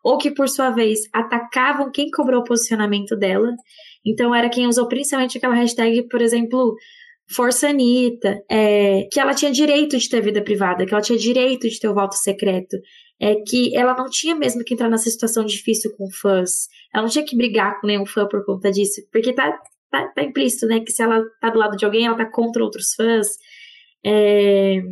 ou 0.03 0.19
que, 0.19 0.31
por 0.31 0.49
sua 0.49 0.71
vez, 0.71 1.01
atacavam 1.13 1.91
quem 1.91 2.11
cobrou 2.11 2.41
o 2.41 2.45
posicionamento 2.45 3.17
dela. 3.17 3.53
Então, 4.05 4.35
era 4.35 4.49
quem 4.49 4.67
usou 4.67 4.89
principalmente 4.89 5.39
aquela 5.39 5.55
hashtag, 5.55 6.09
por 6.09 6.21
exemplo, 6.21 6.75
Força 7.31 7.69
Anitta, 7.69 8.43
é, 8.51 9.09
que 9.11 9.21
ela 9.21 9.35
tinha 9.35 9.53
direito 9.53 9.97
de 9.97 10.09
ter 10.09 10.21
vida 10.21 10.43
privada, 10.43 10.85
que 10.85 10.93
ela 10.93 11.03
tinha 11.03 11.19
direito 11.19 11.69
de 11.69 11.79
ter 11.79 11.89
o 11.89 11.95
voto 11.95 12.15
secreto, 12.17 12.77
é, 13.21 13.37
que 13.47 13.75
ela 13.77 13.95
não 13.95 14.11
tinha 14.11 14.35
mesmo 14.35 14.65
que 14.65 14.75
entrar 14.75 14.91
nessa 14.91 15.09
situação 15.09 15.45
difícil 15.45 15.95
com 15.97 16.11
fãs, 16.11 16.67
ela 16.93 17.05
não 17.05 17.11
tinha 17.11 17.25
que 17.25 17.37
brigar 17.37 17.81
com 17.81 17.87
nenhum 17.87 18.05
fã 18.05 18.27
por 18.27 18.45
conta 18.45 18.71
disso, 18.71 19.01
porque 19.13 19.33
tá, 19.33 19.57
tá, 19.91 20.09
tá 20.09 20.23
implícito, 20.23 20.67
né, 20.67 20.81
que 20.81 20.91
se 20.91 21.03
ela 21.03 21.23
tá 21.41 21.49
do 21.49 21.59
lado 21.59 21.77
de 21.77 21.85
alguém, 21.85 22.07
ela 22.07 22.17
tá 22.17 22.27
contra 22.27 22.63
outros 22.65 22.95
fãs. 22.95 23.29
É, 24.05 24.83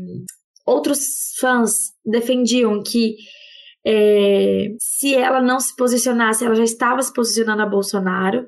outros 0.64 1.34
fãs 1.40 1.72
defendiam 2.06 2.80
que 2.82 3.16
é, 3.86 4.74
se 4.78 5.14
ela 5.14 5.40
não 5.40 5.58
se 5.58 5.74
posicionasse, 5.74 6.44
ela 6.44 6.54
já 6.54 6.64
estava 6.64 7.02
se 7.02 7.12
posicionando 7.12 7.62
a 7.62 7.66
Bolsonaro. 7.66 8.46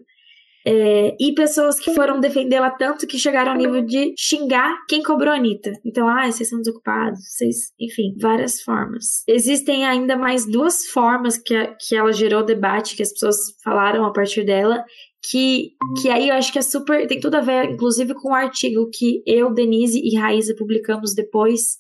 É, 0.64 1.16
e 1.18 1.34
pessoas 1.34 1.80
que 1.80 1.92
foram 1.92 2.20
defendê-la 2.20 2.70
tanto 2.70 3.04
que 3.04 3.18
chegaram 3.18 3.50
ao 3.50 3.58
nível 3.58 3.84
de 3.84 4.14
xingar 4.16 4.72
quem 4.88 5.02
cobrou 5.02 5.32
a 5.32 5.36
Anitta. 5.36 5.72
Então, 5.84 6.08
ah, 6.08 6.30
vocês 6.30 6.48
são 6.48 6.60
desocupados, 6.60 7.18
vocês. 7.20 7.72
Enfim, 7.80 8.14
várias 8.20 8.62
formas. 8.62 9.24
Existem 9.26 9.84
ainda 9.84 10.16
mais 10.16 10.46
duas 10.46 10.86
formas 10.86 11.36
que, 11.36 11.54
a, 11.54 11.74
que 11.74 11.96
ela 11.96 12.12
gerou 12.12 12.44
debate, 12.44 12.94
que 12.94 13.02
as 13.02 13.12
pessoas 13.12 13.38
falaram 13.64 14.04
a 14.04 14.12
partir 14.12 14.44
dela, 14.44 14.84
que, 15.28 15.72
que 16.00 16.08
aí 16.08 16.28
eu 16.28 16.34
acho 16.36 16.52
que 16.52 16.58
é 16.60 16.62
super. 16.62 17.08
tem 17.08 17.18
tudo 17.18 17.36
a 17.36 17.40
ver, 17.40 17.70
inclusive, 17.70 18.14
com 18.14 18.30
o 18.30 18.34
artigo 18.34 18.88
que 18.92 19.20
eu, 19.26 19.52
Denise 19.52 20.00
e 20.00 20.16
Raíza 20.16 20.54
publicamos 20.56 21.12
depois 21.12 21.78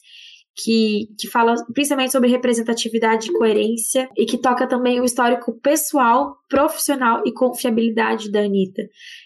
que, 0.54 1.08
que 1.18 1.28
fala 1.28 1.54
principalmente 1.72 2.12
sobre 2.12 2.28
representatividade 2.28 3.30
e 3.30 3.32
coerência 3.32 4.08
e 4.16 4.26
que 4.26 4.36
toca 4.36 4.66
também 4.66 5.00
o 5.00 5.04
histórico 5.04 5.52
pessoal, 5.60 6.36
profissional 6.48 7.22
e 7.24 7.32
confiabilidade 7.32 8.30
da 8.30 8.40
Anitta. 8.40 8.82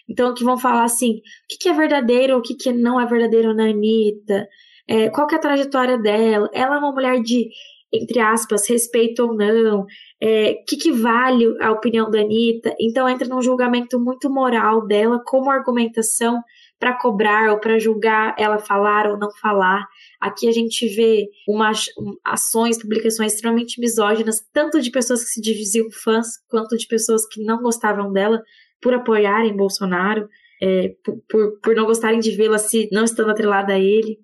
Então, 0.09 0.33
que 0.33 0.43
vão 0.43 0.57
falar 0.57 0.83
assim, 0.83 1.17
o 1.17 1.21
que, 1.49 1.57
que 1.59 1.69
é 1.69 1.73
verdadeiro, 1.73 2.37
o 2.37 2.41
que, 2.41 2.55
que 2.55 2.71
não 2.71 2.99
é 2.99 3.05
verdadeiro 3.05 3.53
na 3.53 3.65
Anitta, 3.65 4.47
é, 4.87 5.09
qual 5.09 5.27
que 5.27 5.35
é 5.35 5.37
a 5.37 5.41
trajetória 5.41 5.97
dela, 5.97 6.49
ela 6.53 6.75
é 6.75 6.79
uma 6.79 6.93
mulher 6.93 7.21
de, 7.21 7.49
entre 7.91 8.19
aspas, 8.21 8.67
respeito 8.69 9.25
ou 9.25 9.35
não, 9.35 9.81
o 9.81 9.85
é, 10.21 10.53
que, 10.65 10.77
que 10.77 10.91
vale 10.91 11.45
a 11.59 11.71
opinião 11.71 12.09
da 12.09 12.21
Anitta. 12.21 12.73
Então, 12.79 13.07
entra 13.07 13.27
num 13.27 13.41
julgamento 13.41 13.99
muito 13.99 14.29
moral 14.29 14.87
dela 14.87 15.21
como 15.25 15.51
argumentação 15.51 16.41
para 16.79 16.93
cobrar 16.93 17.49
ou 17.51 17.59
para 17.59 17.79
julgar 17.79 18.35
ela 18.37 18.59
falar 18.59 19.07
ou 19.07 19.17
não 19.17 19.29
falar. 19.41 19.85
Aqui 20.19 20.47
a 20.47 20.51
gente 20.51 20.87
vê 20.87 21.27
umas 21.47 21.85
ações, 22.23 22.79
publicações 22.79 23.33
extremamente 23.33 23.79
misóginas, 23.79 24.41
tanto 24.53 24.79
de 24.81 24.91
pessoas 24.91 25.23
que 25.23 25.29
se 25.29 25.41
diziam 25.41 25.89
fãs, 25.91 26.27
quanto 26.49 26.77
de 26.77 26.87
pessoas 26.87 27.25
que 27.27 27.43
não 27.43 27.61
gostavam 27.61 28.11
dela 28.11 28.41
por 28.81 28.93
apoiarem 28.93 29.55
Bolsonaro, 29.55 30.27
é, 30.61 30.93
por, 31.03 31.17
por, 31.29 31.59
por, 31.61 31.75
não 31.75 31.85
gostarem 31.85 32.19
de 32.19 32.31
vê-la 32.31 32.57
se 32.57 32.87
não 32.91 33.03
estando 33.03 33.31
atrelada 33.31 33.73
a 33.73 33.79
ele. 33.79 34.19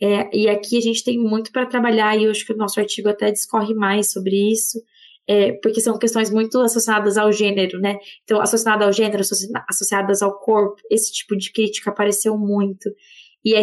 É, 0.00 0.28
e 0.36 0.48
aqui 0.48 0.76
a 0.76 0.80
gente 0.82 1.02
tem 1.02 1.18
muito 1.18 1.50
para 1.50 1.64
trabalhar, 1.64 2.16
e 2.16 2.24
eu 2.24 2.30
acho 2.30 2.44
que 2.44 2.52
o 2.52 2.56
nosso 2.56 2.78
artigo 2.78 3.08
até 3.08 3.30
discorre 3.30 3.74
mais 3.74 4.12
sobre 4.12 4.52
isso. 4.52 4.78
É, 5.28 5.52
porque 5.60 5.80
são 5.80 5.98
questões 5.98 6.30
muito 6.30 6.60
associadas 6.60 7.16
ao 7.16 7.32
gênero, 7.32 7.80
né? 7.80 7.96
Então, 8.22 8.40
associadas 8.40 8.86
ao 8.86 8.92
gênero, 8.92 9.22
associadas 9.68 10.22
ao 10.22 10.38
corpo, 10.38 10.80
esse 10.88 11.12
tipo 11.12 11.36
de 11.36 11.52
crítica 11.52 11.90
apareceu 11.90 12.38
muito. 12.38 12.88
E 13.44 13.54
a 13.54 13.62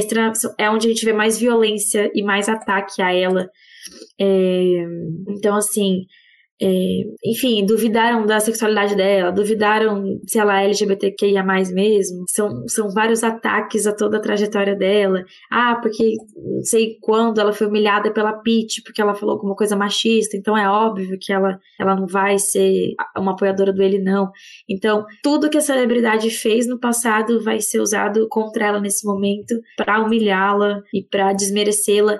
é 0.57 0.69
onde 0.69 0.87
a 0.87 0.89
gente 0.89 1.05
vê 1.05 1.13
mais 1.13 1.37
violência 1.37 2.11
e 2.13 2.21
mais 2.23 2.47
ataque 2.49 3.01
a 3.01 3.13
ela. 3.13 3.49
É, 4.19 4.85
então, 5.29 5.55
assim, 5.55 6.05
é, 6.61 7.01
enfim, 7.25 7.65
duvidaram 7.65 8.25
da 8.25 8.39
sexualidade 8.39 8.95
dela, 8.95 9.31
duvidaram 9.31 10.19
se 10.27 10.39
ela 10.39 10.61
é 10.61 10.65
LGBTQIA 10.65 11.43
mesmo. 11.43 12.23
São, 12.29 12.67
são 12.67 12.89
vários 12.89 13.23
ataques 13.23 13.87
a 13.87 13.93
toda 13.93 14.17
a 14.17 14.21
trajetória 14.21 14.75
dela. 14.75 15.23
Ah, 15.51 15.75
porque 15.81 16.15
não 16.35 16.63
sei 16.63 16.97
quando 17.01 17.41
ela 17.41 17.51
foi 17.51 17.67
humilhada 17.67 18.13
pela 18.13 18.33
Pete, 18.33 18.81
porque 18.83 19.01
ela 19.01 19.15
falou 19.15 19.33
alguma 19.33 19.55
coisa 19.55 19.75
machista, 19.75 20.37
então 20.37 20.57
é 20.57 20.69
óbvio 20.69 21.17
que 21.19 21.33
ela, 21.33 21.59
ela 21.79 21.95
não 21.95 22.07
vai 22.07 22.37
ser 22.37 22.93
uma 23.17 23.31
apoiadora 23.33 23.73
do 23.73 23.81
ele, 23.81 23.99
não. 23.99 24.31
Então, 24.69 25.05
tudo 25.23 25.49
que 25.49 25.57
a 25.57 25.61
celebridade 25.61 26.29
fez 26.29 26.67
no 26.67 26.79
passado 26.79 27.43
vai 27.43 27.59
ser 27.61 27.81
usado 27.81 28.27
contra 28.29 28.67
ela 28.67 28.79
nesse 28.79 29.05
momento 29.05 29.55
para 29.75 30.01
humilhá-la 30.01 30.81
e 30.93 31.03
para 31.03 31.33
desmerecê-la 31.33 32.19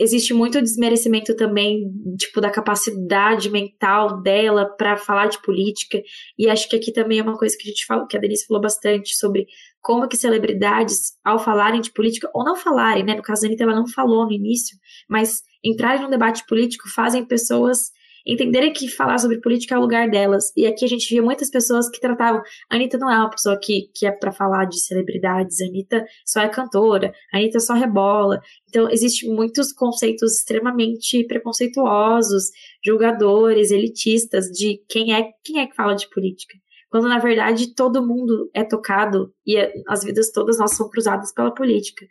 existe 0.00 0.32
muito 0.32 0.62
desmerecimento 0.62 1.36
também, 1.36 1.92
tipo, 2.18 2.40
da 2.40 2.50
capacidade 2.50 3.50
mental 3.50 4.22
dela 4.22 4.64
para 4.64 4.96
falar 4.96 5.26
de 5.26 5.40
política. 5.42 6.00
E 6.38 6.48
acho 6.48 6.66
que 6.70 6.76
aqui 6.76 6.90
também 6.90 7.18
é 7.18 7.22
uma 7.22 7.36
coisa 7.36 7.54
que 7.58 7.68
a 7.68 7.70
gente 7.70 7.84
fala, 7.84 8.06
que 8.08 8.16
a 8.16 8.20
Denise 8.20 8.46
falou 8.46 8.62
bastante 8.62 9.14
sobre 9.14 9.46
como 9.82 10.08
que 10.08 10.16
celebridades, 10.16 11.12
ao 11.22 11.38
falarem 11.38 11.82
de 11.82 11.92
política, 11.92 12.30
ou 12.34 12.42
não 12.42 12.56
falarem, 12.56 13.04
né? 13.04 13.14
No 13.14 13.22
caso 13.22 13.42
da 13.42 13.48
Anitta, 13.48 13.64
ela 13.64 13.74
não 13.74 13.86
falou 13.86 14.24
no 14.24 14.32
início, 14.32 14.74
mas 15.06 15.42
entrarem 15.62 16.02
num 16.02 16.10
debate 16.10 16.46
político 16.46 16.88
fazem 16.88 17.22
pessoas 17.22 17.90
entenderem 18.26 18.72
que 18.72 18.88
falar 18.88 19.18
sobre 19.18 19.40
política 19.40 19.74
é 19.74 19.78
o 19.78 19.80
lugar 19.80 20.08
delas. 20.10 20.52
E 20.56 20.66
aqui 20.66 20.84
a 20.84 20.88
gente 20.88 21.08
via 21.08 21.22
muitas 21.22 21.50
pessoas 21.50 21.88
que 21.88 22.00
tratavam. 22.00 22.42
A 22.70 22.76
Anitta 22.76 22.98
não 22.98 23.10
é 23.10 23.16
uma 23.18 23.30
pessoa 23.30 23.58
que, 23.60 23.90
que 23.94 24.06
é 24.06 24.10
para 24.10 24.32
falar 24.32 24.66
de 24.66 24.80
celebridades, 24.80 25.60
a 25.60 25.66
Anitta 25.66 26.04
só 26.24 26.40
é 26.40 26.48
cantora, 26.48 27.12
a 27.32 27.38
Anitta 27.38 27.60
só 27.60 27.74
rebola. 27.74 28.40
Então, 28.68 28.88
existem 28.90 29.32
muitos 29.34 29.72
conceitos 29.72 30.38
extremamente 30.38 31.24
preconceituosos, 31.26 32.44
julgadores, 32.84 33.70
elitistas 33.70 34.46
de 34.46 34.82
quem 34.88 35.14
é, 35.14 35.30
quem 35.44 35.60
é 35.60 35.66
que 35.66 35.74
fala 35.74 35.94
de 35.94 36.08
política. 36.10 36.54
Quando, 36.90 37.08
na 37.08 37.18
verdade, 37.18 37.74
todo 37.74 38.06
mundo 38.06 38.50
é 38.52 38.64
tocado 38.64 39.32
e 39.46 39.56
é, 39.56 39.72
as 39.88 40.02
vidas 40.02 40.32
todas 40.32 40.58
nós 40.58 40.76
são 40.76 40.90
cruzadas 40.90 41.32
pela 41.32 41.54
política. 41.54 42.04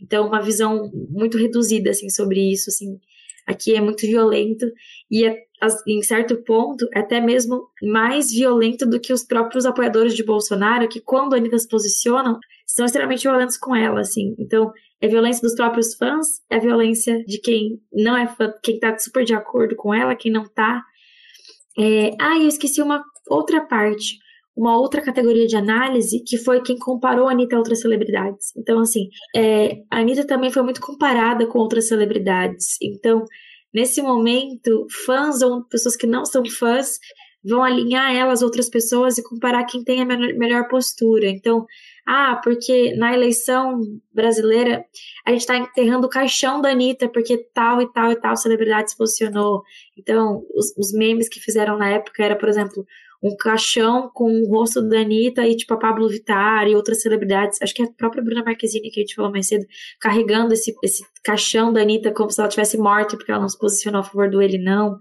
Então, 0.00 0.26
uma 0.26 0.42
visão 0.42 0.90
muito 1.08 1.38
reduzida, 1.38 1.90
assim, 1.90 2.10
sobre 2.10 2.52
isso, 2.52 2.68
assim, 2.68 2.98
aqui 3.46 3.74
é 3.74 3.80
muito 3.80 4.06
violento 4.06 4.66
e 5.10 5.24
é, 5.24 5.43
em 5.86 6.02
certo 6.02 6.36
ponto 6.42 6.86
até 6.94 7.20
mesmo 7.20 7.68
mais 7.82 8.30
violento 8.30 8.86
do 8.86 9.00
que 9.00 9.12
os 9.12 9.24
próprios 9.24 9.66
apoiadores 9.66 10.14
de 10.14 10.24
Bolsonaro, 10.24 10.88
que 10.88 11.00
quando 11.00 11.34
a 11.34 11.36
Anitta 11.36 11.58
se 11.58 11.68
posicionam, 11.68 12.38
são 12.66 12.86
extremamente 12.86 13.22
violentos 13.22 13.56
com 13.56 13.74
ela, 13.74 14.00
assim. 14.00 14.34
Então, 14.38 14.72
é 15.00 15.08
violência 15.08 15.42
dos 15.42 15.54
próprios 15.54 15.94
fãs, 15.94 16.26
é 16.50 16.58
violência 16.58 17.22
de 17.24 17.38
quem 17.38 17.80
não 17.92 18.16
é 18.16 18.26
fã, 18.26 18.52
quem 18.62 18.78
tá 18.78 18.96
super 18.98 19.24
de 19.24 19.34
acordo 19.34 19.76
com 19.76 19.92
ela, 19.94 20.16
quem 20.16 20.32
não 20.32 20.44
tá. 20.44 20.82
É... 21.78 22.10
Ah, 22.20 22.38
eu 22.38 22.48
esqueci 22.48 22.80
uma 22.82 23.02
outra 23.28 23.60
parte 23.60 24.18
uma 24.56 24.78
outra 24.78 25.02
categoria 25.02 25.46
de 25.46 25.56
análise, 25.56 26.22
que 26.24 26.38
foi 26.38 26.62
quem 26.62 26.78
comparou 26.78 27.28
a 27.28 27.32
Anitta 27.32 27.56
a 27.56 27.58
outras 27.58 27.80
celebridades. 27.80 28.54
Então, 28.56 28.80
assim, 28.80 29.08
é, 29.34 29.82
a 29.90 29.98
Anitta 29.98 30.24
também 30.26 30.50
foi 30.50 30.62
muito 30.62 30.80
comparada 30.80 31.46
com 31.46 31.58
outras 31.58 31.88
celebridades. 31.88 32.76
Então, 32.80 33.24
nesse 33.74 34.00
momento, 34.00 34.86
fãs 35.04 35.42
ou 35.42 35.64
pessoas 35.64 35.96
que 35.96 36.06
não 36.06 36.24
são 36.24 36.44
fãs 36.46 36.98
vão 37.44 37.62
alinhar 37.62 38.14
elas 38.14 38.40
outras 38.40 38.70
pessoas 38.70 39.18
e 39.18 39.22
comparar 39.22 39.64
quem 39.64 39.84
tem 39.84 40.00
a 40.00 40.06
melhor 40.06 40.66
postura. 40.66 41.28
Então, 41.28 41.66
ah, 42.06 42.40
porque 42.42 42.94
na 42.96 43.12
eleição 43.12 43.80
brasileira 44.12 44.84
a 45.26 45.30
gente 45.30 45.40
está 45.40 45.56
enterrando 45.56 46.06
o 46.06 46.10
caixão 46.10 46.60
da 46.62 46.70
Anitta 46.70 47.08
porque 47.08 47.36
tal 47.52 47.82
e 47.82 47.92
tal 47.92 48.12
e 48.12 48.16
tal 48.16 48.36
celebridade 48.36 48.90
se 48.90 48.96
posicionou. 48.96 49.62
Então, 49.96 50.42
os, 50.54 50.74
os 50.78 50.92
memes 50.92 51.28
que 51.28 51.40
fizeram 51.40 51.76
na 51.76 51.90
época 51.90 52.24
era, 52.24 52.36
por 52.36 52.48
exemplo, 52.48 52.86
um 53.24 53.34
caixão 53.36 54.10
com 54.12 54.30
o 54.30 54.48
rosto 54.50 54.86
da 54.86 55.00
Anitta 55.00 55.46
e, 55.46 55.56
tipo, 55.56 55.72
a 55.72 55.78
Pablo 55.78 56.06
Vittar 56.06 56.68
e 56.68 56.76
outras 56.76 57.00
celebridades, 57.00 57.60
acho 57.62 57.74
que 57.74 57.82
é 57.82 57.86
a 57.86 57.90
própria 57.90 58.22
Bruna 58.22 58.44
Marquezine, 58.44 58.90
que 58.90 59.00
a 59.00 59.02
gente 59.02 59.14
falou 59.14 59.32
mais 59.32 59.48
cedo, 59.48 59.64
carregando 59.98 60.52
esse, 60.52 60.74
esse 60.84 61.02
caixão 61.24 61.72
da 61.72 61.80
Anitta 61.80 62.12
como 62.12 62.30
se 62.30 62.38
ela 62.38 62.50
tivesse 62.50 62.76
morta 62.76 63.16
porque 63.16 63.32
ela 63.32 63.40
não 63.40 63.48
se 63.48 63.58
posicionou 63.58 64.02
a 64.02 64.04
favor 64.04 64.28
do 64.28 64.42
ele 64.42 64.58
não, 64.58 64.98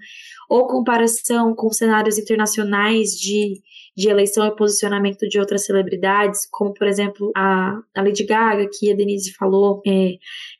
ou 0.49 0.67
comparação 0.67 1.53
com 1.53 1.69
cenários 1.73 2.17
internacionais 2.17 3.09
de, 3.09 3.61
de 3.97 4.07
eleição 4.07 4.47
e 4.47 4.55
posicionamento 4.55 5.27
de 5.27 5.37
outras 5.37 5.65
celebridades, 5.65 6.47
como, 6.49 6.73
por 6.73 6.87
exemplo, 6.87 7.29
a, 7.35 7.77
a 7.93 8.01
Lady 8.01 8.23
Gaga, 8.23 8.69
que 8.71 8.89
a 8.89 8.95
Denise 8.95 9.33
falou. 9.33 9.81
É, 9.85 10.13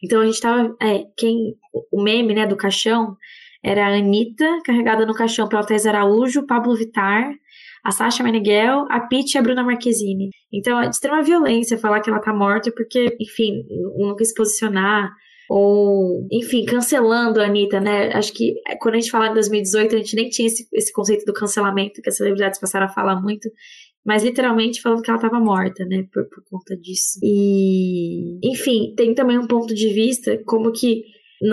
então, 0.03 0.19
a 0.19 0.25
gente 0.25 0.41
tava, 0.41 0.75
é, 0.81 1.05
quem, 1.15 1.55
o 1.91 2.03
meme, 2.03 2.33
né, 2.33 2.45
do 2.45 2.57
caixão, 2.57 3.15
era 3.63 3.87
a 3.87 3.95
Anitta, 3.95 4.59
carregada 4.65 5.05
no 5.05 5.13
caixão 5.13 5.47
pela 5.47 5.65
Thais 5.65 5.85
Araújo, 5.85 6.45
Pablo 6.45 6.75
Vittar, 6.75 7.33
a 7.83 7.91
Sasha 7.91 8.23
Meneghel, 8.23 8.85
a 8.89 9.01
Pete 9.01 9.35
e 9.35 9.37
a 9.37 9.41
Bruna 9.41 9.63
Marquezine. 9.63 10.29
Então 10.51 10.79
é 10.79 10.87
de 10.87 10.95
extrema 10.95 11.21
violência 11.21 11.77
falar 11.77 11.99
que 11.99 12.09
ela 12.09 12.19
tá 12.19 12.33
morta 12.33 12.71
porque, 12.71 13.15
enfim, 13.19 13.63
não 13.97 14.15
quis 14.15 14.33
posicionar 14.33 15.11
ou, 15.49 16.25
enfim, 16.31 16.63
cancelando 16.63 17.41
a 17.41 17.45
Anitta, 17.45 17.79
né? 17.79 18.11
Acho 18.13 18.33
que 18.33 18.55
quando 18.79 18.95
a 18.95 18.99
gente 18.99 19.11
fala 19.11 19.27
em 19.27 19.33
2018, 19.33 19.95
a 19.95 19.97
gente 19.99 20.15
nem 20.15 20.29
tinha 20.29 20.47
esse, 20.47 20.65
esse 20.73 20.93
conceito 20.93 21.25
do 21.25 21.33
cancelamento 21.33 22.01
que 22.01 22.09
as 22.09 22.15
celebridades 22.15 22.59
passaram 22.59 22.85
a 22.85 22.89
falar 22.89 23.21
muito, 23.21 23.49
mas 24.05 24.23
literalmente 24.23 24.81
falando 24.81 25.01
que 25.01 25.09
ela 25.09 25.17
estava 25.17 25.39
morta, 25.39 25.85
né, 25.85 26.05
por, 26.11 26.27
por 26.29 26.43
conta 26.49 26.77
disso. 26.77 27.19
E, 27.21 28.39
enfim, 28.43 28.93
tem 28.95 29.13
também 29.13 29.37
um 29.37 29.47
ponto 29.47 29.75
de 29.75 29.89
vista 29.89 30.41
como 30.45 30.71
que 30.71 31.03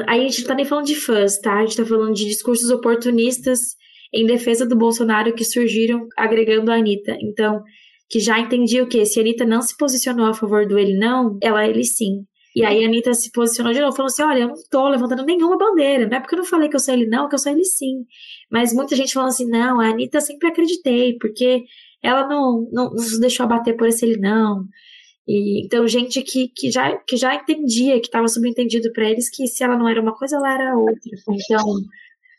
aí 0.06 0.20
a 0.20 0.28
gente 0.28 0.42
não 0.42 0.48
tá 0.48 0.54
nem 0.54 0.64
falando 0.64 0.86
de 0.86 0.94
fãs, 0.94 1.38
tá? 1.38 1.54
A 1.58 1.66
gente 1.66 1.76
tá 1.76 1.84
falando 1.84 2.14
de 2.14 2.24
discursos 2.24 2.70
oportunistas 2.70 3.58
em 4.12 4.26
defesa 4.26 4.66
do 4.66 4.76
Bolsonaro 4.76 5.34
que 5.34 5.44
surgiram 5.44 6.06
agregando 6.16 6.70
a 6.70 6.76
Anitta. 6.76 7.16
Então, 7.20 7.62
que 8.08 8.18
já 8.18 8.38
entendia 8.38 8.82
o 8.82 8.88
que? 8.88 9.04
Se 9.06 9.20
a 9.20 9.22
Anitta 9.22 9.44
não 9.44 9.62
se 9.62 9.76
posicionou 9.76 10.26
a 10.26 10.34
favor 10.34 10.66
do 10.66 10.78
ele 10.78 10.98
não, 10.98 11.38
ela 11.40 11.66
ele 11.66 11.84
sim. 11.84 12.24
E 12.54 12.64
aí 12.64 12.84
a 12.84 12.88
Anitta 12.88 13.14
se 13.14 13.30
posicionou 13.30 13.72
de 13.72 13.80
novo, 13.80 13.96
falou 13.96 14.08
assim: 14.08 14.22
olha, 14.22 14.40
eu 14.40 14.48
não 14.48 14.54
tô 14.68 14.88
levantando 14.88 15.24
nenhuma 15.24 15.56
bandeira, 15.56 16.08
não 16.08 16.16
é 16.16 16.20
porque 16.20 16.34
eu 16.34 16.38
não 16.38 16.44
falei 16.44 16.68
que 16.68 16.74
eu 16.74 16.80
sou 16.80 16.92
ele 16.92 17.06
não, 17.06 17.28
que 17.28 17.34
eu 17.34 17.38
sou 17.38 17.52
ele 17.52 17.64
sim. 17.64 18.04
Mas 18.50 18.72
muita 18.74 18.96
gente 18.96 19.12
falando 19.12 19.28
assim: 19.28 19.48
não, 19.48 19.80
a 19.80 19.90
Anitta 19.90 20.20
sempre 20.20 20.48
acreditei, 20.48 21.16
porque 21.18 21.64
ela 22.02 22.26
não, 22.26 22.68
não, 22.72 22.98
se 22.98 23.20
deixou 23.20 23.44
abater 23.44 23.76
por 23.76 23.86
esse 23.86 24.04
ele 24.04 24.18
não. 24.18 24.64
E, 25.28 25.64
então, 25.64 25.86
gente 25.86 26.22
que, 26.22 26.48
que, 26.48 26.72
já, 26.72 26.96
que 27.06 27.16
já 27.16 27.34
entendia, 27.36 28.00
que 28.00 28.06
estava 28.06 28.26
subentendido 28.26 28.92
para 28.92 29.08
eles 29.08 29.30
que 29.30 29.46
se 29.46 29.62
ela 29.62 29.76
não 29.76 29.88
era 29.88 30.00
uma 30.00 30.16
coisa, 30.16 30.36
ela 30.36 30.52
era 30.52 30.76
outra. 30.76 30.96
Então, 31.28 31.64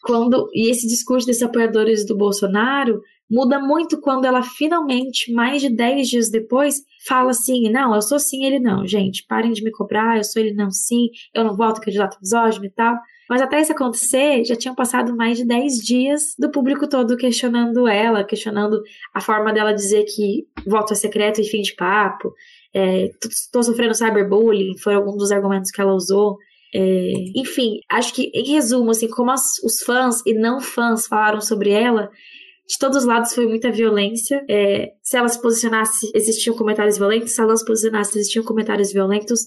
quando 0.03 0.49
e 0.53 0.69
esse 0.69 0.87
discurso 0.87 1.27
desses 1.27 1.43
apoiadores 1.43 2.05
do 2.05 2.17
Bolsonaro 2.17 3.01
muda 3.29 3.59
muito 3.59 3.99
quando 4.01 4.25
ela 4.25 4.43
finalmente, 4.43 5.31
mais 5.31 5.61
de 5.61 5.73
10 5.73 6.09
dias 6.09 6.29
depois, 6.29 6.81
fala 7.07 7.31
assim: 7.31 7.69
não, 7.69 7.95
eu 7.95 8.01
sou 8.01 8.19
sim, 8.19 8.43
ele 8.43 8.59
não. 8.59 8.85
Gente, 8.85 9.25
parem 9.27 9.51
de 9.53 9.63
me 9.63 9.71
cobrar, 9.71 10.17
eu 10.17 10.23
sou 10.23 10.41
ele 10.41 10.53
não 10.53 10.69
sim, 10.69 11.09
eu 11.33 11.43
não 11.43 11.55
voto 11.55 11.79
candidato 11.79 12.17
misógino 12.21 12.65
e 12.65 12.71
tal. 12.71 12.97
Mas 13.29 13.41
até 13.41 13.61
isso 13.61 13.71
acontecer, 13.71 14.43
já 14.43 14.57
tinham 14.57 14.75
passado 14.75 15.15
mais 15.15 15.37
de 15.37 15.45
10 15.45 15.77
dias 15.77 16.35
do 16.37 16.51
público 16.51 16.89
todo 16.89 17.15
questionando 17.15 17.87
ela, 17.87 18.25
questionando 18.25 18.81
a 19.13 19.21
forma 19.21 19.53
dela 19.53 19.71
dizer 19.73 20.03
que 20.03 20.45
voto 20.67 20.91
é 20.91 20.95
secreto 20.97 21.39
e 21.39 21.45
fim 21.45 21.61
de 21.61 21.73
papo. 21.73 22.33
Estou 22.73 23.61
é, 23.61 23.63
sofrendo 23.63 23.95
cyberbullying, 23.95 24.77
foi 24.77 24.95
algum 24.95 25.15
dos 25.15 25.31
argumentos 25.31 25.71
que 25.71 25.79
ela 25.79 25.93
usou. 25.93 26.37
É, 26.73 27.13
enfim, 27.35 27.79
acho 27.89 28.13
que 28.13 28.31
em 28.33 28.51
resumo, 28.51 28.91
assim, 28.91 29.09
como 29.09 29.31
as, 29.31 29.57
os 29.63 29.81
fãs 29.81 30.21
e 30.25 30.33
não 30.33 30.61
fãs 30.61 31.05
falaram 31.05 31.41
sobre 31.41 31.71
ela, 31.71 32.09
de 32.71 32.79
todos 32.79 32.99
os 32.99 33.05
lados 33.05 33.33
foi 33.33 33.45
muita 33.45 33.69
violência. 33.69 34.45
É, 34.49 34.93
se 35.03 35.17
ela 35.17 35.27
se 35.27 35.41
posicionasse, 35.41 36.09
existiam 36.15 36.55
comentários 36.55 36.97
violentos. 36.97 37.33
Se 37.33 37.41
ela 37.41 37.55
se 37.57 37.65
posicionasse, 37.65 38.17
existiam 38.17 38.45
comentários 38.45 38.93
violentos. 38.93 39.45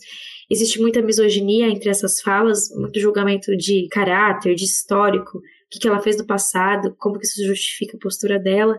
Existe 0.50 0.78
muita 0.78 1.00
misoginia 1.00 1.68
entre 1.68 1.88
essas 1.88 2.20
falas, 2.20 2.68
muito 2.76 3.00
julgamento 3.00 3.56
de 3.56 3.88
caráter, 3.90 4.54
de 4.54 4.64
histórico, 4.64 5.38
o 5.38 5.42
que, 5.70 5.78
que 5.78 5.88
ela 5.88 6.00
fez 6.00 6.18
no 6.18 6.26
passado, 6.26 6.94
como 6.98 7.18
que 7.18 7.24
isso 7.24 7.42
justifica 7.46 7.96
a 7.96 8.00
postura 8.00 8.38
dela. 8.38 8.78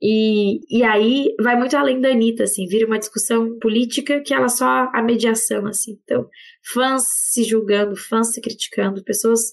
E, 0.00 0.60
e 0.70 0.82
aí 0.82 1.34
vai 1.40 1.56
muito 1.56 1.76
além 1.76 2.00
da 2.00 2.10
Anitta, 2.10 2.44
assim, 2.44 2.66
vira 2.66 2.86
uma 2.86 2.98
discussão 2.98 3.58
política 3.58 4.20
que 4.20 4.34
ela 4.34 4.48
só 4.48 4.90
a 4.92 5.02
mediação, 5.02 5.66
assim. 5.66 5.98
Então, 6.04 6.28
fãs 6.62 7.04
se 7.32 7.44
julgando, 7.44 7.96
fãs 7.96 8.32
se 8.32 8.40
criticando, 8.40 9.02
pessoas 9.02 9.52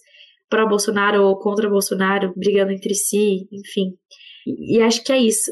pró-Bolsonaro 0.50 1.24
ou 1.24 1.40
contra 1.40 1.70
Bolsonaro 1.70 2.34
brigando 2.36 2.72
entre 2.72 2.94
si, 2.94 3.48
enfim. 3.52 3.94
E, 4.46 4.78
e 4.78 4.82
acho 4.82 5.04
que 5.04 5.14
é 5.14 5.18
isso. 5.18 5.52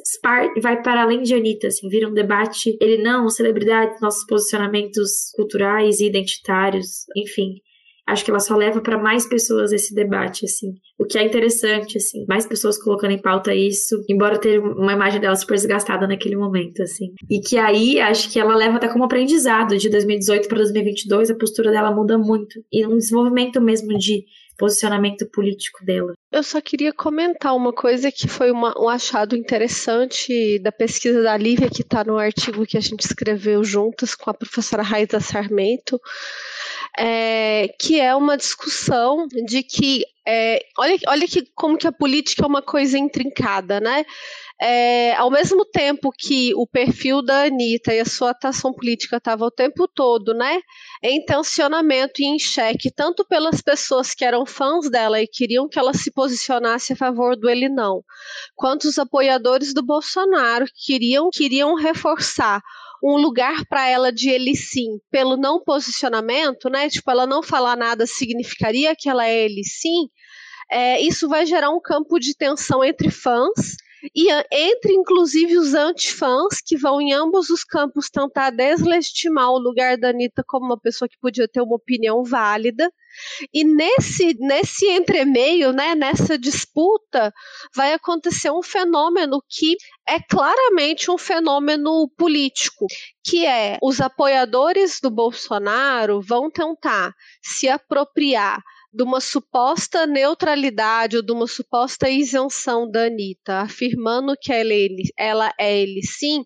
Vai 0.61 0.81
para 0.81 1.03
além 1.03 1.21
de 1.21 1.33
Anitta, 1.33 1.67
assim, 1.67 1.87
vira 1.87 2.09
um 2.09 2.13
debate. 2.13 2.77
Ele 2.81 3.01
não, 3.01 3.29
celebridade, 3.29 3.99
nossos 4.01 4.25
posicionamentos 4.25 5.31
culturais 5.35 6.01
e 6.01 6.07
identitários, 6.07 7.05
enfim 7.15 7.61
acho 8.07 8.25
que 8.25 8.31
ela 8.31 8.39
só 8.39 8.55
leva 8.55 8.81
para 8.81 8.97
mais 8.97 9.27
pessoas 9.27 9.71
esse 9.71 9.93
debate, 9.93 10.45
assim. 10.45 10.73
O 10.99 11.05
que 11.05 11.17
é 11.17 11.23
interessante, 11.23 11.97
assim, 11.97 12.25
mais 12.27 12.45
pessoas 12.45 12.81
colocando 12.81 13.11
em 13.11 13.21
pauta 13.21 13.53
isso, 13.53 14.03
embora 14.09 14.39
ter 14.39 14.59
uma 14.59 14.93
imagem 14.93 15.19
dela 15.19 15.35
super 15.35 15.55
desgastada 15.55 16.07
naquele 16.07 16.35
momento, 16.35 16.81
assim. 16.83 17.13
E 17.29 17.39
que 17.39 17.57
aí 17.57 17.99
acho 17.99 18.31
que 18.31 18.39
ela 18.39 18.55
leva 18.55 18.77
até 18.77 18.87
como 18.87 19.05
aprendizado 19.05 19.77
de 19.77 19.89
2018 19.89 20.47
para 20.47 20.57
2022, 20.59 21.31
a 21.31 21.35
postura 21.35 21.71
dela 21.71 21.91
muda 21.91 22.17
muito 22.17 22.59
e 22.71 22.85
um 22.85 22.97
desenvolvimento 22.97 23.61
mesmo 23.61 23.97
de 23.97 24.23
posicionamento 24.61 25.27
político 25.31 25.83
dela. 25.83 26.13
Eu 26.31 26.43
só 26.43 26.61
queria 26.61 26.93
comentar 26.93 27.55
uma 27.55 27.73
coisa 27.73 28.11
que 28.11 28.27
foi 28.27 28.51
uma, 28.51 28.73
um 28.79 28.87
achado 28.87 29.35
interessante 29.35 30.59
da 30.59 30.71
pesquisa 30.71 31.23
da 31.23 31.35
Lívia, 31.35 31.67
que 31.67 31.81
está 31.81 32.03
no 32.03 32.17
artigo 32.17 32.65
que 32.65 32.77
a 32.77 32.81
gente 32.81 33.01
escreveu 33.01 33.63
juntas 33.63 34.13
com 34.13 34.29
a 34.29 34.33
professora 34.33 34.83
Raiza 34.83 35.19
Sarmento, 35.19 35.99
é, 36.97 37.69
que 37.79 37.99
é 37.99 38.15
uma 38.15 38.37
discussão 38.37 39.27
de 39.27 39.63
que 39.63 40.03
é, 40.27 40.59
olha, 40.77 40.97
olha 41.07 41.27
que, 41.27 41.43
como 41.55 41.77
que 41.77 41.87
a 41.87 41.91
política 41.91 42.43
é 42.43 42.47
uma 42.47 42.61
coisa 42.61 42.97
intrincada, 42.97 43.79
né? 43.79 44.05
É, 44.61 45.15
ao 45.15 45.31
mesmo 45.31 45.65
tempo 45.65 46.11
que 46.15 46.53
o 46.53 46.67
perfil 46.67 47.23
da 47.23 47.45
Anitta 47.45 47.95
e 47.95 47.99
a 47.99 48.05
sua 48.05 48.29
atuação 48.29 48.71
política 48.71 49.17
estava 49.17 49.43
o 49.43 49.49
tempo 49.49 49.87
todo, 49.87 50.35
né, 50.35 50.61
em 51.01 51.25
tensionamento 51.25 52.21
e 52.21 52.25
em 52.25 52.37
xeque, 52.37 52.91
tanto 52.91 53.25
pelas 53.25 53.59
pessoas 53.59 54.13
que 54.13 54.23
eram 54.23 54.45
fãs 54.45 54.87
dela 54.87 55.19
e 55.19 55.25
queriam 55.25 55.67
que 55.67 55.79
ela 55.79 55.95
se 55.95 56.11
posicionasse 56.11 56.93
a 56.93 56.95
favor 56.95 57.35
do 57.35 57.49
ele 57.49 57.69
não, 57.69 58.03
quanto 58.55 58.83
os 58.87 58.99
apoiadores 58.99 59.73
do 59.73 59.81
Bolsonaro 59.81 60.67
queriam, 60.85 61.31
queriam 61.31 61.73
reforçar 61.73 62.61
um 63.03 63.17
lugar 63.17 63.65
para 63.65 63.87
ela 63.87 64.11
de 64.11 64.29
ele 64.29 64.55
sim, 64.55 64.99
pelo 65.09 65.35
não 65.35 65.63
posicionamento, 65.63 66.69
né? 66.69 66.89
Tipo, 66.89 67.11
ela 67.11 67.25
não 67.25 67.41
falar 67.41 67.75
nada 67.75 68.05
significaria 68.05 68.95
que 68.95 69.09
ela 69.09 69.25
é 69.27 69.45
ele 69.45 69.63
sim. 69.63 70.09
é, 70.71 71.01
isso 71.01 71.27
vai 71.27 71.45
gerar 71.45 71.69
um 71.71 71.81
campo 71.81 72.19
de 72.19 72.35
tensão 72.35 72.83
entre 72.83 73.09
fãs 73.11 73.75
e 74.15 74.31
entre 74.51 74.93
inclusive 74.93 75.57
os 75.57 75.73
antifãs 75.73 76.61
que 76.65 76.77
vão 76.77 77.01
em 77.01 77.13
ambos 77.13 77.49
os 77.49 77.63
campos 77.63 78.09
tentar 78.09 78.49
deslegitimar 78.49 79.49
o 79.51 79.59
lugar 79.59 79.97
da 79.97 80.09
Anitta 80.09 80.43
como 80.45 80.65
uma 80.65 80.79
pessoa 80.79 81.07
que 81.07 81.19
podia 81.19 81.47
ter 81.47 81.61
uma 81.61 81.75
opinião 81.75 82.23
válida. 82.23 82.91
E 83.53 83.65
nesse, 83.65 84.33
nesse 84.39 84.87
entremeio, 84.89 85.73
né, 85.73 85.95
nessa 85.95 86.37
disputa, 86.37 87.33
vai 87.75 87.93
acontecer 87.93 88.49
um 88.51 88.63
fenômeno 88.63 89.43
que 89.49 89.75
é 90.07 90.17
claramente 90.19 91.11
um 91.11 91.17
fenômeno 91.17 92.09
político, 92.17 92.85
que 93.23 93.45
é 93.45 93.77
os 93.81 93.99
apoiadores 93.99 94.99
do 95.01 95.11
Bolsonaro 95.11 96.21
vão 96.21 96.49
tentar 96.49 97.13
se 97.41 97.67
apropriar 97.67 98.63
de 98.93 99.03
uma 99.03 99.21
suposta 99.21 100.05
neutralidade 100.05 101.17
ou 101.17 101.23
de 101.23 101.31
uma 101.31 101.47
suposta 101.47 102.09
isenção 102.09 102.89
da 102.89 103.05
Anitta, 103.05 103.61
afirmando 103.61 104.35
que 104.39 104.51
ela, 104.51 104.73
é 104.73 104.77
ele, 104.77 105.03
ela 105.17 105.53
é 105.57 105.81
ele 105.81 106.01
sim, 106.03 106.43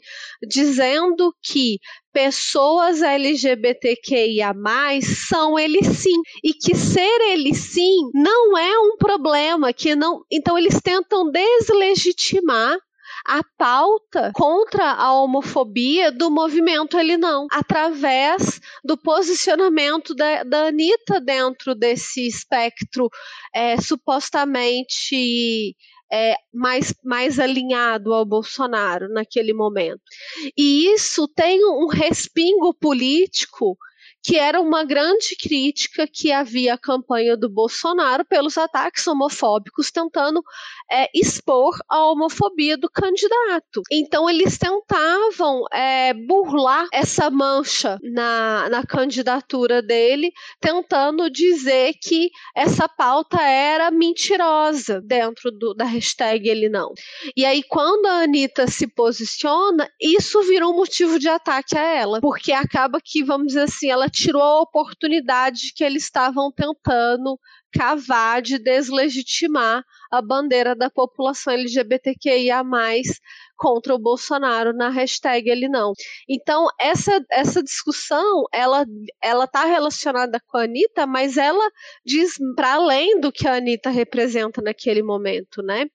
dizendo 0.47 1.33
que 1.41 1.79
pessoas 2.13 3.01
LGBTQIA 3.01 4.53
são 5.27 5.59
ele 5.59 5.83
sim 5.83 6.15
e 6.41 6.53
que 6.53 6.73
ser 6.73 7.21
ele 7.31 7.53
sim 7.53 8.09
não 8.13 8.57
é 8.57 8.79
um 8.79 8.95
problema 8.95 9.73
que 9.73 9.93
não 9.97 10.21
então 10.31 10.57
eles 10.57 10.79
tentam 10.81 11.29
deslegitimar 11.29 12.77
a 13.27 13.41
pauta 13.57 14.31
contra 14.33 14.91
a 14.91 15.13
homofobia 15.13 16.11
do 16.11 16.29
movimento 16.29 16.97
Ele 16.97 17.17
Não, 17.17 17.47
através 17.51 18.59
do 18.83 18.95
posicionamento 18.97 20.13
da, 20.13 20.43
da 20.43 20.67
Anitta 20.67 21.19
dentro 21.19 21.73
desse 21.73 22.27
espectro 22.27 23.09
é, 23.53 23.79
supostamente 23.81 25.75
é, 26.11 26.35
mais, 26.53 26.93
mais 27.03 27.39
alinhado 27.39 28.13
ao 28.13 28.25
Bolsonaro 28.25 29.09
naquele 29.09 29.53
momento. 29.53 30.01
E 30.57 30.93
isso 30.93 31.27
tem 31.27 31.65
um 31.65 31.87
respingo 31.87 32.73
político 32.73 33.75
que 34.25 34.39
era 34.39 34.59
uma 34.59 34.83
grande 34.83 35.35
crítica 35.39 36.07
que 36.11 36.31
havia 36.31 36.73
à 36.73 36.77
campanha 36.79 37.37
do 37.37 37.47
Bolsonaro 37.47 38.25
pelos 38.25 38.57
ataques 38.57 39.05
homofóbicos, 39.05 39.91
tentando 39.91 40.41
é, 40.91 41.07
expor 41.13 41.77
a 41.87 42.07
homofobia 42.07 42.75
do 42.75 42.89
candidato. 42.89 43.83
Então, 43.91 44.27
eles 44.27 44.57
tentavam 44.57 45.65
é, 45.71 46.11
burlar 46.13 46.87
essa 46.91 47.29
mancha 47.29 47.99
na, 48.01 48.67
na 48.67 48.83
candidatura 48.83 49.83
dele, 49.83 50.31
tentando 50.59 51.29
dizer 51.29 51.93
que 52.01 52.31
essa 52.55 52.89
pauta 52.89 53.39
era 53.39 53.91
mentirosa 53.91 55.01
dentro 55.01 55.51
do, 55.51 55.75
da 55.75 55.85
hashtag 55.85 56.49
ele 56.49 56.67
não. 56.67 56.93
E 57.37 57.45
aí, 57.45 57.61
quando 57.61 58.07
a 58.07 58.23
Anitta 58.23 58.65
se 58.65 58.87
posiciona, 58.87 59.87
isso 60.01 60.41
virou 60.41 60.73
um 60.73 60.77
motivo 60.77 61.19
de 61.19 61.29
ataque 61.29 61.77
a 61.77 61.83
ela, 61.83 62.21
porque 62.21 62.51
acaba 62.51 62.99
que, 62.99 63.23
vamos 63.23 63.47
dizer 63.49 63.61
assim, 63.61 63.91
ela 63.91 64.09
tirou 64.15 64.41
a 64.41 64.61
oportunidade 64.61 65.73
que 65.75 65.83
eles 65.83 66.03
estavam 66.03 66.51
tentando 66.51 67.37
cavar 67.71 68.41
de 68.41 68.57
deslegitimar 68.57 69.83
a 70.09 70.21
bandeira 70.21 70.73
da 70.73 70.89
população 70.89 71.53
LGBTQIA+, 71.53 72.63
contra 73.57 73.93
o 73.93 73.99
Bolsonaro 73.99 74.73
na 74.73 74.89
hashtag 74.89 75.49
ele 75.49 75.67
não. 75.67 75.91
Então, 76.27 76.67
essa, 76.79 77.23
essa 77.29 77.61
discussão, 77.61 78.45
ela 78.53 78.85
ela 79.21 79.45
tá 79.47 79.65
relacionada 79.65 80.39
com 80.47 80.57
a 80.57 80.63
Anitta, 80.63 81.05
mas 81.05 81.35
ela 81.37 81.69
diz 82.05 82.35
para 82.55 82.75
além 82.75 83.19
do 83.19 83.31
que 83.31 83.47
a 83.47 83.55
Anitta 83.55 83.89
representa 83.89 84.61
naquele 84.61 85.03
momento, 85.03 85.61
né? 85.61 85.85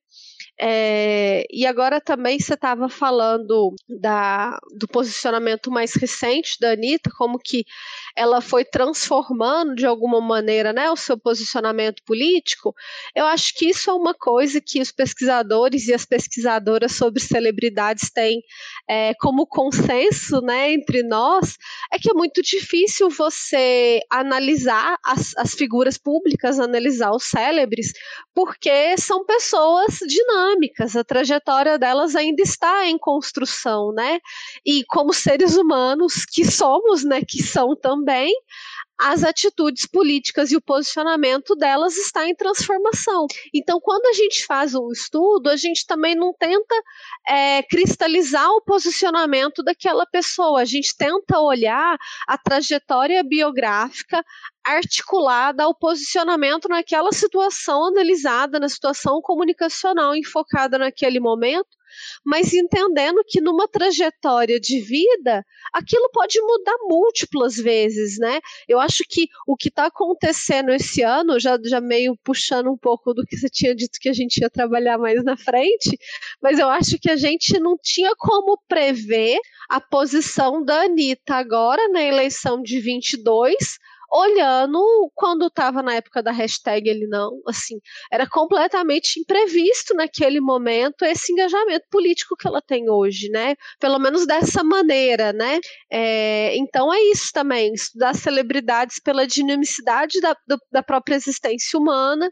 É, 0.62 1.47
e 1.51 1.64
agora 1.64 2.03
também 2.03 2.39
você 2.39 2.53
estava 2.53 2.87
falando 2.87 3.75
da, 3.89 4.59
do 4.77 4.87
posicionamento 4.87 5.71
mais 5.71 5.95
recente 5.95 6.59
da 6.61 6.73
Anitta, 6.73 7.11
como 7.16 7.39
que 7.39 7.64
ela 8.17 8.41
foi 8.41 8.65
transformando 8.65 9.75
de 9.75 9.87
alguma 9.87 10.21
maneira 10.21 10.73
né, 10.73 10.91
o 10.91 10.97
seu 10.97 11.19
posicionamento 11.19 12.03
político. 12.05 12.75
Eu 13.15 13.27
acho 13.27 13.55
que 13.55 13.71
isso 13.71 13.91
é 13.91 13.93
uma 13.93 14.15
coisa 14.15 14.61
que 14.61 14.81
os 14.81 14.93
pesquisadores 14.93 15.89
e 15.89 15.95
as 15.95 16.05
pesquisadoras 16.05 16.93
sobre 16.93 17.21
celebridades 17.21 18.11
têm 18.11 18.43
é, 18.89 19.15
como 19.21 19.47
consenso 19.47 20.41
né, 20.41 20.73
entre 20.73 21.03
nós, 21.03 21.57
é 21.93 21.99
que 21.99 22.11
é 22.11 22.15
muito 22.15 22.43
difícil 22.43 23.09
você 23.11 24.01
analisar 24.11 24.97
as, 25.05 25.37
as 25.37 25.55
figuras 25.55 25.97
públicas, 25.97 26.59
analisar 26.59 27.13
os 27.13 27.25
célebres, 27.25 27.93
porque 28.35 28.97
são 28.99 29.25
pessoas 29.25 29.99
dinâmicas 30.07 30.97
a 30.97 31.05
trajetória 31.05 31.79
delas 31.79 32.15
ainda 32.15 32.43
está 32.43 32.87
em 32.87 32.99
construção, 32.99 33.93
né? 33.93 34.19
E 34.65 34.85
como 34.85 35.13
seres 35.13 35.57
humanos 35.57 36.25
que 36.25 36.45
somos, 36.45 37.05
né, 37.05 37.21
que 37.27 37.43
são 37.43 37.75
também, 37.77 38.10
as 39.01 39.25
atitudes 39.25 39.87
políticas 39.87 40.53
e 40.53 40.57
o 40.57 40.61
posicionamento 40.61 41.57
delas 41.57 41.97
está 41.97 42.29
em 42.29 42.35
transformação. 42.35 43.27
Então, 43.55 43.81
quando 43.81 44.05
a 44.05 44.13
gente 44.13 44.45
faz 44.45 44.75
um 44.75 44.93
estudo, 44.93 45.49
a 45.49 45.57
gente 45.57 45.87
também 45.87 46.15
não 46.15 46.35
tenta 46.39 46.75
é, 47.27 47.63
cristalizar 47.63 48.47
o 48.51 48.61
posicionamento 48.61 49.63
daquela 49.63 50.05
pessoa, 50.05 50.61
a 50.61 50.67
gente 50.67 50.95
tenta 50.95 51.41
olhar 51.41 51.97
a 52.29 52.37
trajetória 52.37 53.25
biográfica 53.25 54.23
articulada 54.63 55.65
ao 55.65 55.75
posicionamento 55.75 56.69
naquela 56.69 57.11
situação 57.11 57.87
analisada, 57.87 58.61
na 58.61 58.69
situação 58.69 59.23
comunicacional 59.23 60.15
enfocada 60.15 60.79
naquele 60.79 61.19
momento, 61.19 61.80
mas 62.24 62.53
entendendo 62.53 63.22
que 63.26 63.41
numa 63.41 63.68
trajetória 63.68 64.59
de 64.61 64.80
vida, 64.80 65.45
aquilo 65.72 66.11
pode 66.12 66.41
mudar 66.41 66.76
múltiplas 66.82 67.57
vezes, 67.57 68.18
né? 68.18 68.41
Eu 68.68 68.78
acho 68.78 69.05
que 69.09 69.26
o 69.47 69.57
que 69.57 69.68
está 69.68 69.86
acontecendo 69.86 70.70
esse 70.70 71.03
ano, 71.03 71.38
já, 71.38 71.59
já 71.64 71.80
meio 71.80 72.16
puxando 72.24 72.70
um 72.70 72.78
pouco 72.78 73.14
do 73.14 73.24
que 73.24 73.36
você 73.36 73.49
tinha 73.49 73.74
dito 73.74 73.99
que 74.01 74.09
a 74.09 74.12
gente 74.12 74.38
ia 74.38 74.51
trabalhar 74.51 74.99
mais 74.99 75.22
na 75.24 75.36
frente, 75.36 75.99
mas 76.43 76.59
eu 76.59 76.68
acho 76.68 76.99
que 77.01 77.11
a 77.11 77.16
gente 77.16 77.59
não 77.59 77.76
tinha 77.82 78.12
como 78.16 78.61
prever 78.68 79.38
a 79.68 79.80
posição 79.80 80.64
da 80.64 80.82
Anitta 80.82 81.34
agora 81.34 81.88
na 81.88 82.03
eleição 82.03 82.62
de 82.62 82.80
22 82.80 83.78
olhando 84.11 84.81
quando 85.15 85.47
estava 85.47 85.83
na 85.83 85.95
época 85.95 86.23
da 86.23 86.33
hashtag 86.33 86.89
ele 86.89 87.07
não, 87.07 87.41
assim, 87.47 87.79
era 88.11 88.27
completamente 88.27 89.21
imprevisto 89.21 89.95
naquele 89.95 90.41
momento 90.41 91.05
esse 91.05 91.33
engajamento 91.33 91.87
político 91.91 92.37
que 92.37 92.49
ela 92.49 92.61
tem 92.61 92.91
hoje, 92.91 93.29
né? 93.31 93.55
Pelo 93.79 93.99
menos 93.99 94.27
dessa 94.27 94.65
maneira, 94.65 95.33
né? 95.33 95.61
É, 95.91 96.57
então 96.57 96.93
é 96.93 97.01
isso 97.05 97.31
também, 97.33 97.73
estudar 97.73 98.15
celebridades 98.15 98.99
pela 98.99 99.27
dinamicidade 99.27 100.21
da, 100.21 100.37
da 100.73 100.83
própria 100.83 101.15
existência 101.15 101.79
humana 101.79 102.31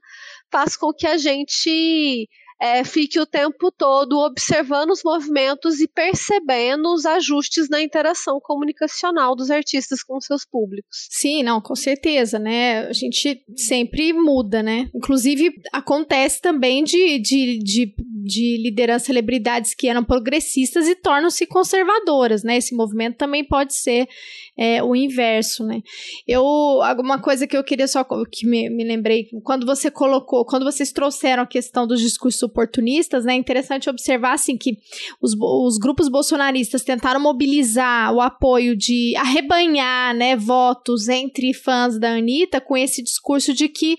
faz 0.51 0.76
com 0.76 0.93
que 0.93 1.07
a 1.07 1.16
gente 1.16 2.29
é, 2.61 2.82
fique 2.82 3.20
o 3.20 3.26
tempo 3.26 3.70
todo 3.70 4.18
observando 4.18 4.90
os 4.90 5.02
movimentos 5.04 5.80
e 5.80 5.86
percebendo 5.86 6.92
os 6.92 7.06
ajustes 7.06 7.68
na 7.68 7.80
interação 7.80 8.40
comunicacional 8.40 9.36
dos 9.36 9.50
artistas 9.50 10.02
com 10.02 10.20
seus 10.20 10.44
públicos. 10.44 11.06
Sim, 11.11 11.42
não, 11.44 11.61
com 11.61 11.76
certeza, 11.76 12.38
né? 12.38 12.80
A 12.88 12.92
gente 12.92 13.42
sempre 13.56 14.12
muda, 14.12 14.62
né? 14.62 14.90
Inclusive, 14.94 15.52
acontece 15.72 16.40
também 16.40 16.82
de, 16.82 17.18
de, 17.20 17.59
de, 17.59 17.94
de 18.24 18.62
liderar 18.62 18.98
celebridades 18.98 19.74
que 19.74 19.88
eram 19.88 20.02
progressistas 20.02 20.88
e 20.88 20.96
tornam-se 20.96 21.46
conservadoras, 21.46 22.42
né? 22.42 22.56
Esse 22.56 22.74
movimento 22.74 23.16
também 23.16 23.44
pode 23.44 23.74
ser 23.74 24.09
é, 24.56 24.82
o 24.82 24.96
inverso, 24.96 25.64
né? 25.64 25.80
Eu, 26.26 26.42
alguma 26.82 27.20
coisa 27.20 27.46
que 27.46 27.56
eu 27.56 27.62
queria 27.62 27.86
só, 27.86 28.04
que 28.30 28.46
me, 28.46 28.68
me 28.68 28.82
lembrei, 28.82 29.28
quando 29.44 29.64
você 29.64 29.90
colocou, 29.90 30.44
quando 30.44 30.64
vocês 30.64 30.90
trouxeram 30.90 31.44
a 31.44 31.46
questão 31.46 31.86
dos 31.86 32.00
discursos 32.00 32.47
oportunistas, 32.49 33.24
né? 33.24 33.34
É 33.34 33.36
interessante 33.36 33.88
observar, 33.88 34.32
assim, 34.32 34.57
que 34.57 34.78
os, 35.22 35.34
os 35.38 35.78
grupos 35.78 36.09
bolsonaristas 36.09 36.82
tentaram 36.82 37.20
mobilizar 37.20 38.12
o 38.12 38.20
apoio 38.20 38.76
de 38.76 39.14
arrebanhar, 39.16 40.14
né, 40.14 40.36
votos 40.36 41.09
entre 41.09 41.55
fãs 41.55 41.99
da 41.99 42.14
Anitta 42.14 42.61
com 42.61 42.76
esse 42.76 43.03
discurso 43.03 43.55
de 43.55 43.68
que 43.68 43.96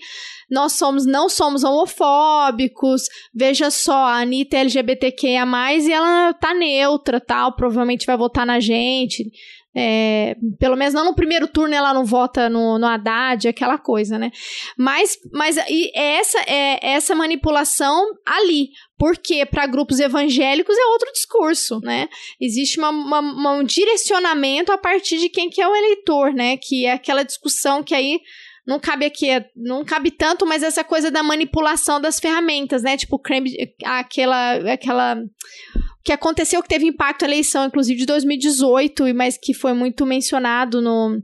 nós 0.50 0.72
somos 0.72 1.06
não 1.06 1.28
somos 1.28 1.62
homofóbicos, 1.62 3.02
veja 3.32 3.70
só, 3.70 4.06
a 4.06 4.20
Anitta 4.20 4.56
é 4.56 4.60
LGBTQIA+, 4.60 5.46
e 5.74 5.92
ela 5.92 6.34
tá 6.34 6.52
neutra, 6.52 7.20
tal, 7.20 7.54
provavelmente 7.54 8.04
vai 8.04 8.16
votar 8.16 8.44
na 8.44 8.58
gente, 8.58 9.30
é, 9.74 10.36
pelo 10.58 10.76
menos 10.76 10.92
não 10.92 11.04
no 11.04 11.14
primeiro 11.14 11.46
turno 11.46 11.74
ela 11.74 11.94
não 11.94 12.04
vota 12.04 12.48
no, 12.48 12.78
no 12.78 12.86
Haddad, 12.86 13.46
aquela 13.46 13.78
coisa, 13.78 14.18
né? 14.18 14.32
Mas, 14.76 15.16
mas 15.32 15.56
e 15.68 15.92
essa 15.94 16.38
é 16.40 16.78
essa 16.82 17.14
manipulação 17.14 18.04
ali, 18.26 18.70
porque 18.98 19.46
para 19.46 19.66
grupos 19.66 20.00
evangélicos 20.00 20.76
é 20.76 20.86
outro 20.86 21.12
discurso, 21.12 21.80
né? 21.80 22.08
Existe 22.40 22.78
uma, 22.78 22.90
uma, 22.90 23.52
um 23.52 23.64
direcionamento 23.64 24.72
a 24.72 24.78
partir 24.78 25.18
de 25.18 25.28
quem 25.28 25.48
que 25.48 25.60
é 25.60 25.68
o 25.68 25.76
eleitor, 25.76 26.32
né? 26.32 26.56
Que 26.56 26.86
é 26.86 26.92
aquela 26.92 27.22
discussão 27.22 27.82
que 27.82 27.94
aí 27.94 28.20
não 28.66 28.78
cabe 28.78 29.06
aqui, 29.06 29.28
não 29.56 29.84
cabe 29.84 30.10
tanto, 30.10 30.46
mas 30.46 30.62
essa 30.62 30.84
coisa 30.84 31.10
da 31.10 31.22
manipulação 31.22 32.00
das 32.00 32.20
ferramentas, 32.20 32.82
né? 32.82 32.96
Tipo, 32.96 33.20
aquela, 33.84 34.72
aquela 34.72 35.16
que 36.04 36.12
aconteceu 36.12 36.62
que 36.62 36.68
teve 36.68 36.86
impacto 36.86 37.22
na 37.22 37.28
eleição, 37.28 37.66
inclusive 37.66 37.98
de 37.98 38.06
2018, 38.06 39.14
mas 39.14 39.36
que 39.36 39.52
foi 39.52 39.72
muito 39.72 40.06
mencionado 40.06 40.80
no 40.80 41.20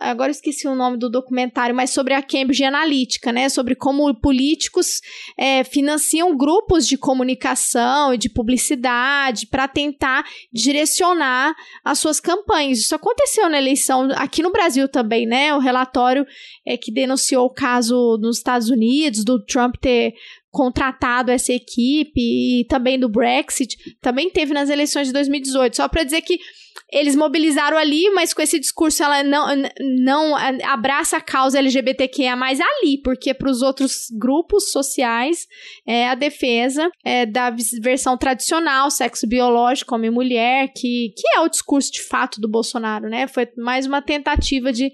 agora 0.00 0.30
eu 0.30 0.32
esqueci 0.32 0.66
o 0.66 0.74
nome 0.74 0.96
do 0.96 1.10
documentário, 1.10 1.74
mas 1.74 1.90
sobre 1.90 2.14
a 2.14 2.22
Cambridge 2.22 2.64
Analytica, 2.64 3.32
né? 3.32 3.48
Sobre 3.48 3.74
como 3.74 4.14
políticos 4.14 5.00
é, 5.36 5.62
financiam 5.64 6.36
grupos 6.36 6.86
de 6.86 6.96
comunicação 6.96 8.14
e 8.14 8.18
de 8.18 8.30
publicidade 8.30 9.46
para 9.46 9.68
tentar 9.68 10.24
direcionar 10.52 11.54
as 11.84 11.98
suas 11.98 12.20
campanhas. 12.20 12.78
Isso 12.78 12.94
aconteceu 12.94 13.48
na 13.48 13.58
eleição 13.58 14.08
aqui 14.16 14.42
no 14.42 14.50
Brasil 14.50 14.88
também, 14.88 15.26
né? 15.26 15.54
O 15.54 15.58
relatório 15.58 16.26
é, 16.66 16.76
que 16.76 16.92
denunciou 16.92 17.46
o 17.46 17.52
caso 17.52 18.18
nos 18.20 18.38
Estados 18.38 18.70
Unidos 18.70 19.24
do 19.24 19.44
Trump 19.44 19.74
ter 19.80 20.14
contratado 20.58 21.30
essa 21.30 21.52
equipe 21.52 22.20
e 22.20 22.64
também 22.68 22.98
do 22.98 23.08
Brexit, 23.08 23.76
também 24.00 24.28
teve 24.28 24.52
nas 24.52 24.68
eleições 24.68 25.06
de 25.06 25.12
2018. 25.12 25.76
Só 25.76 25.86
para 25.86 26.02
dizer 26.02 26.20
que 26.22 26.36
eles 26.90 27.16
mobilizaram 27.16 27.76
ali, 27.76 28.10
mas 28.10 28.32
com 28.32 28.42
esse 28.42 28.58
discurso 28.58 29.02
ela 29.02 29.22
não, 29.22 29.46
não 29.98 30.34
abraça 30.64 31.16
a 31.16 31.20
causa 31.20 31.58
LGBTQIA 31.58 32.36
mais 32.36 32.60
ali, 32.60 33.00
porque 33.02 33.34
para 33.34 33.50
os 33.50 33.62
outros 33.62 34.08
grupos 34.18 34.70
sociais 34.70 35.46
é 35.86 36.08
a 36.08 36.14
defesa 36.14 36.90
é, 37.04 37.26
da 37.26 37.54
versão 37.80 38.16
tradicional, 38.16 38.90
sexo 38.90 39.26
biológico, 39.26 39.94
homem 39.94 40.10
e 40.10 40.14
mulher, 40.14 40.68
que, 40.74 41.12
que 41.16 41.28
é 41.36 41.40
o 41.40 41.48
discurso 41.48 41.92
de 41.92 42.02
fato 42.02 42.40
do 42.40 42.48
Bolsonaro, 42.48 43.08
né? 43.08 43.26
Foi 43.26 43.48
mais 43.56 43.86
uma 43.86 44.00
tentativa 44.02 44.72
de, 44.72 44.90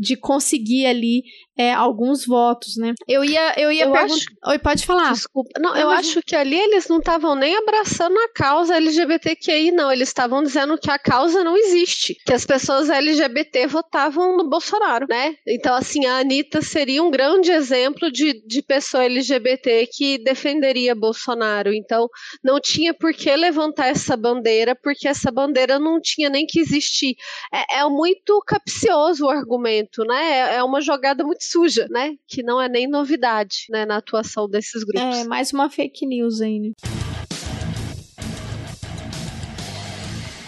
de 0.00 0.16
conseguir 0.16 0.86
ali 0.86 1.22
é, 1.56 1.72
alguns 1.72 2.26
votos, 2.26 2.76
né? 2.76 2.94
Eu 3.06 3.24
ia, 3.24 3.54
eu 3.56 3.70
ia 3.70 3.88
perguntar. 3.90 4.14
Acho... 4.14 4.26
Oi, 4.46 4.58
pode 4.58 4.84
falar. 4.84 5.12
Desculpa. 5.12 5.50
Não, 5.60 5.74
eu, 5.74 5.82
eu 5.82 5.90
acho 5.90 6.20
que 6.22 6.34
ali 6.34 6.58
eles 6.58 6.88
não 6.88 6.98
estavam 6.98 7.36
nem 7.36 7.56
abraçando 7.56 8.16
a 8.18 8.28
causa 8.32 8.76
LGBTQI, 8.76 9.70
não. 9.70 9.90
Eles 9.90 10.08
estavam 10.08 10.42
dizendo 10.42 10.76
que 10.76 10.90
a 10.90 10.98
causa 10.98 11.23
não 11.32 11.56
existe. 11.56 12.16
Que 12.26 12.34
as 12.34 12.44
pessoas 12.44 12.90
LGBT 12.90 13.66
votavam 13.66 14.36
no 14.36 14.48
Bolsonaro, 14.48 15.06
né? 15.08 15.34
Então, 15.46 15.74
assim, 15.74 16.06
a 16.06 16.18
Anitta 16.18 16.60
seria 16.60 17.02
um 17.02 17.10
grande 17.10 17.50
exemplo 17.50 18.10
de, 18.10 18.44
de 18.46 18.62
pessoa 18.62 19.04
LGBT 19.04 19.88
que 19.90 20.18
defenderia 20.18 20.94
Bolsonaro. 20.94 21.72
Então, 21.72 22.08
não 22.42 22.60
tinha 22.60 22.92
por 22.92 23.12
que 23.12 23.34
levantar 23.34 23.86
essa 23.86 24.16
bandeira, 24.16 24.74
porque 24.74 25.08
essa 25.08 25.30
bandeira 25.30 25.78
não 25.78 26.00
tinha 26.00 26.28
nem 26.28 26.46
que 26.46 26.60
existir. 26.60 27.16
É, 27.52 27.78
é 27.78 27.88
muito 27.88 28.42
capcioso 28.46 29.26
o 29.26 29.30
argumento, 29.30 30.04
né? 30.04 30.32
É, 30.32 30.54
é 30.56 30.64
uma 30.64 30.80
jogada 30.80 31.24
muito 31.24 31.44
suja, 31.44 31.86
né? 31.90 32.12
Que 32.28 32.42
não 32.42 32.60
é 32.60 32.68
nem 32.68 32.86
novidade, 32.86 33.66
né, 33.70 33.86
na 33.86 33.96
atuação 33.96 34.48
desses 34.48 34.84
grupos. 34.84 35.18
É, 35.18 35.24
mais 35.24 35.52
uma 35.52 35.70
fake 35.70 36.06
news 36.06 36.34
né? 36.40 37.03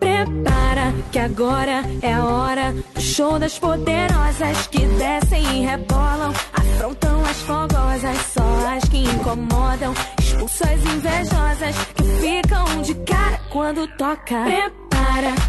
Prepara 0.00 0.92
que 1.12 1.18
agora 1.20 1.84
é 2.02 2.12
a 2.12 2.24
hora 2.24 2.72
do 2.72 3.00
show 3.00 3.38
das 3.38 3.56
poderosas 3.56 4.66
que 4.66 4.80
descem 4.80 5.42
e 5.42 5.66
rebolam, 5.66 6.32
afrontam 6.52 7.20
as 7.22 7.36
fogosas, 7.42 8.16
só 8.32 8.76
as 8.76 8.88
que 8.88 8.98
incomodam, 8.98 9.94
expulsam 10.18 10.68
as 10.72 10.94
invejosas 10.94 11.76
que 11.94 12.02
ficam 12.02 12.82
de 12.82 12.94
cara 13.04 13.38
quando 13.50 13.86
toca. 13.96 14.42
Prepara 14.42 14.79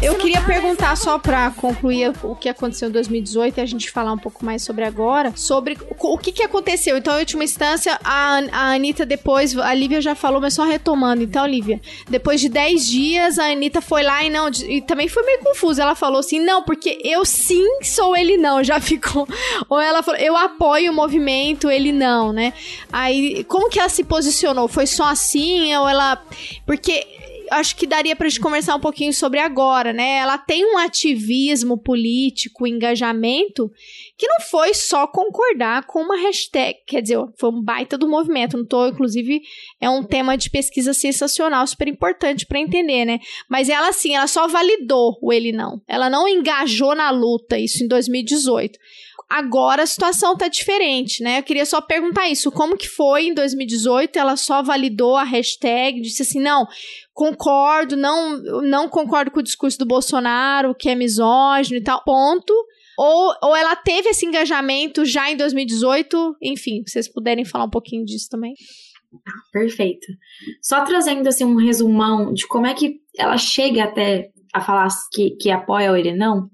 eu 0.02 0.16
queria 0.16 0.40
perguntar 0.42 0.96
só 0.96 1.18
para 1.18 1.50
concluir 1.52 2.12
o 2.22 2.34
que 2.34 2.48
aconteceu 2.48 2.88
em 2.88 2.92
2018 2.92 3.58
e 3.58 3.60
a 3.60 3.66
gente 3.66 3.90
falar 3.90 4.12
um 4.12 4.18
pouco 4.18 4.44
mais 4.44 4.62
sobre 4.62 4.84
agora, 4.84 5.32
sobre 5.36 5.78
o 6.00 6.18
que, 6.18 6.32
que 6.32 6.42
aconteceu. 6.42 6.96
Então, 6.96 7.16
em 7.16 7.20
última 7.20 7.44
instância, 7.44 7.98
a, 8.02 8.38
a 8.50 8.72
Anitta 8.74 9.06
depois, 9.06 9.56
a 9.56 9.72
Lívia 9.72 10.00
já 10.00 10.14
falou, 10.14 10.40
mas 10.40 10.54
só 10.54 10.64
retomando. 10.64 11.22
Então, 11.22 11.46
Lívia, 11.46 11.80
depois 12.08 12.40
de 12.40 12.48
10 12.48 12.86
dias, 12.86 13.38
a 13.38 13.44
Anitta 13.44 13.80
foi 13.80 14.02
lá 14.02 14.24
e 14.24 14.30
não, 14.30 14.48
e 14.48 14.80
também 14.80 15.08
foi 15.08 15.22
meio 15.24 15.38
confusa. 15.38 15.82
Ela 15.82 15.94
falou 15.94 16.18
assim, 16.18 16.40
não, 16.40 16.62
porque 16.62 16.98
eu 17.04 17.24
sim 17.24 17.82
sou 17.82 18.16
ele 18.16 18.36
não, 18.36 18.64
já 18.64 18.78
ficou. 18.82 19.28
Ou 19.68 19.80
ela 19.80 20.02
falou, 20.02 20.20
eu 20.20 20.36
apoio 20.36 20.90
o 20.90 20.94
movimento, 20.94 21.70
ele 21.70 21.92
não, 21.92 22.32
né? 22.32 22.52
Aí, 22.92 23.44
como 23.44 23.70
que 23.70 23.78
ela 23.78 23.88
se 23.88 24.02
posicionou? 24.02 24.66
Foi 24.66 24.86
só 24.86 25.04
assim 25.04 25.74
ou 25.76 25.88
ela... 25.88 26.20
Porque 26.66 27.06
acho 27.52 27.76
que 27.76 27.86
daria 27.86 28.16
pra 28.16 28.28
gente 28.28 28.40
conversar 28.40 28.74
um 28.74 28.80
pouquinho 28.80 29.12
sobre 29.12 29.38
agora, 29.38 29.92
né? 29.92 30.18
Ela 30.18 30.38
tem 30.38 30.64
um 30.64 30.78
ativismo 30.78 31.78
político, 31.78 32.66
engajamento, 32.66 33.70
que 34.16 34.26
não 34.26 34.40
foi 34.40 34.74
só 34.74 35.06
concordar 35.06 35.86
com 35.86 36.00
uma 36.00 36.16
hashtag, 36.16 36.78
quer 36.86 37.02
dizer, 37.02 37.18
foi 37.38 37.50
um 37.50 37.62
baita 37.62 37.96
do 37.96 38.08
movimento, 38.08 38.56
não 38.56 38.66
tô, 38.66 38.88
inclusive, 38.88 39.40
é 39.80 39.88
um 39.88 40.02
tema 40.02 40.36
de 40.36 40.50
pesquisa 40.50 40.92
sensacional, 40.92 41.66
super 41.66 41.88
importante 41.88 42.46
para 42.46 42.60
entender, 42.60 43.04
né? 43.04 43.18
Mas 43.48 43.68
ela, 43.68 43.88
assim, 43.88 44.14
ela 44.14 44.26
só 44.26 44.46
validou 44.48 45.18
o 45.20 45.32
ele 45.32 45.52
não. 45.52 45.80
Ela 45.86 46.10
não 46.10 46.28
engajou 46.28 46.94
na 46.94 47.10
luta, 47.10 47.58
isso 47.58 47.82
em 47.84 47.88
2018 47.88 48.78
agora 49.32 49.84
a 49.84 49.86
situação 49.86 50.36
tá 50.36 50.46
diferente, 50.46 51.22
né? 51.22 51.38
Eu 51.38 51.42
queria 51.42 51.64
só 51.64 51.80
perguntar 51.80 52.28
isso, 52.28 52.52
como 52.52 52.76
que 52.76 52.86
foi 52.86 53.28
em 53.28 53.34
2018? 53.34 54.18
Ela 54.18 54.36
só 54.36 54.62
validou 54.62 55.16
a 55.16 55.24
hashtag, 55.24 56.02
disse 56.02 56.20
assim, 56.20 56.38
não, 56.38 56.66
concordo, 57.12 57.96
não, 57.96 58.38
não 58.62 58.88
concordo 58.88 59.30
com 59.30 59.40
o 59.40 59.42
discurso 59.42 59.78
do 59.78 59.86
Bolsonaro, 59.86 60.74
que 60.74 60.88
é 60.88 60.94
misógino 60.94 61.78
e 61.78 61.82
tal, 61.82 62.02
ponto. 62.04 62.52
Ou, 62.98 63.34
ou 63.42 63.56
ela 63.56 63.74
teve 63.74 64.10
esse 64.10 64.26
engajamento 64.26 65.04
já 65.04 65.30
em 65.30 65.36
2018? 65.36 66.36
Enfim, 66.42 66.82
vocês 66.86 67.10
puderem 67.10 67.44
falar 67.44 67.64
um 67.64 67.70
pouquinho 67.70 68.04
disso 68.04 68.28
também. 68.30 68.54
Perfeito. 69.52 70.06
Só 70.62 70.84
trazendo 70.84 71.26
assim 71.28 71.44
um 71.44 71.56
resumão 71.56 72.32
de 72.32 72.46
como 72.46 72.66
é 72.66 72.74
que 72.74 73.00
ela 73.16 73.36
chega 73.36 73.84
até 73.84 74.30
a 74.52 74.60
falar 74.60 74.88
que, 75.12 75.30
que 75.36 75.50
apoia 75.50 75.90
ou 75.90 75.96
ele 75.96 76.14
não. 76.14 76.48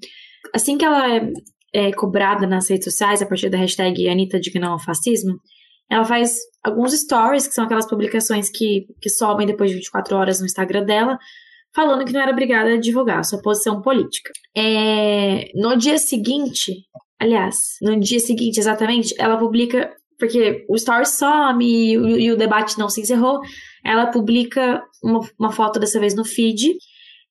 Assim 0.54 0.76
que 0.76 0.84
ela 0.84 1.14
é, 1.14 1.32
é 1.72 1.92
cobrada 1.92 2.46
nas 2.46 2.68
redes 2.68 2.84
sociais 2.84 3.22
a 3.22 3.26
partir 3.26 3.48
da 3.48 3.58
hashtag 3.58 4.08
Anitta 4.08 4.40
Dignão 4.40 4.72
ao 4.72 4.82
Fascismo, 4.82 5.38
ela 5.90 6.04
faz 6.04 6.36
alguns 6.68 6.92
stories, 6.92 7.46
que 7.46 7.54
são 7.54 7.64
aquelas 7.64 7.86
publicações 7.88 8.50
que, 8.50 8.86
que 9.00 9.10
sobem 9.10 9.46
depois 9.46 9.70
de 9.70 9.76
24 9.76 10.16
horas 10.16 10.40
no 10.40 10.46
Instagram 10.46 10.84
dela, 10.84 11.18
falando 11.74 12.04
que 12.04 12.12
não 12.12 12.20
era 12.20 12.32
obrigada 12.32 12.74
a 12.74 12.80
divulgar 12.80 13.20
a 13.20 13.24
sua 13.24 13.40
posição 13.40 13.82
política. 13.82 14.32
É, 14.56 15.50
no 15.54 15.76
dia 15.76 15.98
seguinte, 15.98 16.84
aliás, 17.18 17.56
no 17.82 17.98
dia 17.98 18.20
seguinte 18.20 18.58
exatamente, 18.58 19.14
ela 19.18 19.36
publica, 19.36 19.92
porque 20.18 20.64
o 20.68 20.76
story 20.76 21.06
some 21.06 21.64
e, 21.64 21.92
e 21.92 22.32
o 22.32 22.36
debate 22.36 22.78
não 22.78 22.88
se 22.88 23.00
encerrou, 23.00 23.40
ela 23.84 24.06
publica 24.06 24.82
uma, 25.02 25.20
uma 25.38 25.52
foto 25.52 25.78
dessa 25.78 26.00
vez 26.00 26.14
no 26.14 26.24
feed 26.24 26.76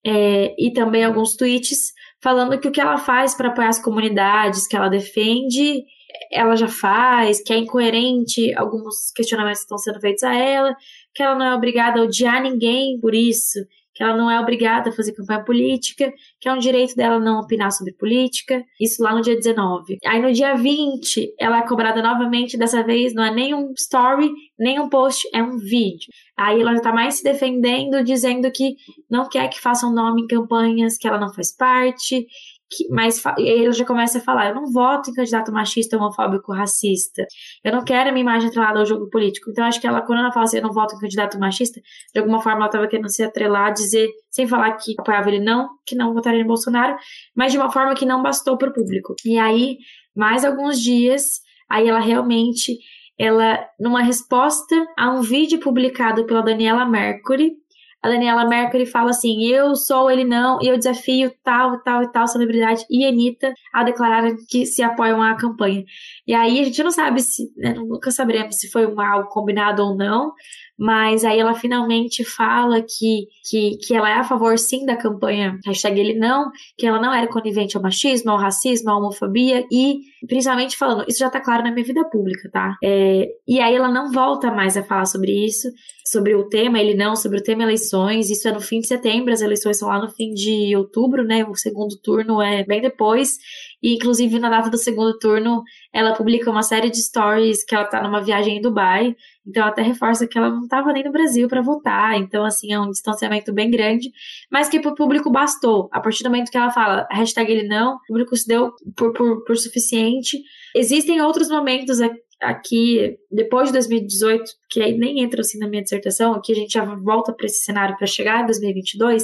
é, 0.05 0.55
e 0.57 0.71
também 0.71 1.03
alguns 1.03 1.35
tweets 1.35 1.91
falando 2.21 2.59
que 2.59 2.67
o 2.67 2.71
que 2.71 2.81
ela 2.81 2.97
faz 2.97 3.35
para 3.35 3.49
apoiar 3.49 3.69
as 3.69 3.79
comunidades 3.79 4.67
que 4.67 4.75
ela 4.75 4.89
defende 4.89 5.83
ela 6.31 6.55
já 6.55 6.67
faz, 6.67 7.41
que 7.41 7.53
é 7.53 7.57
incoerente 7.57 8.53
alguns 8.55 9.11
questionamentos 9.15 9.59
que 9.59 9.65
estão 9.65 9.77
sendo 9.77 9.99
feitos 9.99 10.23
a 10.23 10.33
ela, 10.33 10.75
que 11.13 11.23
ela 11.23 11.35
não 11.35 11.45
é 11.45 11.55
obrigada 11.55 11.99
a 11.99 12.03
odiar 12.03 12.41
ninguém 12.41 12.99
por 12.99 13.13
isso, 13.15 13.59
que 13.97 14.03
ela 14.03 14.15
não 14.15 14.29
é 14.29 14.39
obrigada 14.39 14.91
a 14.91 14.93
fazer 14.93 15.13
campanha 15.13 15.43
política, 15.43 16.13
que 16.39 16.47
é 16.47 16.53
um 16.53 16.59
direito 16.59 16.95
dela 16.95 17.19
não 17.19 17.39
opinar 17.39 17.71
sobre 17.71 17.93
política. 17.93 18.63
Isso 18.79 19.01
lá 19.01 19.11
no 19.11 19.21
dia 19.21 19.35
19. 19.35 19.97
Aí 20.05 20.21
no 20.21 20.31
dia 20.31 20.53
20, 20.53 21.33
ela 21.39 21.57
é 21.57 21.67
cobrada 21.67 21.99
novamente, 21.99 22.59
dessa 22.59 22.83
vez 22.83 23.15
não 23.15 23.23
é 23.23 23.33
nem 23.33 23.55
um 23.55 23.73
story, 23.75 24.29
nem 24.59 24.79
um 24.79 24.87
post, 24.87 25.27
é 25.33 25.41
um 25.41 25.57
vídeo. 25.57 26.09
Aí 26.37 26.61
ela 26.61 26.75
já 26.75 26.81
tá 26.81 26.93
mais 26.93 27.15
se 27.15 27.23
defendendo, 27.23 28.03
dizendo 28.03 28.51
que 28.51 28.75
não 29.09 29.27
quer 29.27 29.47
que 29.47 29.59
façam 29.59 29.91
nome 29.91 30.21
em 30.21 30.27
campanhas, 30.27 30.95
que 30.95 31.07
ela 31.07 31.19
não 31.19 31.33
faz 31.33 31.55
parte, 31.55 32.27
que, 32.69 32.87
mas 32.89 33.21
e 33.37 33.63
ela 33.63 33.71
já 33.71 33.85
começa 33.85 34.17
a 34.17 34.21
falar: 34.21 34.49
eu 34.49 34.55
não 34.55 34.71
voto 34.71 35.09
em 35.09 35.13
candidato 35.13 35.51
machista, 35.51 35.97
homofóbico, 35.97 36.53
racista. 36.53 37.25
Eu 37.63 37.71
não 37.71 37.83
quero 37.83 38.09
a 38.09 38.11
minha 38.11 38.21
imagem 38.21 38.49
atrelada 38.49 38.79
ao 38.79 38.85
jogo 38.85 39.09
político. 39.09 39.49
Então, 39.49 39.65
acho 39.65 39.79
que 39.79 39.87
ela, 39.87 40.01
quando 40.01 40.19
ela 40.19 40.31
fala 40.31 40.45
assim, 40.45 40.57
eu 40.57 40.63
não 40.63 40.73
voto 40.73 40.95
em 40.95 40.99
candidato 40.99 41.39
machista, 41.39 41.79
de 42.13 42.19
alguma 42.19 42.41
forma 42.41 42.59
ela 42.59 42.67
estava 42.67 42.87
querendo 42.87 43.09
se 43.09 43.23
atrelar, 43.23 43.73
dizer, 43.73 44.07
sem 44.29 44.47
falar 44.47 44.73
que 44.73 44.95
apoiava 44.99 45.29
ele 45.29 45.39
não, 45.39 45.69
que 45.85 45.95
não 45.95 46.13
votaria 46.13 46.41
em 46.41 46.47
Bolsonaro, 46.47 46.95
mas 47.35 47.51
de 47.51 47.57
uma 47.57 47.71
forma 47.71 47.95
que 47.95 48.05
não 48.05 48.21
bastou 48.21 48.57
para 48.57 48.69
o 48.69 48.73
público. 48.73 49.15
E 49.25 49.37
aí, 49.37 49.77
mais 50.15 50.43
alguns 50.43 50.79
dias, 50.81 51.41
aí 51.69 51.87
ela 51.87 51.99
realmente 51.99 52.77
ela, 53.19 53.65
numa 53.79 54.01
resposta 54.01 54.75
a 54.95 55.09
um 55.11 55.21
vídeo 55.21 55.59
publicado 55.59 56.25
pela 56.25 56.43
Daniela 56.43 56.85
Mercury, 56.85 57.53
a 58.01 58.09
Daniela 58.09 58.47
Mercury 58.47 58.85
fala 58.85 59.09
assim: 59.09 59.45
eu 59.45 59.75
sou 59.75 60.09
ele 60.09 60.23
não, 60.23 60.59
e 60.61 60.67
eu 60.67 60.77
desafio 60.77 61.31
tal, 61.43 61.81
tal 61.83 62.03
e 62.03 62.11
tal 62.11 62.27
celebridade 62.27 62.85
e 62.89 63.05
Anitta 63.05 63.53
a 63.73 63.83
declarar 63.83 64.29
que 64.47 64.65
se 64.65 64.81
apoiam 64.83 65.21
à 65.21 65.35
campanha. 65.35 65.83
E 66.25 66.33
aí 66.33 66.59
a 66.59 66.63
gente 66.63 66.83
não 66.83 66.91
sabe 66.91 67.21
se, 67.21 67.51
né, 67.57 67.73
nunca 67.73 68.11
saberemos 68.11 68.57
se 68.57 68.69
foi 68.69 68.85
um 68.87 68.99
algo 69.01 69.29
combinado 69.29 69.83
ou 69.83 69.95
não, 69.95 70.33
mas 70.77 71.25
aí 71.25 71.39
ela 71.39 71.53
finalmente 71.53 72.23
fala 72.23 72.81
que, 72.81 73.27
que, 73.49 73.77
que 73.77 73.95
ela 73.95 74.09
é 74.09 74.13
a 74.13 74.23
favor 74.23 74.57
sim 74.59 74.85
da 74.85 74.95
campanha 74.95 75.57
hashtag 75.65 75.99
ele 75.99 76.13
não, 76.13 76.51
que 76.77 76.85
ela 76.85 77.01
não 77.01 77.13
era 77.13 77.27
conivente 77.27 77.75
ao 77.75 77.83
machismo, 77.83 78.31
ao 78.31 78.37
racismo, 78.37 78.89
à 78.89 78.97
homofobia 78.97 79.65
e 79.71 79.99
principalmente 80.27 80.77
falando, 80.77 81.05
isso 81.07 81.19
já 81.19 81.29
tá 81.29 81.39
claro 81.39 81.63
na 81.63 81.71
minha 81.71 81.85
vida 81.85 82.07
pública, 82.09 82.49
tá? 82.51 82.75
É, 82.83 83.27
e 83.47 83.59
aí 83.59 83.75
ela 83.75 83.89
não 83.89 84.11
volta 84.11 84.51
mais 84.51 84.75
a 84.75 84.83
falar 84.83 85.05
sobre 85.05 85.31
isso, 85.45 85.69
sobre 86.05 86.33
o 86.35 86.47
tema, 86.47 86.79
ele 86.79 86.95
não, 86.95 87.15
sobre 87.15 87.39
o 87.39 87.43
tema 87.43 87.63
eleições, 87.63 88.29
isso 88.29 88.47
é 88.47 88.51
no 88.51 88.61
fim 88.61 88.79
de 88.79 88.87
setembro, 88.87 89.33
as 89.33 89.41
eleições 89.41 89.77
são 89.77 89.89
lá 89.89 89.99
no 89.99 90.09
fim 90.09 90.31
de 90.31 90.75
outubro, 90.75 91.23
né? 91.23 91.45
O 91.45 91.55
segundo 91.55 91.97
turno 92.01 92.41
é 92.41 92.63
bem 92.63 92.81
depois. 92.81 93.37
E, 93.81 93.95
inclusive, 93.95 94.39
na 94.39 94.49
data 94.49 94.69
do 94.69 94.77
segundo 94.77 95.17
turno, 95.19 95.63
ela 95.93 96.13
publica 96.13 96.49
uma 96.49 96.63
série 96.63 96.89
de 96.89 96.97
stories 96.97 97.63
que 97.63 97.75
ela 97.75 97.85
tá 97.85 98.01
numa 98.01 98.21
viagem 98.21 98.57
em 98.57 98.61
Dubai. 98.61 99.15
Então, 99.47 99.65
até 99.65 99.81
reforça 99.81 100.27
que 100.27 100.37
ela 100.37 100.49
não 100.49 100.63
estava 100.63 100.91
nem 100.91 101.03
no 101.03 101.11
Brasil 101.11 101.47
para 101.47 101.61
votar. 101.61 102.17
Então, 102.17 102.43
assim, 102.43 102.73
é 102.73 102.79
um 102.79 102.89
distanciamento 102.91 103.53
bem 103.53 103.71
grande, 103.71 104.11
mas 104.51 104.67
que 104.67 104.79
pro 104.79 104.93
público 104.93 105.31
bastou. 105.31 105.87
A 105.91 106.01
partir 106.01 106.23
do 106.23 106.29
momento 106.29 106.51
que 106.51 106.57
ela 106.57 106.69
fala 106.69 107.07
hashtag 107.09 107.51
ele 107.51 107.67
não, 107.67 107.95
o 107.95 107.99
público 108.07 108.35
se 108.35 108.45
deu 108.45 108.73
por, 108.95 109.13
por, 109.13 109.45
por 109.45 109.57
suficiente. 109.57 110.37
Existem 110.75 111.21
outros 111.21 111.49
momentos 111.49 111.99
aqui, 112.41 113.17
depois 113.31 113.69
de 113.69 113.73
2018, 113.73 114.43
que 114.69 114.81
aí 114.81 114.97
nem 114.97 115.21
entra 115.21 115.41
assim 115.41 115.57
na 115.57 115.67
minha 115.67 115.81
dissertação, 115.81 116.33
aqui 116.33 116.51
a 116.51 116.55
gente 116.55 116.73
já 116.73 116.83
volta 116.83 117.33
para 117.33 117.45
esse 117.45 117.63
cenário 117.63 117.97
para 117.97 118.05
chegar 118.05 118.43
em 118.43 118.45
2022, 118.45 119.23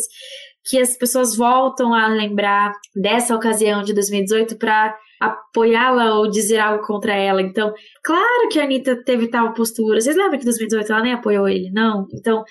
que 0.66 0.80
as 0.80 0.96
pessoas 0.98 1.36
voltam 1.36 1.94
a 1.94 2.08
lembrar 2.08 2.72
dessa 2.96 3.36
ocasião 3.36 3.84
de 3.84 3.94
2018 3.94 4.58
para 4.58 4.96
apoiá-la 5.20 6.16
ou 6.16 6.30
dizer 6.30 6.60
algo 6.60 6.86
contra 6.86 7.14
ela. 7.14 7.42
Então, 7.42 7.74
claro 8.04 8.50
que 8.50 8.60
a 8.60 8.64
Anitta 8.64 9.02
teve 9.04 9.28
tal 9.28 9.54
postura. 9.54 10.00
Vocês 10.00 10.16
lembram 10.16 10.38
que 10.38 10.44
em 10.44 10.50
2018 10.50 10.92
ela 10.92 11.02
nem 11.02 11.14
apoiou 11.14 11.48
ele? 11.48 11.70
Não. 11.72 12.08
Então, 12.14 12.44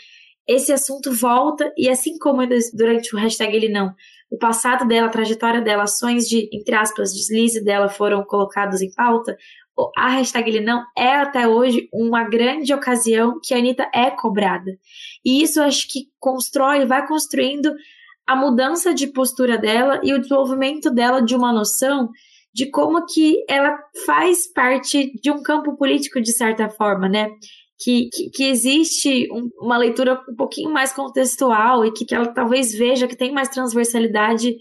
esse 0.46 0.72
assunto 0.72 1.12
volta, 1.12 1.72
e 1.76 1.88
assim 1.88 2.18
como 2.18 2.42
durante 2.74 3.14
o 3.14 3.18
hashtag 3.18 3.56
ele 3.56 3.68
não, 3.68 3.94
o 4.30 4.38
passado 4.38 4.86
dela, 4.86 5.06
a 5.06 5.10
trajetória 5.10 5.60
dela, 5.60 5.84
ações 5.84 6.26
de, 6.28 6.48
entre 6.52 6.74
aspas, 6.74 7.12
deslize 7.12 7.62
dela 7.62 7.88
foram 7.88 8.24
colocados 8.24 8.80
em 8.80 8.92
pauta, 8.92 9.36
a 9.96 10.08
hashtag 10.10 10.50
ele 10.50 10.60
não 10.60 10.84
é 10.96 11.14
até 11.14 11.48
hoje 11.48 11.88
uma 11.92 12.24
grande 12.24 12.74
ocasião 12.74 13.38
que 13.42 13.54
a 13.54 13.58
Anitta 13.58 13.88
é 13.94 14.10
cobrada. 14.10 14.72
E 15.24 15.42
isso 15.42 15.60
acho 15.62 15.86
que 15.88 16.06
constrói, 16.18 16.84
vai 16.84 17.06
construindo 17.06 17.72
a 18.26 18.36
mudança 18.36 18.94
de 18.94 19.06
postura 19.08 19.58
dela 19.58 20.00
e 20.02 20.12
o 20.12 20.20
desenvolvimento 20.20 20.90
dela 20.90 21.20
de 21.20 21.34
uma 21.34 21.52
noção 21.52 22.08
de 22.54 22.70
como 22.70 23.06
que 23.06 23.44
ela 23.48 23.78
faz 24.04 24.52
parte 24.52 25.12
de 25.20 25.30
um 25.30 25.42
campo 25.42 25.76
político 25.76 26.20
de 26.20 26.32
certa 26.32 26.68
forma, 26.68 27.08
né? 27.08 27.30
Que, 27.82 28.08
que, 28.12 28.30
que 28.30 28.44
existe 28.44 29.28
um, 29.32 29.48
uma 29.60 29.76
leitura 29.76 30.20
um 30.28 30.36
pouquinho 30.36 30.70
mais 30.70 30.92
contextual 30.92 31.84
e 31.84 31.92
que, 31.92 32.04
que 32.04 32.14
ela 32.14 32.32
talvez 32.32 32.72
veja 32.72 33.08
que 33.08 33.16
tem 33.16 33.32
mais 33.32 33.48
transversalidade 33.48 34.54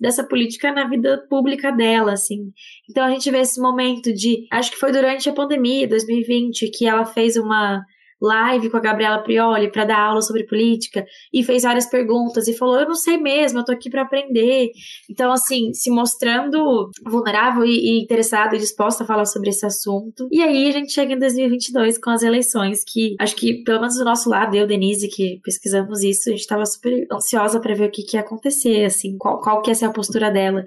dessa 0.00 0.22
política 0.22 0.70
na 0.70 0.88
vida 0.88 1.26
pública 1.28 1.72
dela, 1.72 2.12
assim. 2.12 2.52
Então 2.88 3.04
a 3.04 3.10
gente 3.10 3.30
vê 3.30 3.40
esse 3.40 3.60
momento 3.60 4.12
de, 4.12 4.46
acho 4.52 4.70
que 4.70 4.76
foi 4.76 4.92
durante 4.92 5.28
a 5.28 5.32
pandemia, 5.32 5.88
2020, 5.88 6.70
que 6.70 6.86
ela 6.86 7.04
fez 7.04 7.36
uma 7.36 7.82
live 8.20 8.70
com 8.70 8.76
a 8.76 8.80
Gabriela 8.80 9.22
Prioli 9.22 9.70
para 9.70 9.84
dar 9.84 10.00
aula 10.00 10.20
sobre 10.22 10.44
política 10.44 11.04
e 11.32 11.42
fez 11.44 11.62
várias 11.62 11.86
perguntas 11.86 12.48
e 12.48 12.56
falou: 12.56 12.78
Eu 12.78 12.88
não 12.88 12.94
sei 12.94 13.16
mesmo, 13.16 13.60
eu 13.60 13.64
tô 13.64 13.72
aqui 13.72 13.88
para 13.88 14.02
aprender. 14.02 14.70
Então, 15.08 15.32
assim, 15.32 15.72
se 15.72 15.90
mostrando 15.90 16.90
vulnerável 17.06 17.64
e, 17.64 17.70
e 17.70 18.02
interessada 18.02 18.56
e 18.56 18.58
disposta 18.58 19.04
a 19.04 19.06
falar 19.06 19.24
sobre 19.24 19.50
esse 19.50 19.64
assunto. 19.64 20.28
E 20.30 20.42
aí 20.42 20.68
a 20.68 20.72
gente 20.72 20.92
chega 20.92 21.14
em 21.14 21.18
2022 21.18 21.98
com 21.98 22.10
as 22.10 22.22
eleições, 22.22 22.82
que 22.84 23.14
acho 23.20 23.36
que, 23.36 23.62
pelo 23.62 23.80
menos 23.80 23.96
do 23.96 24.04
nosso 24.04 24.28
lado, 24.28 24.56
eu, 24.56 24.66
Denise, 24.66 25.08
que 25.08 25.40
pesquisamos 25.42 26.02
isso, 26.02 26.28
a 26.28 26.32
gente 26.32 26.40
estava 26.40 26.66
super 26.66 27.06
ansiosa 27.12 27.60
para 27.60 27.74
ver 27.74 27.88
o 27.88 27.90
que, 27.90 28.02
que 28.02 28.16
ia 28.16 28.20
acontecer, 28.20 28.84
assim, 28.84 29.16
qual, 29.18 29.40
qual 29.40 29.62
que 29.62 29.70
ia 29.70 29.74
ser 29.74 29.86
a 29.86 29.92
postura 29.92 30.30
dela. 30.30 30.64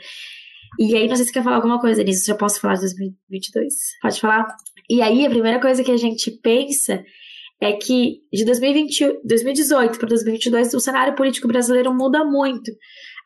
E 0.80 0.96
aí, 0.96 1.08
não 1.08 1.16
sei 1.16 1.26
se 1.26 1.34
quer 1.34 1.44
falar 1.44 1.58
alguma 1.58 1.80
coisa 1.80 2.02
nisso, 2.04 2.26
já 2.26 2.36
posso 2.36 2.60
falar 2.60 2.76
de 2.76 2.82
2022? 2.82 3.74
Pode 4.02 4.20
falar? 4.22 4.48
E 4.90 5.02
aí, 5.02 5.26
a 5.26 5.30
primeira 5.30 5.60
coisa 5.60 5.84
que 5.84 5.92
a 5.92 5.98
gente 5.98 6.32
pensa 6.32 7.04
é 7.62 7.74
que 7.74 8.22
de 8.34 8.44
2020, 8.44 9.22
2018 9.24 10.00
para 10.00 10.10
2022 10.10 10.74
o 10.74 10.80
cenário 10.80 11.16
político 11.16 11.48
brasileiro 11.48 11.94
muda 11.94 12.26
muito. 12.26 12.72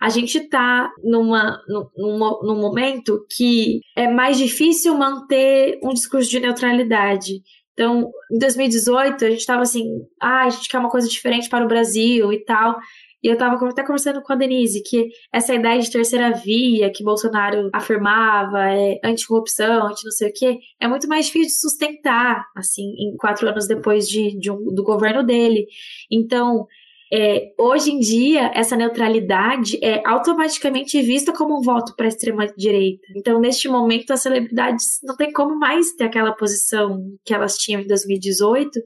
A 0.01 0.09
gente 0.09 0.38
está 0.38 0.91
numa, 1.01 1.57
num, 1.69 2.19
num 2.43 2.59
momento 2.59 3.25
que 3.33 3.79
é 3.95 4.09
mais 4.09 4.38
difícil 4.38 4.93
manter 4.97 5.79
um 5.81 5.93
discurso 5.93 6.29
de 6.29 6.41
neutralidade. 6.41 7.36
Então, 7.71 8.09
em 8.31 8.38
2018, 8.38 9.25
a 9.25 9.29
gente 9.29 9.39
estava 9.39 9.61
assim, 9.61 9.86
ah, 10.21 10.43
a 10.43 10.49
gente 10.49 10.67
quer 10.67 10.79
uma 10.79 10.89
coisa 10.89 11.07
diferente 11.07 11.49
para 11.49 11.63
o 11.63 11.67
Brasil 11.67 12.31
e 12.31 12.43
tal. 12.43 12.77
E 13.26 13.28
eu 13.28 13.34
estava 13.34 13.55
até 13.67 13.82
conversando 13.82 14.21
com 14.21 14.34
a 14.34 14.36
Denise 14.36 14.84
que 14.84 15.09
essa 15.34 15.51
ideia 15.51 15.82
de 15.82 15.89
terceira 15.89 16.30
via 16.32 16.91
que 16.91 17.03
Bolsonaro 17.03 17.71
afirmava, 17.73 18.69
é 18.69 18.99
anticorrupção, 19.03 19.88
anti 19.88 20.05
não 20.05 20.11
sei 20.11 20.30
o 20.30 20.32
quê, 20.32 20.59
é 20.80 20.88
muito 20.88 21.07
mais 21.07 21.26
difícil 21.26 21.47
de 21.47 21.59
sustentar, 21.59 22.45
assim, 22.55 22.84
em 22.84 23.17
quatro 23.17 23.49
anos 23.49 23.67
depois 23.67 24.07
de, 24.07 24.38
de 24.38 24.51
um, 24.51 24.71
do 24.71 24.84
governo 24.84 25.23
dele. 25.23 25.65
Então, 26.11 26.67
é, 27.11 27.51
hoje 27.57 27.91
em 27.91 27.99
dia, 27.99 28.51
essa 28.53 28.76
neutralidade 28.76 29.84
é 29.84 30.03
automaticamente 30.05 31.01
vista 31.01 31.34
como 31.34 31.57
um 31.57 31.61
voto 31.63 31.95
para 31.95 32.05
a 32.05 32.09
extrema-direita. 32.09 33.07
Então, 33.15 33.39
neste 33.39 33.67
momento, 33.67 34.11
as 34.11 34.21
celebridades 34.21 34.99
não 35.03 35.15
tem 35.15 35.34
como 35.34 35.57
mais 35.57 35.95
ter 35.95 36.03
aquela 36.03 36.32
posição 36.32 37.01
que 37.26 37.34
elas 37.34 37.57
tinham 37.57 37.82
em 37.82 37.88
2018 37.88 38.80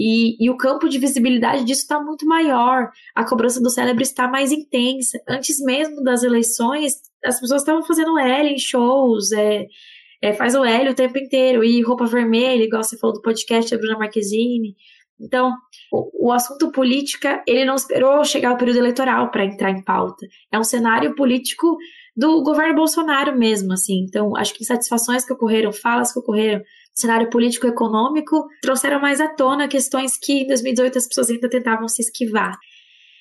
e, 0.00 0.36
e 0.38 0.48
o 0.48 0.56
campo 0.56 0.88
de 0.88 0.96
visibilidade 0.96 1.64
disso 1.64 1.80
está 1.80 2.00
muito 2.00 2.24
maior. 2.24 2.88
A 3.16 3.24
cobrança 3.24 3.60
do 3.60 3.68
célebre 3.68 4.04
está 4.04 4.28
mais 4.28 4.52
intensa. 4.52 5.20
Antes 5.28 5.58
mesmo 5.60 6.04
das 6.04 6.22
eleições, 6.22 6.94
as 7.24 7.40
pessoas 7.40 7.62
estavam 7.62 7.82
fazendo 7.82 8.16
L 8.16 8.48
em 8.48 8.58
shows, 8.58 9.32
é, 9.32 9.66
é, 10.22 10.32
faz 10.32 10.54
o 10.54 10.64
L 10.64 10.90
o 10.90 10.94
tempo 10.94 11.18
inteiro, 11.18 11.64
e 11.64 11.82
roupa 11.82 12.06
vermelha, 12.06 12.62
igual 12.62 12.84
você 12.84 12.96
falou 12.96 13.16
do 13.16 13.22
podcast 13.22 13.68
da 13.72 13.76
Bruna 13.76 13.98
Marquezine. 13.98 14.76
Então, 15.20 15.52
o, 15.92 16.28
o, 16.28 16.32
assunto 16.32 16.70
política, 16.70 17.42
ele 17.44 17.64
não 17.64 17.74
esperou 17.74 18.24
chegar 18.24 18.52
o 18.52 18.56
período 18.56 18.78
eleitoral 18.78 19.32
para 19.32 19.44
entrar 19.44 19.72
em 19.72 19.82
pauta. 19.82 20.24
É 20.52 20.56
um 20.56 20.62
cenário 20.62 21.16
político 21.16 21.76
do 22.16 22.40
governo 22.44 22.76
Bolsonaro 22.76 23.36
mesmo, 23.36 23.72
assim. 23.72 24.04
Então, 24.08 24.36
acho 24.36 24.54
que 24.54 24.62
insatisfações 24.62 25.24
que 25.24 25.32
ocorreram, 25.32 25.72
falas 25.72 26.12
que 26.12 26.20
ocorreram, 26.20 26.62
cenário 27.00 27.30
político-econômico 27.30 28.46
trouxeram 28.60 29.00
mais 29.00 29.20
à 29.20 29.28
tona 29.28 29.68
questões 29.68 30.18
que 30.18 30.42
em 30.42 30.46
2018 30.46 30.98
as 30.98 31.06
pessoas 31.06 31.30
ainda 31.30 31.48
tentavam 31.48 31.88
se 31.88 32.02
esquivar. 32.02 32.58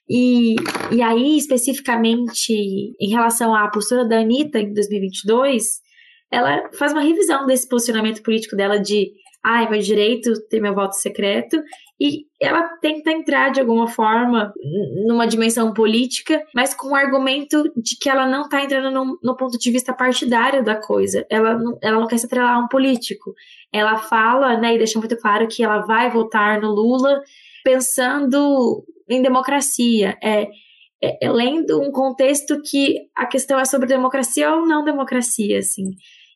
E, 0.09 0.55
e 0.91 1.01
aí, 1.01 1.37
especificamente, 1.37 2.53
em 2.99 3.09
relação 3.09 3.53
à 3.53 3.67
postura 3.69 4.07
da 4.07 4.19
Anitta 4.19 4.59
em 4.59 4.73
2022, 4.73 5.81
ela 6.31 6.69
faz 6.73 6.93
uma 6.93 7.01
revisão 7.01 7.45
desse 7.45 7.67
posicionamento 7.67 8.21
político 8.21 8.55
dela 8.55 8.77
de 8.79 9.11
ah, 9.47 9.63
é 9.63 9.69
meu 9.69 9.79
direito 9.79 10.33
ter 10.49 10.59
meu 10.59 10.75
voto 10.75 10.95
secreto, 10.95 11.63
e 11.99 12.25
ela 12.39 12.67
tenta 12.79 13.11
entrar 13.11 13.49
de 13.49 13.59
alguma 13.59 13.87
forma 13.87 14.53
numa 15.07 15.25
dimensão 15.25 15.73
política, 15.73 16.43
mas 16.53 16.75
com 16.75 16.89
o 16.89 16.95
argumento 16.95 17.63
de 17.75 17.97
que 17.97 18.09
ela 18.09 18.27
não 18.27 18.43
está 18.43 18.61
entrando 18.61 18.91
no, 18.91 19.19
no, 19.23 19.37
ponto 19.37 19.57
de 19.57 19.71
vista 19.71 19.93
partidário 19.93 20.63
da 20.63 20.75
coisa. 20.75 21.25
Ela 21.29 21.57
não, 21.57 21.77
ela 21.81 21.99
não 21.99 22.07
quer 22.07 22.19
se 22.19 22.27
atrelar 22.27 22.55
a 22.55 22.59
um 22.59 22.67
político. 22.67 23.33
Ela 23.73 23.97
fala, 23.97 24.57
né, 24.57 24.75
e 24.75 24.77
deixa 24.77 24.99
muito 24.99 25.17
claro 25.17 25.47
que 25.47 25.63
ela 25.63 25.79
vai 25.79 26.11
votar 26.11 26.61
no 26.61 26.71
Lula 26.71 27.21
pensando 27.63 28.85
em 29.09 29.21
democracia. 29.21 30.17
É, 30.21 30.47
é, 31.01 31.25
é 31.25 31.31
lendo 31.31 31.81
um 31.81 31.91
contexto 31.91 32.61
que 32.61 33.07
a 33.15 33.25
questão 33.25 33.59
é 33.59 33.65
sobre 33.65 33.87
democracia 33.87 34.53
ou 34.53 34.67
não 34.67 34.83
democracia, 34.83 35.59
assim. 35.59 35.91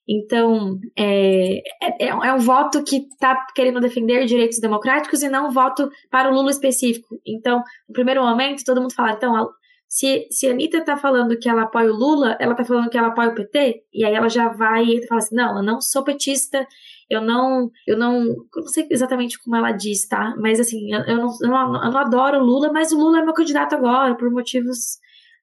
Então, 0.08 0.80
é, 0.98 1.58
é, 2.00 2.08
é 2.08 2.34
um 2.34 2.40
voto 2.40 2.84
que 2.84 2.98
está 2.98 3.46
querendo 3.56 3.80
defender 3.80 4.26
direitos 4.26 4.60
democráticos 4.60 5.22
e 5.22 5.30
não 5.30 5.48
um 5.48 5.52
voto 5.52 5.90
para 6.10 6.30
o 6.30 6.34
Lula 6.34 6.52
específico. 6.52 7.20
Então, 7.26 7.64
no 7.88 7.94
primeiro 7.94 8.22
momento, 8.24 8.64
todo 8.66 8.82
mundo 8.82 8.94
fala, 8.94 9.14
então, 9.14 9.50
Se, 9.88 10.28
se 10.32 10.48
a 10.48 10.52
Anitta 10.52 10.84
tá 10.84 10.98
falando 10.98 11.38
que 11.38 11.50
ela 11.50 11.64
apoia 11.64 11.92
o 11.92 11.96
Lula, 11.96 12.38
ela 12.40 12.56
tá 12.56 12.64
falando 12.64 12.90
que 12.90 12.98
ela 12.98 13.10
apoia 13.10 13.30
o 13.30 13.36
PT, 13.36 13.84
e 13.94 14.06
aí 14.06 14.14
ela 14.14 14.30
já 14.30 14.48
vai 14.50 14.86
e 14.86 15.08
fala 15.08 15.20
assim: 15.20 15.36
não, 15.36 15.58
eu 15.58 15.64
não 15.64 15.82
sou 15.82 16.04
petista, 16.04 16.66
eu 17.10 17.22
não, 17.22 17.70
eu 17.86 17.98
não, 17.98 18.24
eu 18.24 18.62
não 18.62 18.68
sei 18.68 18.88
exatamente 18.90 19.38
como 19.44 19.58
ela 19.58 19.74
diz, 19.74 20.08
tá? 20.08 20.34
Mas 20.38 20.60
assim, 20.62 20.94
eu, 20.94 21.02
eu, 21.02 21.18
não, 21.18 21.30
eu, 21.42 21.50
não, 21.50 21.84
eu 21.84 21.92
não 21.92 21.98
adoro 22.00 22.40
o 22.40 22.44
Lula, 22.44 22.72
mas 22.72 22.94
o 22.94 22.98
Lula 22.98 23.20
é 23.20 23.26
meu 23.26 23.34
candidato 23.34 23.76
agora, 23.76 24.16
por 24.16 24.32
motivos 24.32 24.98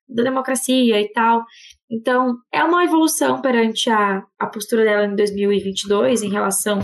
da 0.09 0.23
democracia 0.23 0.99
e 1.01 1.13
tal. 1.13 1.45
Então, 1.91 2.36
é 2.53 2.62
uma 2.62 2.84
evolução 2.84 3.41
perante 3.41 3.89
a, 3.89 4.22
a 4.39 4.47
postura 4.47 4.84
dela 4.84 5.07
em 5.07 5.16
2022 5.16 6.22
em 6.22 6.30
relação 6.30 6.80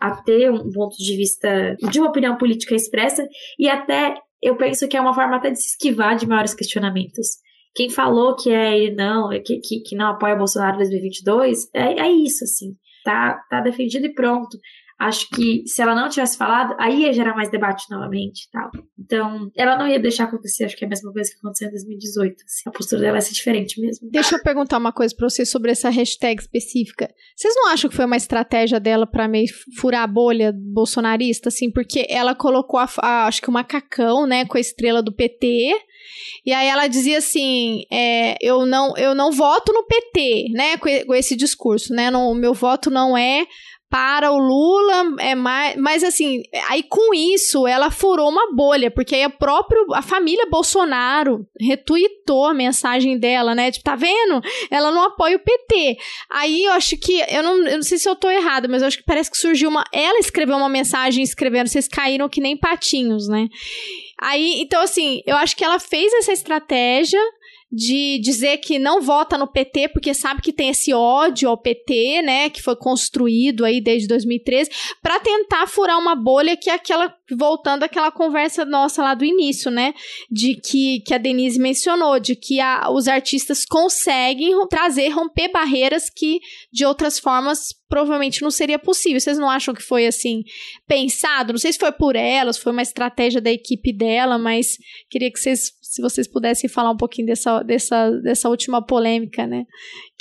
a 0.00 0.10
ter 0.22 0.50
um 0.50 0.70
ponto 0.70 0.96
de 0.96 1.16
vista 1.16 1.76
de 1.90 1.98
uma 2.00 2.10
opinião 2.10 2.36
política 2.36 2.74
expressa 2.74 3.26
e 3.58 3.68
até 3.68 4.14
eu 4.42 4.56
penso 4.56 4.88
que 4.88 4.96
é 4.96 5.00
uma 5.00 5.14
forma 5.14 5.36
até 5.36 5.50
de 5.50 5.60
se 5.60 5.70
esquivar 5.70 6.16
de 6.16 6.26
maiores 6.26 6.54
questionamentos. 6.54 7.28
Quem 7.74 7.90
falou 7.90 8.34
que 8.34 8.50
é 8.50 8.76
ele 8.76 8.94
não, 8.94 9.28
que, 9.44 9.58
que, 9.60 9.80
que 9.80 9.96
não 9.96 10.08
apoia 10.08 10.34
Bolsonaro 10.34 10.76
em 10.76 10.78
2022, 10.78 11.68
é, 11.74 12.00
é 12.00 12.10
isso, 12.10 12.44
assim. 12.44 12.74
Tá, 13.04 13.38
tá 13.48 13.60
defendido 13.60 14.06
e 14.06 14.14
pronto. 14.14 14.58
Acho 15.00 15.26
que 15.30 15.62
se 15.66 15.80
ela 15.80 15.94
não 15.94 16.10
tivesse 16.10 16.36
falado, 16.36 16.76
aí 16.78 17.04
ia 17.04 17.12
gerar 17.14 17.34
mais 17.34 17.50
debate 17.50 17.86
novamente 17.90 18.42
e 18.42 18.50
tal. 18.50 18.70
Então, 18.98 19.50
ela 19.56 19.78
não 19.78 19.88
ia 19.88 19.98
deixar 19.98 20.24
acontecer, 20.24 20.64
acho 20.64 20.76
que 20.76 20.84
é 20.84 20.86
a 20.86 20.90
mesma 20.90 21.10
coisa 21.10 21.30
que 21.30 21.38
aconteceu 21.38 21.68
em 21.68 21.70
2018. 21.70 22.34
Assim. 22.44 22.62
A 22.66 22.70
postura 22.70 23.00
dela 23.00 23.16
ia 23.16 23.20
ser 23.22 23.32
diferente 23.32 23.80
mesmo. 23.80 24.10
Deixa 24.10 24.36
eu 24.36 24.42
perguntar 24.42 24.76
uma 24.76 24.92
coisa 24.92 25.14
pra 25.16 25.26
você 25.26 25.46
sobre 25.46 25.70
essa 25.70 25.88
hashtag 25.88 26.42
específica. 26.42 27.08
Vocês 27.34 27.54
não 27.56 27.68
acham 27.68 27.88
que 27.88 27.96
foi 27.96 28.04
uma 28.04 28.18
estratégia 28.18 28.78
dela 28.78 29.06
para 29.06 29.26
meio 29.26 29.46
furar 29.78 30.02
a 30.02 30.06
bolha 30.06 30.52
bolsonarista, 30.54 31.48
assim? 31.48 31.70
Porque 31.72 32.06
ela 32.10 32.34
colocou, 32.34 32.78
a, 32.78 32.86
a, 32.98 33.26
acho 33.26 33.40
que 33.40 33.48
o 33.48 33.52
macacão, 33.52 34.26
né, 34.26 34.44
com 34.44 34.58
a 34.58 34.60
estrela 34.60 35.02
do 35.02 35.14
PT. 35.16 35.72
E 36.44 36.52
aí 36.52 36.66
ela 36.66 36.86
dizia 36.88 37.18
assim, 37.18 37.84
é, 37.90 38.36
eu 38.40 38.66
não 38.66 38.96
eu 38.96 39.14
não 39.14 39.32
voto 39.32 39.72
no 39.72 39.84
PT, 39.84 40.48
né, 40.52 40.76
com, 40.76 41.14
esse 41.14 41.36
discurso, 41.36 41.92
né, 41.92 42.10
o 42.10 42.34
meu 42.34 42.54
voto 42.54 42.90
não 42.90 43.16
é 43.16 43.46
para 43.90 44.30
o 44.30 44.38
Lula 44.38 45.16
é 45.18 45.34
mais, 45.34 45.76
mas 45.76 46.04
assim, 46.04 46.44
aí 46.68 46.84
com 46.84 47.12
isso 47.12 47.66
ela 47.66 47.90
furou 47.90 48.30
uma 48.30 48.54
bolha, 48.54 48.88
porque 48.88 49.16
aí 49.16 49.24
a 49.24 49.28
própria 49.28 49.84
a 49.94 50.00
família 50.00 50.46
Bolsonaro 50.46 51.44
retuitou 51.60 52.46
a 52.46 52.54
mensagem 52.54 53.18
dela, 53.18 53.52
né? 53.52 53.72
Tipo, 53.72 53.84
tá 53.84 53.96
vendo? 53.96 54.40
Ela 54.70 54.92
não 54.92 55.02
apoia 55.02 55.36
o 55.36 55.40
PT. 55.40 55.98
Aí 56.30 56.64
eu 56.64 56.72
acho 56.72 56.96
que 56.96 57.20
eu 57.28 57.42
não, 57.42 57.66
eu 57.66 57.76
não 57.78 57.82
sei 57.82 57.98
se 57.98 58.08
eu 58.08 58.14
tô 58.14 58.30
errada, 58.30 58.68
mas 58.68 58.80
eu 58.80 58.88
acho 58.88 58.98
que 58.98 59.04
parece 59.04 59.28
que 59.28 59.36
surgiu 59.36 59.68
uma, 59.68 59.84
ela 59.92 60.20
escreveu 60.20 60.56
uma 60.56 60.68
mensagem 60.68 61.24
escrevendo, 61.24 61.66
vocês 61.66 61.88
caíram 61.88 62.28
que 62.28 62.40
nem 62.40 62.56
patinhos, 62.56 63.26
né? 63.28 63.48
Aí, 64.20 64.60
então 64.60 64.80
assim, 64.82 65.20
eu 65.26 65.36
acho 65.36 65.56
que 65.56 65.64
ela 65.64 65.80
fez 65.80 66.12
essa 66.12 66.32
estratégia 66.32 67.20
de 67.72 68.18
dizer 68.20 68.58
que 68.58 68.78
não 68.78 69.00
vota 69.00 69.38
no 69.38 69.46
PT 69.46 69.88
porque 69.88 70.12
sabe 70.12 70.42
que 70.42 70.52
tem 70.52 70.70
esse 70.70 70.92
ódio 70.92 71.48
ao 71.48 71.56
PT, 71.56 72.22
né, 72.22 72.50
que 72.50 72.60
foi 72.60 72.74
construído 72.74 73.64
aí 73.64 73.80
desde 73.80 74.08
2013, 74.08 74.70
para 75.00 75.20
tentar 75.20 75.66
furar 75.68 75.98
uma 75.98 76.16
bolha 76.16 76.56
que 76.56 76.68
é 76.68 76.74
aquela 76.74 77.14
voltando 77.36 77.84
àquela 77.84 78.10
conversa 78.10 78.64
nossa 78.64 79.02
lá 79.02 79.14
do 79.14 79.24
início, 79.24 79.70
né, 79.70 79.94
de 80.28 80.56
que, 80.56 81.00
que 81.00 81.14
a 81.14 81.18
Denise 81.18 81.60
mencionou, 81.60 82.18
de 82.18 82.34
que 82.34 82.58
a, 82.58 82.90
os 82.90 83.06
artistas 83.06 83.64
conseguem 83.64 84.52
trazer, 84.68 85.08
romper 85.10 85.48
barreiras 85.48 86.10
que 86.10 86.40
de 86.72 86.84
outras 86.84 87.18
formas 87.20 87.74
provavelmente 87.88 88.40
não 88.42 88.50
seria 88.50 88.78
possível. 88.78 89.20
Vocês 89.20 89.38
não 89.38 89.50
acham 89.50 89.74
que 89.74 89.82
foi 89.82 90.06
assim 90.06 90.42
pensado? 90.86 91.52
Não 91.52 91.58
sei 91.58 91.72
se 91.72 91.78
foi 91.78 91.92
por 91.92 92.14
elas, 92.14 92.56
foi 92.56 92.72
uma 92.72 92.82
estratégia 92.82 93.40
da 93.40 93.50
equipe 93.50 93.92
dela, 93.92 94.38
mas 94.38 94.78
queria 95.10 95.30
que 95.30 95.38
vocês 95.38 95.72
se 95.90 96.00
vocês 96.00 96.28
pudessem 96.28 96.70
falar 96.70 96.92
um 96.92 96.96
pouquinho 96.96 97.26
dessa, 97.26 97.62
dessa, 97.64 98.10
dessa 98.22 98.48
última 98.48 98.80
polêmica, 98.80 99.44
né? 99.44 99.66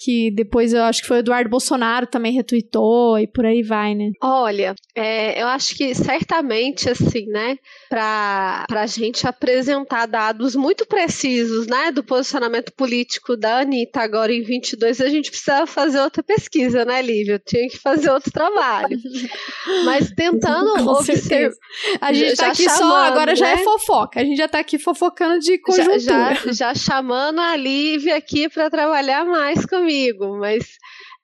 que 0.02 0.32
depois 0.32 0.74
eu 0.74 0.84
acho 0.84 1.02
que 1.02 1.08
foi 1.08 1.18
o 1.18 1.20
Eduardo 1.20 1.50
Bolsonaro 1.50 2.08
também 2.08 2.32
retuitou 2.32 3.20
e 3.20 3.28
por 3.28 3.46
aí 3.46 3.62
vai, 3.62 3.94
né? 3.94 4.12
Olha, 4.22 4.74
é, 4.96 5.42
eu 5.42 5.48
acho 5.48 5.76
que 5.76 5.94
certamente, 5.94 6.90
assim, 6.90 7.26
né, 7.28 7.58
para 7.90 8.66
a 8.70 8.86
gente 8.86 9.28
apresentar 9.28 10.06
dados 10.06 10.56
muito 10.56 10.86
precisos, 10.86 11.68
né, 11.68 11.92
do 11.92 12.04
posicionamento 12.04 12.72
político 12.74 13.36
da 13.36 13.60
Anitta 13.60 14.00
agora 14.00 14.32
em 14.32 14.42
22, 14.42 15.02
a 15.02 15.10
gente 15.10 15.30
precisa 15.30 15.68
fazer 15.68 16.00
outra 16.00 16.24
pesquisa, 16.24 16.86
né, 16.86 17.02
Lívia? 17.02 17.34
Eu 17.34 17.40
tinha 17.40 17.68
que 17.68 17.78
fazer 17.78 18.10
outro 18.10 18.32
trabalho. 18.32 18.98
Mas 19.86 20.12
tentando 20.12 20.90
observar. 20.90 21.56
A 22.00 22.14
gente 22.14 22.36
tá 22.36 22.48
aqui 22.48 22.64
chamando, 22.64 22.78
só, 22.78 23.04
agora 23.04 23.32
né? 23.32 23.36
já 23.36 23.50
é 23.50 23.56
né? 23.58 23.64
fofoca, 23.64 24.22
a 24.22 24.24
gente 24.24 24.38
já 24.38 24.48
tá 24.48 24.60
aqui 24.60 24.80
fofocando 24.80 25.40
de 25.40 25.58
conjuntura. 25.62 26.00
Já, 26.00 26.34
já, 26.34 26.52
já 26.52 26.76
chamando 26.76 27.40
a 27.40 27.56
Lívia 27.56 28.16
aqui 28.16 28.50
para 28.50 28.70
trabalhar 28.70 29.26
mais 29.26 29.66
comigo 29.66 30.38
mas 30.38 30.78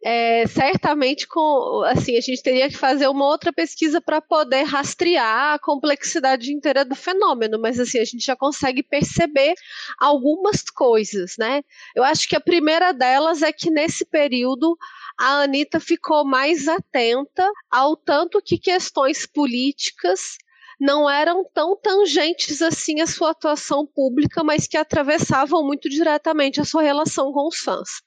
é, 0.06 0.46
certamente 0.46 1.28
com 1.28 1.82
assim 1.88 2.16
a 2.16 2.22
gente 2.22 2.44
teria 2.44 2.70
que 2.70 2.78
fazer 2.78 3.08
uma 3.08 3.26
outra 3.26 3.52
pesquisa 3.52 4.00
para 4.00 4.22
poder 4.22 4.62
rastrear 4.62 5.56
a 5.56 5.60
complexidade 5.60 6.54
inteira 6.54 6.86
do 6.86 6.96
fenômeno, 6.96 7.60
mas 7.60 7.80
assim 7.80 7.98
a 7.98 8.06
gente 8.06 8.24
já 8.24 8.36
consegue 8.36 8.84
perceber 8.84 9.56
algumas 10.00 10.62
coisas, 10.62 11.36
né? 11.40 11.64
Eu 11.96 12.04
acho 12.04 12.30
que 12.30 12.36
a 12.36 12.40
primeira 12.40 12.92
delas 12.92 13.42
é 13.42 13.52
que 13.52 13.72
nesse 13.72 14.06
período 14.06 14.78
a 15.20 15.42
Anitta 15.42 15.80
ficou 15.80 16.24
mais 16.24 16.68
atenta 16.68 17.50
ao 17.72 17.98
tanto 17.98 18.40
que 18.44 18.60
questões 18.60 19.26
políticas 19.26 20.38
não 20.80 21.10
eram 21.10 21.44
tão 21.54 21.76
tangentes 21.78 22.62
assim 22.62 23.02
à 23.02 23.08
sua 23.08 23.32
atuação 23.32 23.86
pública, 23.86 24.44
mas 24.44 24.68
que 24.68 24.78
atravessavam 24.78 25.66
muito 25.66 25.90
diretamente 25.90 26.60
a 26.60 26.66
sua 26.66 26.82
relação 26.82 27.32
com 27.32 27.48
os 27.48 27.58
fãs. 27.58 28.02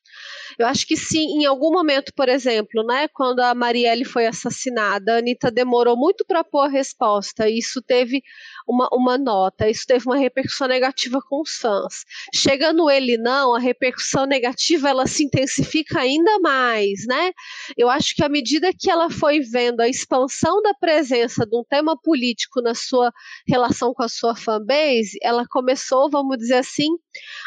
Eu 0.58 0.66
acho 0.66 0.86
que 0.86 0.96
sim, 0.96 1.40
em 1.40 1.44
algum 1.44 1.70
momento, 1.70 2.12
por 2.14 2.28
exemplo, 2.28 2.84
né, 2.84 3.06
quando 3.08 3.40
a 3.40 3.54
Marielle 3.54 4.04
foi 4.04 4.26
assassinada, 4.26 5.14
a 5.14 5.18
Anitta 5.18 5.50
demorou 5.50 5.96
muito 5.96 6.24
para 6.26 6.42
pôr 6.42 6.62
a 6.62 6.68
resposta. 6.68 7.48
Isso 7.48 7.80
teve 7.80 8.22
uma, 8.66 8.88
uma 8.92 9.16
nota, 9.16 9.68
isso 9.68 9.84
teve 9.86 10.04
uma 10.06 10.16
repercussão 10.16 10.66
negativa 10.66 11.20
com 11.22 11.42
os 11.42 11.52
fãs. 11.56 12.04
Chega 12.34 12.72
no 12.72 12.90
ele 12.90 13.16
não, 13.16 13.54
a 13.54 13.58
repercussão 13.58 14.26
negativa 14.26 14.88
ela 14.88 15.06
se 15.06 15.24
intensifica 15.24 16.00
ainda 16.00 16.38
mais, 16.40 17.06
né? 17.06 17.32
Eu 17.76 17.88
acho 17.88 18.14
que 18.14 18.24
à 18.24 18.28
medida 18.28 18.72
que 18.76 18.90
ela 18.90 19.08
foi 19.10 19.40
vendo 19.40 19.80
a 19.80 19.88
expansão 19.88 20.60
da 20.60 20.74
presença 20.74 21.46
de 21.46 21.56
um 21.56 21.64
tema 21.68 21.96
político 21.96 22.60
na 22.60 22.74
sua 22.74 23.12
relação 23.46 23.94
com 23.94 24.02
a 24.02 24.08
sua 24.08 24.34
fanbase, 24.34 25.18
ela 25.22 25.46
começou, 25.48 26.10
vamos 26.10 26.36
dizer 26.36 26.56
assim, 26.56 26.88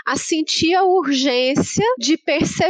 a 0.08 0.16
sentir 0.16 0.74
a 0.76 0.84
urgência 0.84 1.86
de 2.00 2.18
perceber 2.18 2.61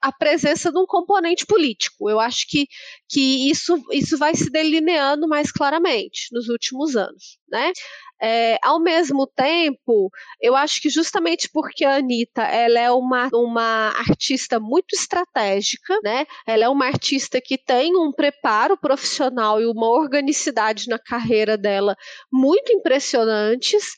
a 0.00 0.12
presença 0.12 0.70
de 0.70 0.78
um 0.78 0.86
componente 0.86 1.46
político. 1.46 2.08
Eu 2.08 2.20
acho 2.20 2.46
que, 2.48 2.66
que 3.08 3.50
isso, 3.50 3.82
isso 3.92 4.16
vai 4.18 4.34
se 4.34 4.50
delineando 4.50 5.26
mais 5.28 5.50
claramente 5.50 6.28
nos 6.32 6.48
últimos 6.48 6.96
anos, 6.96 7.38
né? 7.48 7.72
É, 8.20 8.58
ao 8.62 8.80
mesmo 8.80 9.26
tempo, 9.26 10.10
eu 10.40 10.56
acho 10.56 10.80
que 10.80 10.88
justamente 10.88 11.50
porque 11.52 11.84
a 11.84 11.96
Anitta 11.96 12.42
ela 12.42 12.78
é 12.78 12.90
uma, 12.90 13.28
uma 13.34 13.92
artista 13.98 14.58
muito 14.58 14.94
estratégica, 14.94 15.98
né? 16.02 16.26
Ela 16.46 16.64
é 16.64 16.68
uma 16.68 16.86
artista 16.86 17.40
que 17.40 17.58
tem 17.58 17.94
um 17.94 18.10
preparo 18.10 18.76
profissional 18.78 19.60
e 19.60 19.66
uma 19.66 19.88
organicidade 19.88 20.88
na 20.88 20.98
carreira 20.98 21.58
dela 21.58 21.94
muito 22.32 22.72
impressionantes 22.72 23.96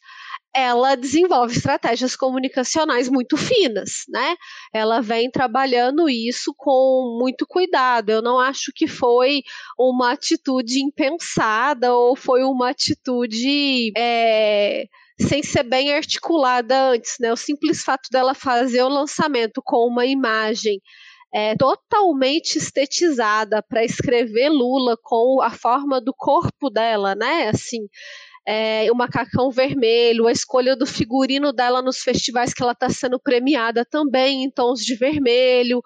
ela 0.59 0.97
desenvolve 0.97 1.57
estratégias 1.57 2.17
comunicacionais 2.17 3.09
muito 3.09 3.37
finas, 3.37 4.03
né? 4.09 4.37
Ela 4.73 5.01
vem 5.01 5.31
trabalhando 5.31 6.09
isso 6.11 6.53
com 6.57 7.17
muito 7.21 7.47
cuidado. 7.47 8.11
Eu 8.11 8.21
não 8.21 8.41
acho 8.41 8.73
que 8.75 8.89
foi 8.89 9.43
uma 9.79 10.13
atitude 10.13 10.83
impensada 10.83 11.95
ou 11.95 12.17
foi 12.17 12.43
uma 12.43 12.71
atitude 12.71 13.93
é, 13.97 14.87
sem 15.21 15.45
ser 15.45 15.63
bem 15.63 15.95
articulada 15.95 16.91
antes, 16.91 17.15
né? 17.21 17.33
O 17.33 17.37
simples 17.37 17.85
fato 17.85 18.09
dela 18.11 18.35
fazer 18.35 18.83
o 18.83 18.89
lançamento 18.89 19.63
com 19.65 19.87
uma 19.87 20.07
imagem 20.07 20.81
é, 21.33 21.55
totalmente 21.57 22.57
estetizada 22.57 23.63
para 23.63 23.85
escrever 23.85 24.49
Lula 24.49 24.97
com 25.01 25.41
a 25.41 25.51
forma 25.51 26.01
do 26.01 26.13
corpo 26.13 26.69
dela, 26.69 27.15
né? 27.15 27.49
Assim, 27.49 27.87
é, 28.51 28.91
o 28.91 28.95
macacão 28.95 29.51
vermelho, 29.51 30.27
a 30.27 30.33
escolha 30.33 30.75
do 30.75 30.87
figurino 30.87 31.53
dela 31.53 31.83
nos 31.83 31.99
festivais 31.99 32.55
que 32.55 32.63
ela 32.63 32.73
está 32.73 32.89
sendo 32.89 33.21
premiada 33.21 33.85
também 33.85 34.43
em 34.43 34.51
tons 34.51 34.81
de 34.81 34.95
vermelho, 34.95 35.83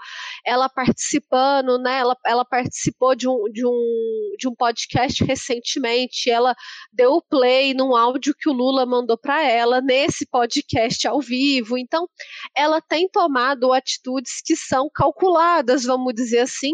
ela 0.47 0.69
participando, 0.69 1.77
né? 1.79 1.99
Ela, 1.99 2.17
ela 2.25 2.45
participou 2.45 3.17
de 3.17 3.29
um, 3.29 3.51
de, 3.51 3.67
um, 3.67 4.35
de 4.39 4.47
um 4.47 4.55
podcast 4.55 5.25
recentemente, 5.25 6.31
ela 6.31 6.55
deu 6.93 7.15
o 7.15 7.23
play 7.23 7.75
num 7.75 7.97
áudio 7.97 8.33
que 8.39 8.49
o 8.49 8.53
Lula 8.53 8.87
mandou 8.87 9.19
para 9.19 9.43
ela 9.43 9.81
nesse 9.81 10.25
podcast 10.25 11.09
ao 11.09 11.21
vivo. 11.21 11.77
Então, 11.77 12.09
ela 12.57 12.81
tem 12.81 13.09
tomado 13.09 13.73
atitudes 13.73 14.41
que 14.41 14.55
são 14.55 14.89
calculadas, 14.89 15.83
vamos 15.83 16.15
dizer 16.15 16.39
assim, 16.39 16.71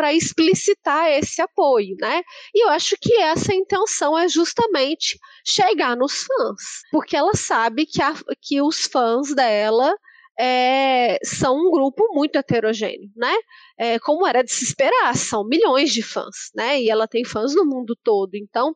para 0.00 0.14
explicitar 0.14 1.10
esse 1.10 1.42
apoio, 1.42 1.94
né? 2.00 2.22
E 2.54 2.64
eu 2.64 2.70
acho 2.70 2.96
que 2.98 3.12
essa 3.18 3.54
intenção 3.54 4.18
é 4.18 4.26
justamente 4.30 5.18
chegar 5.46 5.94
nos 5.94 6.22
fãs, 6.22 6.80
porque 6.90 7.14
ela 7.14 7.34
sabe 7.34 7.84
que, 7.84 8.00
a, 8.00 8.14
que 8.40 8.62
os 8.62 8.86
fãs 8.86 9.34
dela 9.34 9.94
é, 10.40 11.18
são 11.22 11.54
um 11.54 11.70
grupo 11.70 12.02
muito 12.14 12.36
heterogêneo, 12.36 13.10
né? 13.14 13.34
É, 13.78 13.98
como 13.98 14.26
era 14.26 14.42
de 14.42 14.50
se 14.50 14.64
esperar, 14.64 15.14
são 15.14 15.46
milhões 15.46 15.92
de 15.92 16.02
fãs, 16.02 16.50
né? 16.54 16.80
E 16.80 16.88
ela 16.88 17.06
tem 17.06 17.22
fãs 17.22 17.54
no 17.54 17.66
mundo 17.66 17.94
todo. 18.02 18.36
Então, 18.36 18.74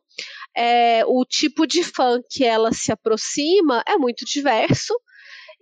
é, 0.55 1.03
o 1.07 1.25
tipo 1.25 1.65
de 1.65 1.83
fã 1.83 2.19
que 2.29 2.43
ela 2.43 2.71
se 2.71 2.91
aproxima 2.91 3.83
é 3.87 3.97
muito 3.97 4.23
diverso 4.25 4.93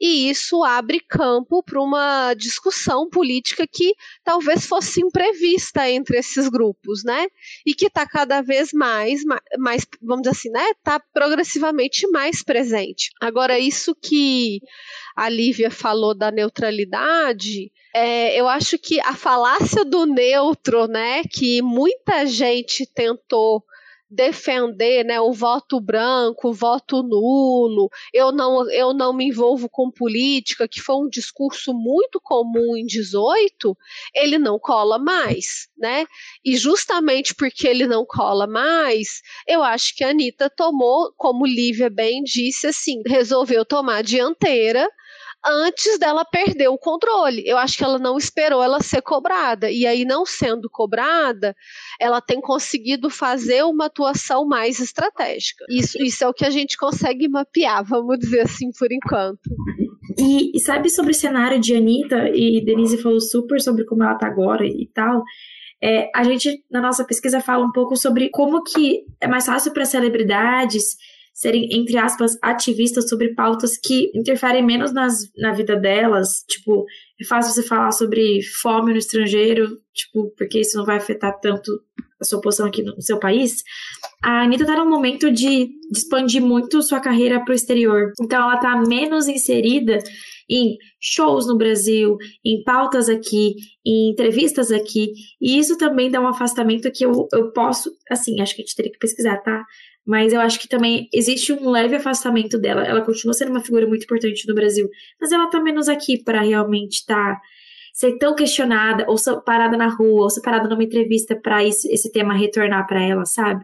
e 0.05 0.29
isso 0.29 0.65
abre 0.65 0.99
campo 0.99 1.63
para 1.63 1.81
uma 1.81 2.33
discussão 2.33 3.09
política 3.09 3.65
que 3.65 3.93
talvez 4.21 4.65
fosse 4.65 4.99
imprevista 4.99 5.89
entre 5.89 6.17
esses 6.17 6.49
grupos, 6.49 7.05
né? 7.05 7.27
E 7.65 7.73
que 7.73 7.85
está 7.85 8.05
cada 8.05 8.41
vez 8.41 8.73
mais, 8.73 9.21
mais, 9.57 9.87
vamos 10.01 10.23
dizer 10.23 10.35
assim, 10.35 10.49
né? 10.49 10.71
Está 10.71 10.99
progressivamente 11.13 12.05
mais 12.09 12.43
presente. 12.43 13.11
Agora, 13.21 13.57
isso 13.57 13.95
que 13.95 14.59
a 15.15 15.29
Lívia 15.29 15.71
falou 15.71 16.13
da 16.13 16.29
neutralidade, 16.29 17.71
é, 17.95 18.37
eu 18.37 18.49
acho 18.49 18.77
que 18.77 18.99
a 18.99 19.15
falácia 19.15 19.85
do 19.85 20.05
neutro, 20.05 20.85
né? 20.85 21.23
Que 21.31 21.61
muita 21.61 22.25
gente 22.25 22.85
tentou 22.93 23.63
defender 24.13 25.03
né, 25.03 25.19
o 25.19 25.33
voto 25.33 25.79
branco, 25.81 26.49
o 26.49 26.53
voto 26.53 27.01
nulo, 27.01 27.89
eu 28.13 28.31
não, 28.31 28.69
eu 28.71 28.93
não 28.93 29.11
me 29.11 29.25
envolvo 29.25 29.67
com 29.67 29.89
política, 29.89 30.67
que 30.67 30.79
foi 30.79 30.95
um 30.95 31.09
discurso 31.09 31.73
muito 31.73 32.21
comum 32.21 32.77
em 32.77 32.85
18, 32.85 33.75
ele 34.13 34.37
não 34.37 34.59
cola 34.59 34.99
mais, 34.99 35.67
né? 35.77 36.05
E 36.45 36.55
justamente 36.55 37.33
porque 37.33 37.67
ele 37.67 37.87
não 37.87 38.05
cola 38.05 38.45
mais, 38.45 39.21
eu 39.47 39.63
acho 39.63 39.95
que 39.95 40.03
a 40.03 40.09
Anitta 40.09 40.49
tomou, 40.49 41.11
como 41.17 41.45
Lívia 41.45 41.89
bem 41.89 42.23
disse, 42.23 42.67
assim, 42.67 43.01
resolveu 43.05 43.65
tomar 43.65 43.97
a 43.97 44.01
dianteira 44.01 44.87
antes 45.45 45.99
dela 45.99 46.23
perder 46.25 46.67
o 46.69 46.77
controle. 46.77 47.43
Eu 47.45 47.57
acho 47.57 47.77
que 47.77 47.83
ela 47.83 47.99
não 47.99 48.17
esperou 48.17 48.63
ela 48.63 48.81
ser 48.81 49.01
cobrada. 49.01 49.69
E 49.69 49.85
aí, 49.85 50.05
não 50.05 50.25
sendo 50.25 50.69
cobrada, 50.69 51.55
ela 51.99 52.21
tem 52.21 52.39
conseguido 52.39 53.09
fazer 53.09 53.63
uma 53.63 53.85
atuação 53.85 54.45
mais 54.45 54.79
estratégica. 54.79 55.65
Isso, 55.69 56.01
isso 56.01 56.23
é 56.23 56.27
o 56.27 56.33
que 56.33 56.45
a 56.45 56.49
gente 56.49 56.77
consegue 56.77 57.27
mapear, 57.27 57.83
vamos 57.83 58.19
dizer 58.19 58.41
assim, 58.41 58.71
por 58.77 58.91
enquanto. 58.91 59.49
E, 60.17 60.55
e 60.55 60.59
sabe 60.59 60.89
sobre 60.89 61.11
o 61.11 61.15
cenário 61.15 61.59
de 61.59 61.75
Anitta, 61.75 62.29
e 62.33 62.63
Denise 62.63 63.01
falou 63.01 63.19
super 63.19 63.59
sobre 63.61 63.85
como 63.85 64.03
ela 64.03 64.15
tá 64.15 64.27
agora 64.27 64.65
e 64.65 64.89
tal. 64.93 65.23
É, 65.81 66.09
a 66.15 66.23
gente, 66.23 66.63
na 66.71 66.79
nossa 66.79 67.03
pesquisa, 67.03 67.41
fala 67.41 67.65
um 67.65 67.71
pouco 67.71 67.97
sobre 67.97 68.29
como 68.29 68.63
que 68.63 69.03
é 69.19 69.27
mais 69.27 69.45
fácil 69.45 69.73
para 69.73 69.83
celebridades 69.83 70.95
serem, 71.33 71.67
entre 71.71 71.97
aspas, 71.97 72.37
ativistas 72.41 73.09
sobre 73.09 73.33
pautas 73.33 73.77
que 73.77 74.11
interferem 74.13 74.63
menos 74.63 74.93
nas, 74.93 75.15
na 75.35 75.51
vida 75.51 75.75
delas. 75.75 76.43
Tipo, 76.47 76.85
é 77.19 77.25
fácil 77.25 77.53
você 77.53 77.67
falar 77.67 77.91
sobre 77.91 78.41
fome 78.61 78.91
no 78.91 78.99
estrangeiro, 78.99 79.79
tipo, 79.93 80.31
porque 80.37 80.59
isso 80.59 80.77
não 80.77 80.85
vai 80.85 80.97
afetar 80.97 81.39
tanto 81.39 81.71
a 82.21 82.25
sua 82.25 82.39
posição 82.39 82.67
aqui 82.67 82.83
no 82.83 83.01
seu 83.01 83.19
país. 83.19 83.63
A 84.23 84.43
Anitta 84.43 84.65
tá 84.65 84.77
num 84.77 84.89
momento 84.89 85.31
de, 85.31 85.65
de 85.65 85.97
expandir 85.97 86.41
muito 86.41 86.81
sua 86.81 86.99
carreira 86.99 87.43
pro 87.43 87.53
exterior. 87.53 88.11
Então 88.21 88.41
ela 88.41 88.57
tá 88.57 88.81
menos 88.87 89.27
inserida 89.27 89.97
em 90.49 90.77
shows 90.99 91.47
no 91.47 91.57
Brasil, 91.57 92.17
em 92.45 92.63
pautas 92.63 93.09
aqui, 93.09 93.55
em 93.85 94.11
entrevistas 94.11 94.71
aqui. 94.71 95.11
E 95.41 95.57
isso 95.57 95.77
também 95.77 96.11
dá 96.11 96.21
um 96.21 96.27
afastamento 96.27 96.91
que 96.91 97.05
eu, 97.05 97.27
eu 97.33 97.51
posso, 97.51 97.91
assim, 98.09 98.39
acho 98.41 98.55
que 98.55 98.61
a 98.61 98.65
gente 98.65 98.75
teria 98.75 98.91
que 98.91 98.99
pesquisar, 98.99 99.37
tá? 99.37 99.63
Mas 100.05 100.33
eu 100.33 100.41
acho 100.41 100.59
que 100.59 100.67
também 100.67 101.07
existe 101.13 101.53
um 101.53 101.69
leve 101.69 101.95
afastamento 101.95 102.59
dela. 102.59 102.85
Ela 102.85 103.01
continua 103.01 103.33
sendo 103.33 103.51
uma 103.51 103.63
figura 103.63 103.87
muito 103.87 104.03
importante 104.03 104.47
no 104.47 104.55
Brasil, 104.55 104.89
mas 105.19 105.31
ela 105.31 105.49
tá 105.49 105.61
menos 105.61 105.87
aqui 105.87 106.21
para 106.21 106.41
realmente 106.41 106.95
estar 106.95 107.35
tá, 107.35 107.41
ser 107.93 108.17
tão 108.17 108.35
questionada 108.35 109.05
ou 109.07 109.15
parada 109.43 109.77
na 109.77 109.87
rua 109.87 110.23
ou 110.23 110.29
ser 110.29 110.41
parada 110.41 110.67
numa 110.67 110.83
entrevista 110.83 111.35
para 111.35 111.63
esse 111.63 112.11
tema 112.11 112.33
retornar 112.33 112.85
para 112.85 113.01
ela, 113.01 113.25
sabe? 113.25 113.63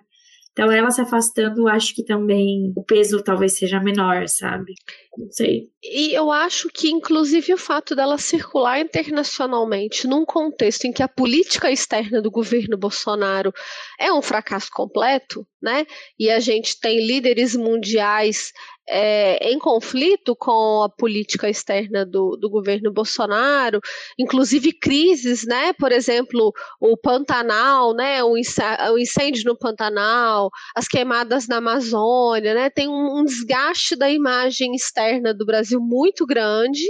Então, 0.60 0.70
ela 0.74 0.92
se 0.92 1.00
afastando, 1.00 1.70
acho 1.70 1.96
que 1.96 2.04
também 2.04 2.74
o 2.76 2.84
peso 2.84 3.24
talvez 3.24 3.58
seja 3.58 3.80
menor, 3.80 4.28
sabe? 4.28 4.74
Não 5.18 5.32
sei. 5.32 5.70
E 5.82 6.14
eu 6.14 6.32
acho 6.32 6.68
que, 6.68 6.90
inclusive, 6.90 7.54
o 7.54 7.58
fato 7.58 7.96
dela 7.96 8.18
circular 8.18 8.78
internacionalmente 8.78 10.06
num 10.06 10.26
contexto 10.26 10.84
em 10.84 10.92
que 10.92 11.02
a 11.02 11.08
política 11.08 11.72
externa 11.72 12.22
do 12.22 12.30
governo 12.30 12.78
Bolsonaro 12.78 13.54
é 13.98 14.12
um 14.12 14.22
fracasso 14.22 14.68
completo, 14.74 15.48
né? 15.62 15.86
E 16.18 16.30
a 16.30 16.40
gente 16.40 16.80
tem 16.80 17.06
líderes 17.06 17.56
mundiais 17.56 18.52
é, 18.90 19.52
em 19.52 19.60
conflito 19.60 20.36
com 20.36 20.84
a 20.84 20.90
política 20.90 21.48
externa 21.48 22.04
do, 22.04 22.36
do 22.36 22.50
governo 22.50 22.92
Bolsonaro, 22.92 23.80
inclusive 24.18 24.74
crises, 24.74 25.46
né? 25.46 25.74
Por 25.74 25.92
exemplo, 25.92 26.52
o 26.82 26.98
Pantanal, 26.98 27.94
né? 27.94 28.24
O 28.24 28.36
incêndio 28.36 29.44
no 29.46 29.58
Pantanal, 29.58 30.50
as 30.76 30.88
queimadas 30.88 31.48
na 31.48 31.58
Amazônia, 31.58 32.56
né? 32.56 32.70
Tem 32.70 32.88
um, 32.88 33.20
um 33.20 33.24
desgaste 33.24 33.96
da 33.96 34.10
imagem 34.10 34.74
externa 34.74 35.34
do 35.34 35.46
Brasil 35.46 35.80
muito 35.80 36.26
grande. 36.26 36.82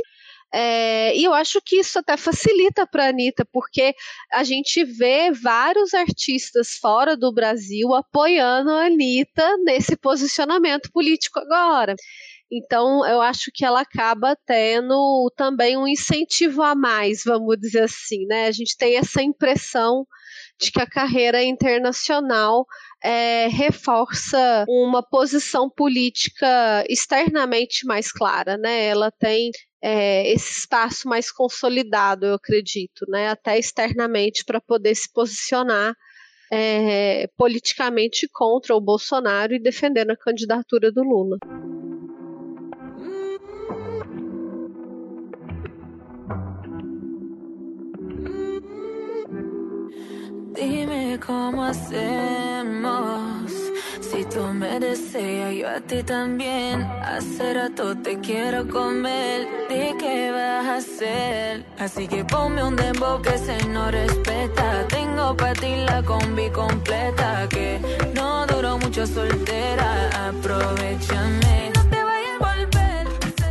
É, 0.54 1.16
e 1.16 1.24
eu 1.24 1.34
acho 1.34 1.62
que 1.64 1.78
isso 1.78 2.00
até 2.00 2.18
facilita 2.18 2.88
para 2.88 3.06
a 3.06 3.10
Anitta, 3.10 3.46
porque 3.52 3.94
a 4.32 4.44
gente 4.44 4.84
vê 4.84 5.32
vários 5.32 5.94
artistas 5.94 6.72
fora 6.82 7.16
do 7.16 7.32
Brasil 7.32 7.94
apoiando 7.94 8.72
a 8.72 8.86
Anitta 8.86 9.58
nesse 9.64 9.96
posicionamento 9.96 10.90
político 10.92 11.40
agora. 11.40 11.96
Então, 12.52 13.06
eu 13.06 13.22
acho 13.22 13.52
que 13.54 13.64
ela 13.64 13.82
acaba 13.82 14.36
tendo 14.46 15.32
também 15.38 15.78
um 15.78 15.88
incentivo 15.88 16.64
a 16.64 16.74
mais, 16.74 17.22
vamos 17.24 17.56
dizer 17.60 17.84
assim, 17.84 18.26
né? 18.26 18.48
A 18.48 18.52
gente 18.52 18.76
tem 18.76 18.98
essa 18.98 19.22
impressão 19.22 20.08
de 20.60 20.72
que 20.72 20.82
a 20.82 20.90
carreira 20.90 21.44
internacional 21.44 22.66
é, 23.04 23.48
reforça 23.48 24.66
uma 24.68 25.02
posição 25.02 25.70
política 25.70 26.84
externamente 26.90 27.86
mais 27.86 28.12
clara, 28.12 28.58
né? 28.58 28.86
Ela 28.86 29.12
tem 29.12 29.52
é, 29.82 30.32
esse 30.32 30.60
espaço 30.60 31.08
mais 31.08 31.32
consolidado, 31.32 32.26
eu 32.26 32.34
acredito, 32.36 33.06
né? 33.08 33.30
Até 33.30 33.58
externamente 33.58 34.44
para 34.44 34.60
poder 34.60 34.96
se 34.96 35.12
posicionar 35.12 35.94
é, 36.52 37.28
politicamente 37.38 38.28
contra 38.32 38.76
o 38.76 38.82
Bolsonaro 38.82 39.54
e 39.54 39.62
defendendo 39.62 40.12
a 40.12 40.18
candidatura 40.18 40.92
do 40.92 41.04
Lula. 41.04 41.38
Dime 50.60 51.18
cómo 51.26 51.64
hacemos. 51.64 53.50
Si 54.02 54.26
tú 54.26 54.44
me 54.54 54.78
deseas, 54.78 55.56
yo 55.56 55.70
a 55.70 55.80
ti 55.80 56.04
también. 56.04 56.82
Hace 57.02 57.54
rato 57.54 57.96
te 57.96 58.20
quiero 58.20 58.68
comer. 58.68 59.48
¿De 59.70 59.96
qué 59.98 60.32
vas 60.32 60.66
a 60.66 60.76
hacer? 60.76 61.66
Así 61.78 62.10
que 62.10 62.26
ponme 62.26 62.62
un 62.62 62.76
dembow 62.76 63.22
que 63.22 63.38
se 63.38 63.58
no 63.68 63.90
respeta. 63.90 64.86
Tengo 64.90 65.38
para 65.38 65.54
ti 65.54 65.78
la 65.88 66.04
combi 66.04 66.50
completa. 66.50 67.48
Que 67.50 67.80
no 68.14 68.46
duró 68.46 68.78
mucho 68.80 69.08
soltera. 69.08 70.10
Aprovechame. 70.28 71.72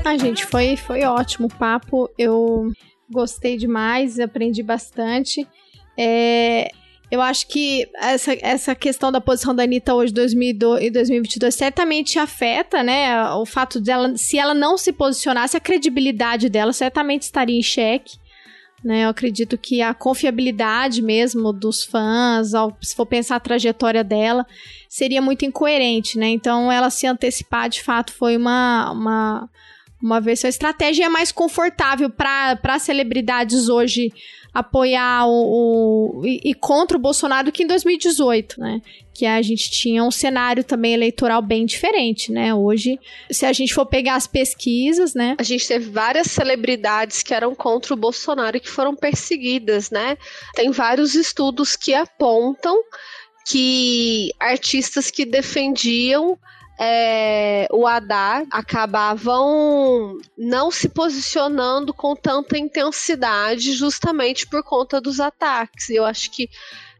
Ah, 0.04 0.16
gente, 0.18 0.44
foi, 0.44 0.76
foi 0.76 1.04
ótimo 1.04 1.48
o 1.48 1.54
papo. 1.54 2.10
Eu 2.18 2.70
gostei 3.10 3.56
demais, 3.56 4.20
aprendi 4.20 4.62
bastante. 4.62 5.48
É, 5.96 6.68
eu 7.10 7.22
acho 7.22 7.46
que 7.48 7.88
essa, 7.96 8.36
essa 8.42 8.74
questão 8.74 9.10
da 9.10 9.20
posição 9.20 9.54
da 9.54 9.62
Anitta 9.62 9.94
hoje, 9.94 10.12
2002, 10.12 10.82
em 10.82 10.92
2022, 10.92 11.54
certamente 11.54 12.18
afeta, 12.18 12.82
né? 12.82 13.30
O 13.32 13.46
fato 13.46 13.80
dela, 13.80 14.14
se 14.16 14.38
ela 14.38 14.52
não 14.52 14.76
se 14.76 14.92
posicionasse, 14.92 15.56
a 15.56 15.60
credibilidade 15.60 16.50
dela 16.50 16.72
certamente 16.72 17.22
estaria 17.22 17.58
em 17.58 17.62
xeque. 17.62 18.18
Né, 18.84 19.06
eu 19.06 19.08
acredito 19.08 19.58
que 19.58 19.82
a 19.82 19.92
confiabilidade 19.92 21.02
mesmo 21.02 21.52
dos 21.52 21.82
fãs, 21.82 22.54
ao, 22.54 22.76
se 22.80 22.94
for 22.94 23.06
pensar 23.06 23.34
a 23.34 23.40
trajetória 23.40 24.04
dela, 24.04 24.46
seria 24.88 25.20
muito 25.20 25.44
incoerente, 25.44 26.16
né? 26.16 26.28
Então, 26.28 26.70
ela 26.70 26.88
se 26.88 27.04
antecipar, 27.04 27.68
de 27.68 27.82
fato, 27.82 28.12
foi 28.12 28.36
uma, 28.36 28.92
uma, 28.92 29.50
uma 30.00 30.20
versão. 30.20 30.48
Estratégia 30.48 31.06
é 31.06 31.08
mais 31.08 31.32
confortável 31.32 32.08
para 32.08 32.78
celebridades 32.78 33.68
hoje 33.68 34.12
apoiar 34.52 35.26
o, 35.26 36.20
o 36.20 36.26
e, 36.26 36.50
e, 36.50 36.54
contra 36.54 36.96
o 36.96 37.00
Bolsonaro 37.00 37.52
que 37.52 37.62
em 37.62 37.66
2018, 37.66 38.60
né? 38.60 38.80
Que 39.14 39.26
a 39.26 39.40
gente 39.42 39.70
tinha 39.70 40.02
um 40.02 40.10
cenário 40.10 40.64
também 40.64 40.94
eleitoral 40.94 41.42
bem 41.42 41.66
diferente, 41.66 42.32
né? 42.32 42.54
Hoje, 42.54 42.98
se 43.30 43.44
a 43.44 43.52
gente 43.52 43.74
for 43.74 43.86
pegar 43.86 44.14
as 44.14 44.26
pesquisas, 44.26 45.14
né? 45.14 45.36
A 45.38 45.42
gente 45.42 45.66
teve 45.66 45.90
várias 45.90 46.28
celebridades 46.28 47.22
que 47.22 47.34
eram 47.34 47.54
contra 47.54 47.94
o 47.94 47.96
Bolsonaro 47.96 48.56
e 48.56 48.60
que 48.60 48.70
foram 48.70 48.94
perseguidas, 48.94 49.90
né? 49.90 50.16
Tem 50.54 50.70
vários 50.70 51.14
estudos 51.14 51.76
que 51.76 51.94
apontam 51.94 52.76
que 53.46 54.30
artistas 54.38 55.10
que 55.10 55.24
defendiam 55.24 56.38
é, 56.78 57.66
o 57.72 57.86
Haddad 57.86 58.46
acabavam 58.50 60.18
não 60.36 60.70
se 60.70 60.88
posicionando 60.88 61.92
com 61.92 62.14
tanta 62.14 62.56
intensidade, 62.56 63.72
justamente 63.72 64.46
por 64.46 64.62
conta 64.62 65.00
dos 65.00 65.18
ataques. 65.18 65.90
Eu 65.90 66.04
acho 66.04 66.30
que 66.30 66.48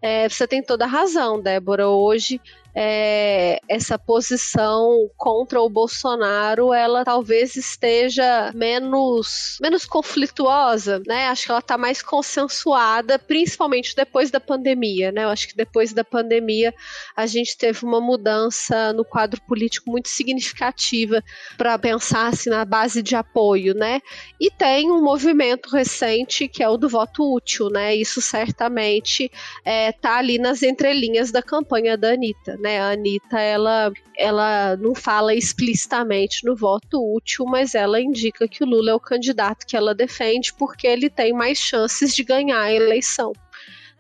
é, 0.03 0.29
você 0.29 0.49
tem 0.49 0.63
toda 0.63 0.85
a 0.85 0.89
razão, 0.89 1.41
Débora. 1.41 1.89
Hoje 1.89 2.41
é, 2.75 3.61
essa 3.69 3.99
posição 3.99 5.11
contra 5.17 5.61
o 5.61 5.69
Bolsonaro, 5.69 6.73
ela 6.73 7.05
talvez 7.05 7.57
esteja 7.57 8.53
menos, 8.55 9.59
menos 9.61 9.85
conflituosa, 9.85 11.03
né? 11.07 11.29
Acho 11.29 11.47
que 11.47 11.51
ela 11.51 11.61
está 11.61 11.79
mais 11.79 12.03
consensuada, 12.03 13.19
principalmente 13.19 13.97
depois 13.97 14.31
da 14.31 14.41
pandemia, 14.41 15.11
né? 15.11 15.25
Eu 15.25 15.29
acho 15.29 15.49
que 15.49 15.57
depois 15.57 15.93
da 15.93 16.05
pandemia 16.05 16.75
a 17.17 17.27
gente 17.27 17.57
teve 17.57 17.85
uma 17.85 18.01
mudança 18.01 18.93
no 18.93 19.05
quadro 19.05 19.41
político 19.43 19.91
muito 19.91 20.09
significativa 20.09 21.23
para 21.57 21.79
pensar 21.79 22.29
assim, 22.29 22.51
na 22.51 22.65
base 22.65 23.03
de 23.03 23.17
apoio, 23.17 23.75
né? 23.75 24.01
E 24.41 24.51
tem 24.51 24.91
um 24.91 25.03
movimento 25.03 25.71
recente 25.71 26.49
que 26.49 26.63
é 26.63 26.69
o 26.69 26.77
do 26.77 26.89
voto 26.89 27.35
útil, 27.35 27.69
né? 27.71 27.95
Isso 27.95 28.21
certamente 28.21 29.25
está 29.25 29.33
é, 29.65 29.93
tá 29.93 30.17
ali 30.17 30.39
nas 30.39 30.63
entrelinhas 30.63 31.31
da 31.31 31.43
campanha 31.43 31.97
da 31.97 32.13
Anitta, 32.13 32.57
né? 32.59 32.81
A 32.81 32.91
Anitta, 32.91 33.41
ela, 33.41 33.93
ela 34.17 34.77
não 34.77 34.95
fala 34.95 35.35
explicitamente 35.35 36.45
no 36.45 36.57
voto 36.57 36.99
útil, 37.15 37.45
mas 37.47 37.75
ela 37.75 38.01
indica 38.01 38.49
que 38.49 38.63
o 38.63 38.67
Lula 38.67 38.91
é 38.91 38.95
o 38.95 39.01
candidato 39.01 39.67
que 39.67 39.77
ela 39.77 39.95
defende 39.95 40.53
porque 40.55 40.87
ele 40.87 41.09
tem 41.09 41.33
mais 41.33 41.59
chances 41.59 42.15
de 42.15 42.25
ganhar 42.25 42.61
a 42.61 42.73
eleição, 42.73 43.33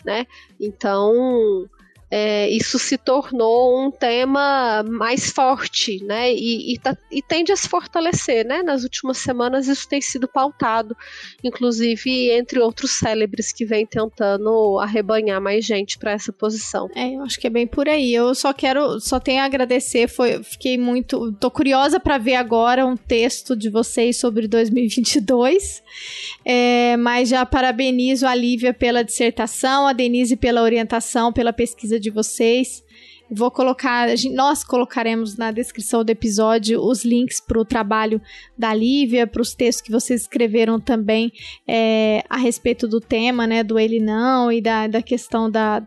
né? 0.05 0.26
Então, 0.60 1.68
é, 2.10 2.48
isso 2.48 2.78
se 2.78 2.97
tornou 2.97 3.86
um 3.86 3.90
tema 3.90 4.82
mais 4.89 5.30
forte, 5.30 6.02
né? 6.05 6.32
E, 6.32 6.74
e, 6.74 6.78
tá, 6.78 6.97
e, 7.10 7.20
tende 7.20 7.52
a 7.52 7.56
se 7.56 7.68
fortalecer, 7.68 8.47
né? 8.47 8.62
Nas 8.62 8.82
últimas 8.82 9.18
semanas 9.18 9.68
isso 9.68 9.86
tem 9.86 10.01
sido 10.01 10.26
pautado, 10.26 10.97
inclusive 11.44 12.30
entre 12.30 12.60
outros 12.60 12.93
célebres 12.93 13.52
que 13.52 13.66
vêm 13.66 13.85
tentando 13.85 14.78
arrebanhar 14.78 15.40
mais 15.40 15.64
gente 15.64 15.98
para 15.98 16.12
essa 16.12 16.32
posição. 16.32 16.89
É, 16.94 17.14
eu 17.14 17.22
acho 17.22 17.39
que 17.39 17.47
é 17.47 17.51
bem 17.51 17.66
por 17.66 17.89
aí. 17.89 18.14
Eu 18.14 18.35
só 18.35 18.55
quero, 18.55 18.98
só 19.01 19.20
tenho 19.20 19.43
a 19.43 19.44
agradecer. 19.44 20.09
Foi, 20.09 20.43
fiquei 20.43 20.78
muito, 20.78 21.32
tô 21.32 21.51
curiosa 21.51 22.01
para 22.01 22.16
ver 22.16 22.36
agora 22.36 22.86
um 22.86 22.97
texto 22.97 23.55
de 23.55 23.68
vocês 23.68 24.18
sobre 24.18 24.48
2022. 24.48 25.82
É, 26.43 26.97
mas 26.97 27.28
já 27.28 27.44
parabenizo 27.44 28.26
a 28.26 28.35
Lívia 28.35 28.72
pela 28.72 29.05
dissertação, 29.05 29.86
a 29.86 29.93
Denise 29.93 30.36
pela 30.36 30.62
orientação, 30.62 31.32
pela 31.32 31.52
pesquisa 31.52 31.97
de 31.98 32.10
vocês. 32.10 32.82
Vou 33.30 33.50
colocar, 33.50 34.08
nós 34.32 34.64
colocaremos 34.64 35.36
na 35.36 35.52
descrição 35.52 36.02
do 36.02 36.08
episódio 36.08 36.80
os 36.80 37.04
links 37.04 37.40
para 37.40 37.60
o 37.60 37.64
trabalho 37.64 38.22
da 38.56 38.72
Lívia, 38.72 39.26
para 39.26 39.42
os 39.42 39.52
textos 39.52 39.82
que 39.82 39.92
vocês 39.92 40.22
escreveram 40.22 40.80
também 40.80 41.30
é, 41.66 42.24
a 42.30 42.38
respeito 42.38 42.88
do 42.88 43.00
tema, 43.00 43.46
né, 43.46 43.62
do 43.62 43.78
ele 43.78 44.00
não 44.00 44.50
e 44.50 44.62
da, 44.62 44.86
da 44.86 45.02
questão 45.02 45.50
da, 45.50 45.86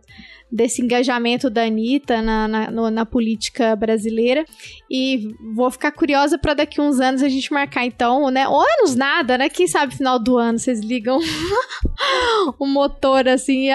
desse 0.51 0.81
engajamento 0.81 1.49
da 1.49 1.63
Anitta 1.63 2.21
na, 2.21 2.47
na, 2.47 2.71
no, 2.71 2.91
na 2.91 3.05
política 3.05 3.75
brasileira. 3.75 4.43
E 4.89 5.29
vou 5.55 5.71
ficar 5.71 5.91
curiosa 5.91 6.37
para 6.37 6.53
daqui 6.53 6.81
uns 6.81 6.99
anos 6.99 7.23
a 7.23 7.29
gente 7.29 7.53
marcar, 7.53 7.85
então, 7.85 8.29
né? 8.29 8.47
Ou 8.47 8.59
anos 8.59 8.95
nada, 8.95 9.37
né? 9.37 9.47
Quem 9.47 9.67
sabe 9.67 9.95
final 9.95 10.19
do 10.19 10.37
ano 10.37 10.59
vocês 10.59 10.81
ligam 10.81 11.19
o 12.59 12.65
motor 12.67 13.27
assim 13.27 13.69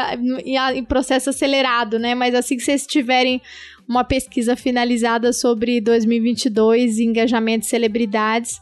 em 0.74 0.84
processo 0.84 1.30
acelerado, 1.30 1.98
né? 1.98 2.14
Mas 2.14 2.34
assim 2.34 2.56
que 2.56 2.62
vocês 2.62 2.86
tiverem 2.86 3.40
uma 3.88 4.04
pesquisa 4.04 4.56
finalizada 4.56 5.32
sobre 5.32 5.80
2022 5.80 6.98
engajamento 6.98 7.60
de 7.60 7.66
celebridades 7.66 8.60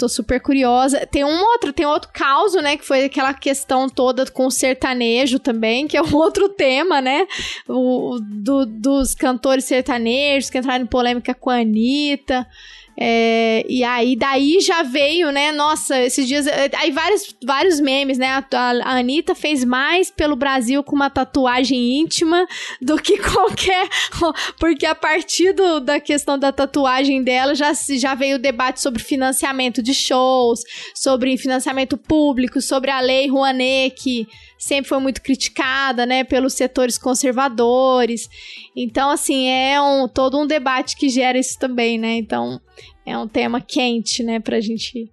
tô 0.00 0.08
super 0.08 0.40
curiosa. 0.40 1.06
Tem 1.06 1.24
um 1.24 1.40
outro, 1.52 1.72
tem 1.72 1.84
outro 1.84 2.10
caos, 2.12 2.54
né? 2.54 2.76
Que 2.76 2.84
foi 2.84 3.04
aquela 3.04 3.34
questão 3.34 3.88
toda 3.88 4.24
com 4.30 4.46
o 4.46 4.50
sertanejo 4.50 5.38
também, 5.38 5.86
que 5.86 5.96
é 5.96 6.02
um 6.02 6.14
outro 6.16 6.48
tema, 6.48 7.00
né? 7.00 7.26
O, 7.68 8.18
do, 8.20 8.64
dos 8.64 9.14
cantores 9.14 9.66
sertanejos 9.66 10.48
que 10.48 10.58
entraram 10.58 10.84
em 10.84 10.88
polêmica 10.88 11.34
com 11.34 11.50
a 11.50 11.60
Anitta. 11.60 12.46
É, 13.02 13.64
e 13.66 13.82
aí, 13.82 14.14
daí 14.14 14.60
já 14.60 14.82
veio, 14.82 15.32
né? 15.32 15.52
Nossa, 15.52 15.98
esses 16.02 16.28
dias. 16.28 16.46
É, 16.46 16.70
aí 16.76 16.90
vários, 16.90 17.34
vários 17.42 17.80
memes, 17.80 18.18
né? 18.18 18.28
A, 18.28 18.44
a 18.52 18.98
Anitta 18.98 19.34
fez 19.34 19.64
mais 19.64 20.10
pelo 20.10 20.36
Brasil 20.36 20.84
com 20.84 20.96
uma 20.96 21.08
tatuagem 21.08 21.98
íntima 21.98 22.46
do 22.78 22.98
que 22.98 23.16
qualquer. 23.32 23.88
Porque 24.58 24.84
a 24.84 24.94
partir 24.94 25.54
do, 25.54 25.80
da 25.80 25.98
questão 25.98 26.38
da 26.38 26.52
tatuagem 26.52 27.22
dela 27.24 27.54
já, 27.54 27.72
já 27.72 28.14
veio 28.14 28.36
o 28.36 28.38
debate 28.38 28.82
sobre 28.82 29.02
financiamento 29.02 29.82
de 29.82 29.94
shows, 29.94 30.60
sobre 30.94 31.38
financiamento 31.38 31.96
público, 31.96 32.60
sobre 32.60 32.90
a 32.90 33.00
lei 33.00 33.28
Rouanet, 33.28 33.94
que 33.96 34.28
sempre 34.58 34.90
foi 34.90 34.98
muito 34.98 35.22
criticada, 35.22 36.04
né, 36.04 36.22
pelos 36.22 36.52
setores 36.52 36.98
conservadores. 36.98 38.28
Então, 38.76 39.10
assim, 39.10 39.48
é 39.48 39.80
um, 39.80 40.06
todo 40.06 40.38
um 40.38 40.46
debate 40.46 40.96
que 40.96 41.08
gera 41.08 41.38
isso 41.38 41.58
também, 41.58 41.98
né? 41.98 42.16
Então, 42.16 42.60
é 43.10 43.18
um 43.18 43.28
tema 43.28 43.60
quente, 43.60 44.22
né, 44.22 44.40
pra 44.40 44.60
gente 44.60 45.10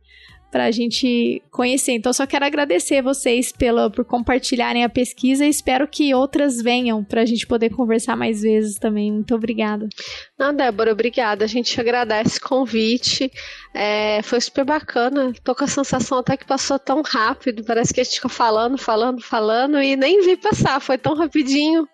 pra 0.52 0.72
gente 0.72 1.41
conhecer. 1.52 1.91
Então, 1.91 2.14
só 2.14 2.26
quero 2.26 2.45
agradecer 2.45 3.02
vocês 3.02 3.52
pelo, 3.52 3.91
por 3.91 4.06
compartilharem 4.06 4.84
a 4.84 4.90
pesquisa 4.90 5.45
e 5.45 5.49
espero 5.49 5.88
que 5.88 6.14
outras 6.14 6.61
venham 6.61 7.03
pra 7.03 7.26
gente 7.26 7.45
poder 7.45 7.69
conversar 7.69 8.15
mais 8.15 8.41
vezes 8.41 8.80
também. 8.80 9.11
Muito 9.11 9.36
obrigada. 9.36 9.88
Não, 10.38 10.53
Débora, 10.53 10.91
obrigada. 10.91 11.44
A 11.44 11.48
gente 11.48 11.80
agradece 11.80 12.38
o 12.38 12.41
convite. 12.41 13.32
É, 13.74 14.22
foi 14.24 14.40
super 14.40 14.64
bacana. 14.64 15.34
Tô 15.44 15.53
com 15.53 15.65
a 15.65 15.68
sensação 15.68 16.19
até 16.19 16.38
que 16.38 16.45
passou 16.45 16.80
tão 16.80 17.02
rápido. 17.02 17.64
Parece 17.64 17.94
que 17.94 17.99
a 17.99 18.03
gente 18.03 18.15
ficou 18.15 18.32
falando, 18.32 18.78
falando, 18.78 19.22
falando 19.22 19.82
e 19.82 19.95
nem 19.95 20.24
vi 20.24 20.38
passar. 20.38 20.80
Foi 20.80 20.98
tão 20.98 21.14
rapidinho. 21.14 21.88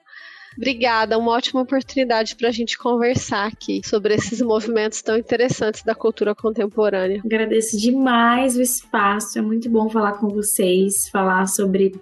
Obrigada, 0.58 1.18
uma 1.18 1.32
ótima 1.32 1.62
oportunidade 1.62 2.36
para 2.36 2.50
a 2.50 2.52
gente 2.52 2.78
conversar 2.78 3.48
aqui 3.48 3.82
sobre 3.84 4.14
esses 4.16 4.42
movimentos 4.42 5.02
tão 5.02 5.18
interessantes 5.18 5.84
da 5.84 5.96
cultura 5.96 6.36
contemporânea. 6.36 7.22
Agradeço 7.24 7.78
demais 7.78 8.56
o 8.56 8.62
espaço, 8.62 9.38
é 9.40 9.42
muito 9.42 9.70
bom 9.70 9.90
falar 9.90 10.14
com 10.14 10.28
vocês, 10.30 11.10
falar 11.10 11.48
sobre 11.48 11.94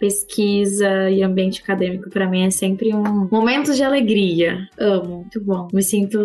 pesquisa 0.00 1.10
e 1.10 1.22
ambiente 1.22 1.60
acadêmico 1.62 2.08
para 2.08 2.28
mim 2.28 2.46
é 2.46 2.50
sempre 2.50 2.94
um 2.94 3.28
momento 3.30 3.74
de 3.74 3.82
alegria. 3.82 4.66
Amo, 4.78 5.16
muito 5.16 5.44
bom. 5.44 5.68
Me 5.72 5.82
sinto 5.82 6.24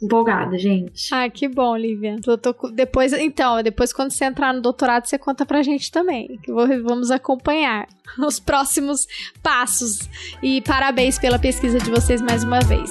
empolgada, 0.00 0.58
gente. 0.58 1.12
Ah, 1.12 1.28
que 1.28 1.48
bom, 1.48 1.76
Lívia. 1.76 2.16
Tô, 2.22 2.36
depois, 2.70 3.12
então, 3.12 3.62
depois 3.62 3.92
quando 3.92 4.10
você 4.10 4.24
entrar 4.24 4.54
no 4.54 4.60
doutorado, 4.60 5.06
você 5.06 5.18
conta 5.18 5.44
pra 5.44 5.62
gente 5.62 5.90
também. 5.90 6.38
Que 6.42 6.52
vamos 6.52 7.10
acompanhar 7.10 7.86
os 8.18 8.38
próximos 8.38 9.06
passos. 9.42 10.08
E 10.42 10.60
parabéns 10.62 11.18
pela 11.18 11.38
pesquisa 11.38 11.78
de 11.78 11.90
vocês 11.90 12.20
mais 12.20 12.44
uma 12.44 12.60
vez. 12.60 12.90